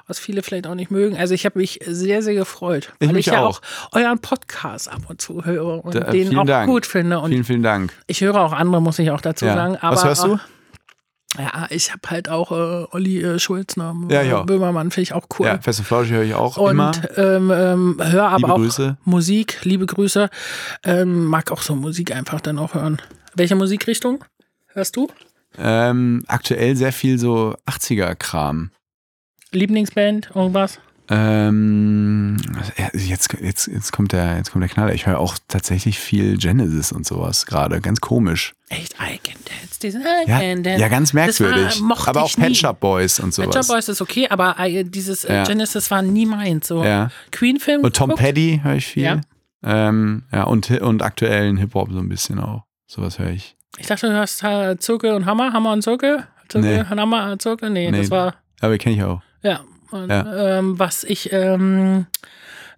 [0.06, 0.95] was viele vielleicht auch nicht mögen.
[1.16, 2.92] Also ich habe mich sehr, sehr gefreut.
[2.98, 3.60] Ich weil ich ja auch.
[3.92, 6.68] auch euren Podcast ab und zu höre und Da- den vielen auch Dank.
[6.68, 7.20] gut finde.
[7.20, 7.92] Und Vielen, vielen Dank.
[8.06, 9.54] ich höre auch andere, muss ich auch dazu Ja.
[9.54, 9.76] sagen.
[9.76, 10.38] Aber, Was hörst du?
[11.38, 13.94] Ja, ich habe halt auch äh, Olli äh, Schulz, ne?
[14.08, 14.42] Ja, ja.
[14.44, 15.46] Böhmermann, finde ich auch cool.
[15.46, 16.92] Ja, Fest und Flauschig höre ich auch Und immer.
[17.16, 18.96] ähm, ähm, höre aber Liebe auch Grüße.
[19.04, 20.30] Musik, liebe Grüße.
[20.84, 23.02] Ähm, mag auch so Musik einfach dann auch hören.
[23.34, 24.24] Welche Musikrichtung
[24.68, 25.08] hörst du?
[25.58, 28.70] Ähm, aktuell sehr viel so 80er-Kram.
[29.52, 30.80] Lieblingsband, irgendwas?
[31.08, 32.36] Ähm,
[32.94, 34.92] jetzt, jetzt, jetzt, kommt der, jetzt kommt der Knaller.
[34.94, 37.80] Ich höre auch tatsächlich viel Genesis und sowas gerade.
[37.80, 38.54] Ganz komisch.
[38.68, 40.80] Echt, I can dance, diesen I Ja, can dance.
[40.80, 41.80] ja ganz merkwürdig.
[41.82, 42.34] War, Aber auch.
[42.34, 43.54] Pet Shop Boys und Pet sowas.
[43.66, 45.44] Shop Boys ist okay, aber äh, dieses äh, Ja.
[45.44, 46.66] Genesis war nie meins.
[46.68, 47.10] So Ja.
[47.30, 48.14] Queen-Film Und Tom?
[48.14, 49.04] Petty höre ich viel.
[49.04, 49.20] Ja.
[49.62, 52.64] Ähm, ja, und, und aktuellen Hip-Hop so ein bisschen auch.
[52.86, 53.56] Sowas höre ich.
[53.78, 56.26] Ich dachte, du hörst äh, Zirkel und Hammer, Hammer und Zirkel.
[56.48, 56.84] Zirkel, Nee.
[56.88, 57.70] Hammer, Zirkel?
[57.70, 58.00] Nee, Nee.
[58.02, 59.20] das war, Aber kenne ich auch.
[59.42, 59.60] ja.
[59.90, 60.58] Und, Ja.
[60.58, 62.06] Ähm, was ich ähm,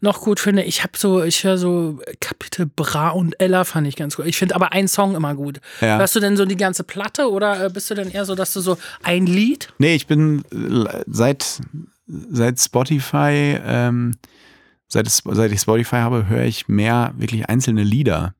[0.00, 3.96] noch gut finde, ich habe so, ich höre so Kapitel Bra und Ella fand ich
[3.96, 4.26] ganz gut.
[4.26, 5.60] Ich finde aber einen Song immer gut.
[5.80, 5.98] Ja.
[5.98, 8.52] Hörst du denn so die ganze Platte oder äh, bist du denn eher so, dass
[8.52, 9.72] du so ein Lied?
[9.78, 11.60] Nee, ich bin äh, seit,
[12.06, 14.14] seit Spotify, ähm,
[14.86, 18.34] seit, seit ich Spotify habe, höre ich mehr wirklich einzelne Lieder.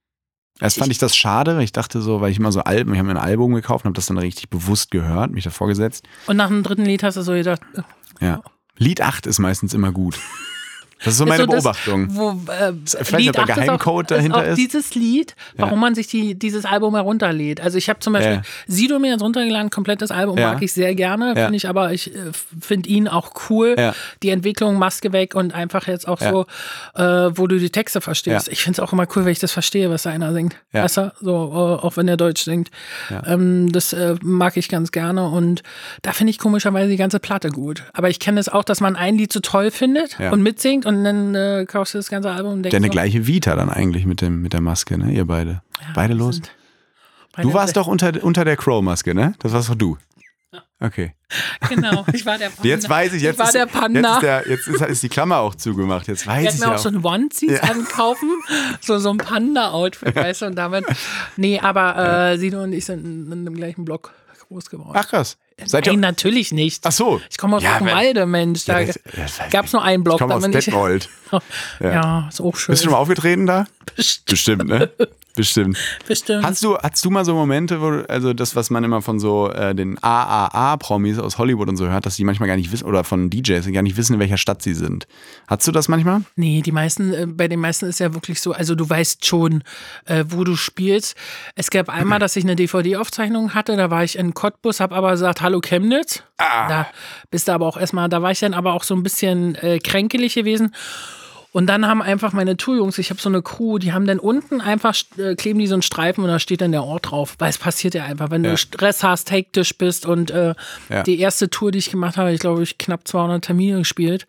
[0.60, 2.98] Erst fand Ich- das schade, weil ich dachte so, weil ich immer so Alben, ich
[2.98, 6.04] habe mir ein Album gekauft und habe das dann richtig bewusst gehört, mich davor gesetzt.
[6.26, 8.42] Und nach dem dritten Lied hast du so gedacht, äh, Ja.
[8.79, 10.20] Lied 8 ist meistens immer gut.
[10.99, 12.09] Das ist so meine das, Beobachtung.
[12.11, 12.96] Wo, äh, nicht,
[13.30, 14.46] ob das ist Geheimcode dahinter ist.
[14.46, 14.57] Auch ist.
[14.59, 17.61] dieses Lied, warum man sich die, dieses Album herunterlädt.
[17.61, 18.42] Also ich habe zum Beispiel Ja.
[18.66, 20.53] Sido mir jetzt runtergeladen, komplettes Album Ja.
[20.53, 21.44] mag ich sehr gerne, Ja.
[21.44, 22.18] finde ich, aber ich äh,
[22.61, 23.76] finde ihn auch cool.
[23.78, 23.94] Ja.
[24.22, 26.30] Die Entwicklung, Maske weg und einfach jetzt auch Ja.
[26.30, 26.46] so,
[26.94, 28.49] äh, wo du die Texte verstehst.
[28.49, 28.53] Ja.
[28.53, 30.57] Ich finde es auch immer cool, wenn ich das verstehe, was da einer singt.
[30.72, 30.82] Ja.
[30.84, 31.12] Weißt du?
[31.20, 32.70] So, äh, auch wenn er Deutsch singt.
[33.26, 35.62] Ähm, das äh, mag ich ganz gerne und
[36.03, 37.84] da finde ich komischerweise die ganze Platte gut.
[37.92, 40.30] Aber ich kenne es auch, dass man ein Lied so toll findet Ja.
[40.32, 42.86] und mitsingt und dann äh, kaufst du das ganze Album und denkst Der hat eine
[42.89, 45.12] so, gleiche Vita dann eigentlich mit, dem, mit der Maske, ne?
[45.12, 45.62] Ihr beide.
[45.95, 46.36] beide los.
[46.36, 46.51] sind
[47.43, 49.34] Du warst doch unter, unter der Crow-Maske, ne?
[49.39, 49.97] Das warst doch du.
[50.80, 51.14] Okay.
[51.68, 52.68] Genau, ich war der Panda.
[52.68, 54.14] Jetzt weiß ich, jetzt, ich war ist, der jetzt, Panda.
[54.14, 56.09] ist, der, jetzt ist, ist die Klammer auch zugemacht.
[56.09, 56.82] Jetzt weiß ich ich mir ja auch auch.
[56.82, 58.30] so ein Onesies ankaufen,
[58.80, 60.84] so, so ein Panda-Outfit, weißt du, und damit.
[61.36, 64.14] Nee, aber äh, Sido und ich sind in, in dem gleichen Block
[64.49, 64.95] groß geworden.
[64.95, 65.36] Ach krass.
[65.64, 66.86] Seid ihr, Nein, natürlich nicht.
[66.86, 67.20] ach so.
[67.30, 68.64] Ich komme aus Ja, Buchenwalde, Mensch.
[68.64, 68.92] Da Ja,
[69.50, 70.16] gab es nur einen Block.
[70.16, 71.09] Ich komme aus Detmold.
[71.80, 72.28] Ja.
[72.28, 72.72] ist auch schön.
[72.72, 73.66] Bist du schon mal aufgetreten da?
[73.96, 74.26] Bestimmt.
[74.26, 74.90] Bestimmt, ne?
[75.39, 75.78] Bestimmt.
[76.09, 76.45] Bestimmt.
[76.45, 79.20] Hast du, hast du mal so Momente, wo du, also das, was man immer von
[79.20, 82.84] so äh, den AAA-Promis aus Hollywood und so hört, dass die manchmal gar nicht wissen,
[82.89, 85.07] oder von DJs, die gar nicht wissen, in welcher Stadt sie sind.
[85.47, 86.22] Hast du das manchmal?
[86.34, 89.62] Nee, die meisten, äh, bei den meisten ist ja wirklich so, also du weißt schon,
[90.07, 91.14] äh, wo du spielst.
[91.55, 95.12] Es gab einmal, dass ich eine DVD-Aufzeichnung hatte, da war ich in Cottbus, habe aber
[95.12, 96.24] gesagt, hallo Chemnitz.
[96.36, 96.89] Da
[97.30, 99.78] bist du aber auch erstmal, da war ich dann aber auch so ein bisschen äh,
[99.78, 100.74] kränkelig gewesen.
[101.53, 104.61] Und dann haben einfach meine Tourjungs, ich habe so eine Crew, die haben dann unten
[104.61, 107.36] einfach, äh, kleben die so einen Streifen und da steht dann der Ort drauf.
[107.38, 108.51] Weil es passiert ja einfach, wenn Ja.
[108.51, 110.55] du Stress hast, hektisch bist und äh,
[110.90, 111.03] Ja.
[111.05, 114.26] die erste Tour, die ich gemacht habe, ich glaube, ich knapp 200 Termine gespielt.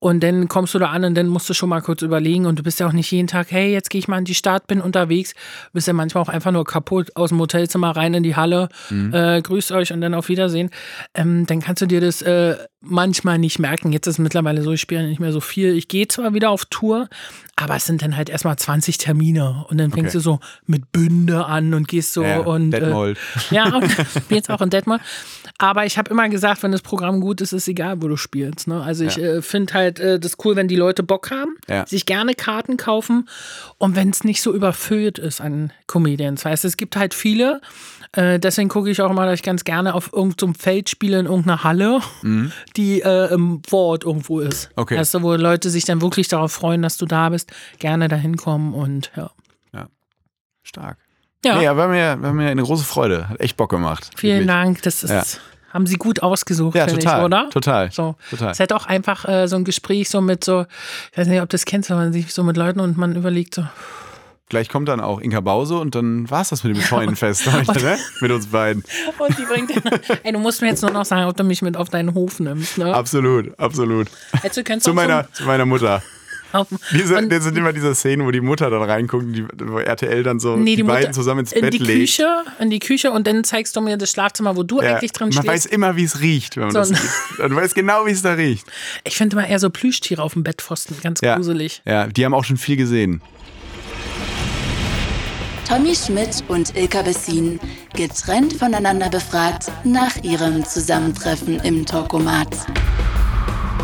[0.00, 2.58] Und dann kommst du da an und dann musst du schon mal kurz überlegen und
[2.58, 4.66] du bist ja auch nicht jeden Tag, hey, jetzt gehe ich mal in die Stadt,
[4.66, 5.34] bin unterwegs.
[5.34, 8.68] Du bist ja manchmal auch einfach nur kaputt aus dem Hotelzimmer rein in die Halle,
[9.12, 10.70] äh, grüßt euch und dann auf Wiedersehen.
[11.14, 13.92] Ähm, dann kannst du dir das äh, manchmal nicht merken.
[13.92, 15.76] Jetzt ist es mittlerweile so, ich spiele nicht mehr so viel.
[15.76, 17.08] Ich gehe zwar wieder auf Tour,
[17.56, 20.18] aber es sind dann halt erstmal 20 Termine und dann fängst Okay.
[20.18, 23.18] du so mit Bünde an und gehst so Ja, und äh, Detmold.
[23.50, 23.84] ja, und
[24.24, 25.00] spielst auch in Detmold.
[25.58, 28.68] Aber ich habe immer gesagt, wenn das Programm gut ist, ist egal, wo du spielst.
[28.68, 28.82] Ne?
[28.82, 29.36] Also ich Ja.
[29.36, 31.86] äh, finde halt äh, das cool, wenn die Leute Bock haben, Ja.
[31.86, 33.28] sich gerne Karten kaufen
[33.78, 36.44] und wenn es nicht so überfüllt ist an Comedians.
[36.44, 37.60] Weißt du, es gibt halt viele.
[38.16, 41.26] Äh, deswegen gucke ich auch immer, dass ich ganz gerne auf irgendeinem Feld spiele in
[41.26, 42.00] irgendeiner Halle,
[42.76, 44.70] die äh, im Vorort irgendwo ist.
[44.70, 44.72] Mhm.
[44.82, 45.02] Okay.
[45.12, 48.74] Du, wo Leute sich dann wirklich darauf freuen, dass du da bist, gerne dahin kommen
[48.74, 49.30] und ja.
[50.62, 50.98] Stark.
[51.44, 53.28] Ja, Nee, war mir, war mir eine große Freude.
[53.28, 54.10] Hat echt Bock gemacht.
[54.16, 54.46] vielen Wirklich.
[54.48, 54.82] Dank.
[54.82, 55.22] Das ist, Ja.
[55.72, 57.18] haben Sie gut ausgesucht, Ja, finde total.
[57.20, 57.50] ich, oder?
[57.50, 57.92] Total.
[57.92, 58.16] So.
[58.30, 58.50] Total.
[58.50, 60.66] Es halt auch einfach äh, so ein Gespräch so mit so,
[61.12, 63.14] ich weiß nicht, ob du das kennst, wenn man sich so mit Leuten und man
[63.14, 63.64] überlegt so,
[64.48, 67.72] Gleich kommt dann auch Inka Bause und dann war es das mit dem Scheunenfest heute,
[67.84, 67.98] ne?
[68.20, 68.84] Mit uns beiden.
[69.18, 71.62] und die bringt dann, ey, du musst mir jetzt nur noch sagen, ob du mich
[71.62, 72.94] mit auf deinen Hof nimmst, ne?
[72.94, 74.06] Absolut, absolut.
[74.54, 76.00] Du könntest Zu meiner, zu meiner Mutter.
[76.92, 79.78] Diese, und, das sind immer diese Szenen, wo die Mutter dann reinguckt, und die, wo
[79.78, 81.98] RTL dann so nee, die, Mutter beiden zusammen ins in Bett die legt.
[82.16, 82.28] Küche,
[82.60, 85.30] in die Küche und dann zeigst du mir das Schlafzimmer, wo du Ja, eigentlich drin
[85.34, 85.74] man weiß stehst.
[85.74, 87.38] immer, wie es riecht, wenn man So das ein- sieht.
[87.40, 88.64] Man weiß genau, wie es da riecht.
[89.04, 91.34] Ich finde immer eher so Plüschtiere auf dem Bettpfosten, ganz Ja.
[91.34, 91.82] gruselig.
[91.84, 93.20] Ja, die haben auch schon viel gesehen.
[95.66, 97.58] Tommy Schmidt und Ilka Bessin,
[97.92, 102.66] getrennt voneinander befragt nach ihrem Zusammentreffen im Talkomat.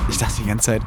[0.08, 0.82] Ich dachte die ganze Zeit,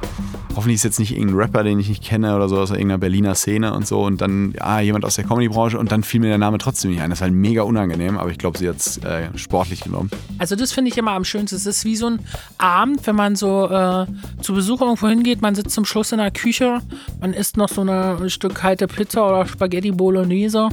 [0.56, 3.36] hoffentlich ist jetzt nicht irgendein Rapper, den ich nicht kenne oder so aus irgendeiner Berliner
[3.36, 6.38] Szene und so und dann, ja, jemand aus der Comedy-Branche und dann fiel mir der
[6.38, 7.10] Name trotzdem nicht ein.
[7.10, 10.10] Das ist halt mega unangenehm, aber ich glaube, sie hat es äh, sportlich genommen.
[10.38, 11.56] Also das finde ich immer am schönsten.
[11.56, 12.20] Es ist wie so ein
[12.58, 14.06] Abend, wenn man so äh,
[14.42, 15.42] zu Besuch irgendwo hingeht.
[15.42, 16.82] Man sitzt zum Schluss in der Küche,
[17.20, 20.70] man isst noch so eine, ein Stück kalte Pizza oder Spaghetti Bolognese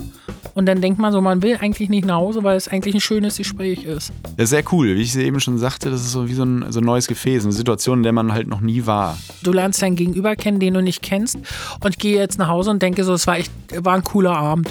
[0.55, 3.01] und dann denkt man so, man will eigentlich nicht nach Hause, weil es eigentlich ein
[3.01, 4.13] schönes Gespräch ist.
[4.37, 4.97] Das ist sehr cool.
[4.97, 7.45] Wie ich eben schon sagte, das ist so wie so ein, so ein neues Gefäß,
[7.45, 9.17] eine Situation, in der man halt noch nie war.
[9.43, 11.39] Du lernst dein Gegenüber kennen, den du nicht kennst
[11.81, 14.69] und gehe jetzt nach Hause und denke so, es war echt, war ein cooler Abend.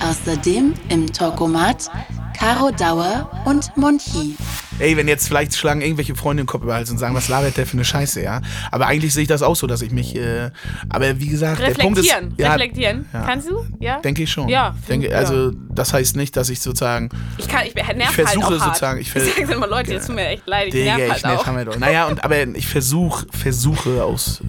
[0.00, 1.90] Außerdem im Talkomat
[2.38, 4.36] Caro Dauer und Monchi.
[4.78, 7.28] Ey, wenn jetzt vielleicht schlagen irgendwelche Freunde den Kopf über den Hals und sagen, was
[7.28, 8.40] labert der für eine Scheiße, ja?
[8.70, 10.50] Aber eigentlich sehe ich das auch so, dass ich mich, äh,
[10.88, 12.34] aber wie gesagt, der Punkt ist, Reflektieren.
[12.38, 13.06] ja, Reflektieren.
[13.12, 13.20] ja.
[13.22, 13.64] Kannst du?
[13.80, 14.00] Ja.
[14.00, 14.48] denke ich schon.
[14.48, 17.08] Ja, Denke, also das heißt nicht, dass ich sozusagen,
[17.38, 18.62] Ich kann, ich nerv Ich halt versuche auch hart.
[18.62, 21.16] sozusagen, ich ver- ich sage immer, Leute, es tut mir echt leid, ich Digga, nerv
[21.16, 21.72] ich halt nerv auch.
[21.72, 21.78] doch.
[21.78, 24.40] Naja, und, aber ich versuche, versuche aus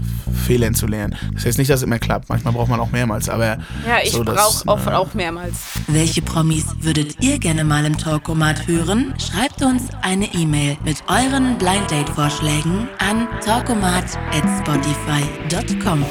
[0.45, 1.15] Fehlern zu lernen.
[1.33, 2.29] Das heißt nicht, dass es immer klappt.
[2.29, 3.57] Manchmal braucht man auch mehrmals, aber
[3.87, 5.55] Ja, ich so, brauche auch, äh, auch mehrmals.
[5.87, 9.13] Welche Promis würdet ihr gerne mal im Talkomat hören?
[9.19, 9.83] Schreibt uns
[10.19, 16.03] eine E-Mail mit euren Blind Date Vorschlägen an talkomat@spotify.com.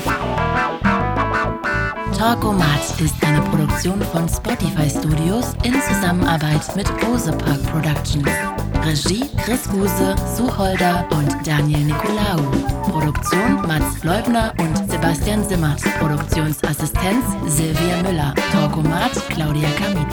[2.16, 8.30] Talkomat ist eine Produktion von Spotify Studios in Zusammenarbeit mit Bose Park Productions.
[8.82, 12.40] Regie Chris Guse, Sucholder und Daniel Nicolaou.
[12.90, 15.82] Produktion Mats Leubner und Sebastian Simmert.
[15.98, 18.34] Produktionsassistenz Silvia Müller.
[18.52, 20.09] Talkomat Claudia Kamit.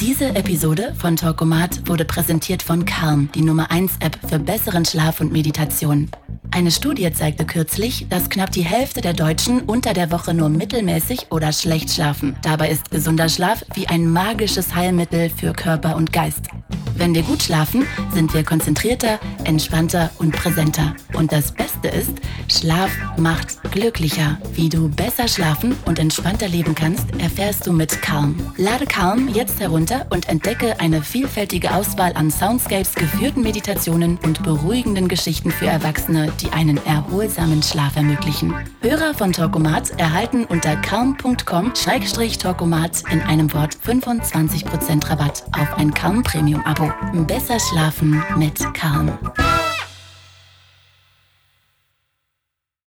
[0.00, 5.20] Diese Episode von Talkomat wurde präsentiert von Calm, die Nummer 1 App für besseren Schlaf
[5.20, 6.10] und Meditation.
[6.50, 11.26] Eine Studie zeigte kürzlich, dass knapp die Hälfte der Deutschen unter der Woche nur mittelmäßig
[11.30, 12.36] oder schlecht schlafen.
[12.42, 16.48] Dabei ist gesunder Schlaf wie ein magisches Heilmittel für Körper und Geist.
[16.96, 20.94] Wenn wir gut schlafen, sind wir konzentrierter, entspannter und präsenter.
[21.14, 22.12] Und das Beste ist,
[22.48, 24.38] Schlaf macht glücklicher.
[24.54, 28.36] Wie du besser schlafen und entspannter leben kannst, erfährst du mit Calm.
[28.56, 35.08] Lade Calm jetzt herunter und entdecke eine vielfältige Auswahl an Soundscapes, geführten Meditationen und beruhigenden
[35.08, 38.54] Geschichten für Erwachsene, die einen erholsamen Schlaf ermöglichen.
[38.80, 46.64] Hörer von Talkomat erhalten unter calm.com-talkomat in einem Wort 25% Rabatt auf ein Calm Premium
[46.64, 46.92] Abo.
[47.26, 49.10] Besser schlafen mit Calm.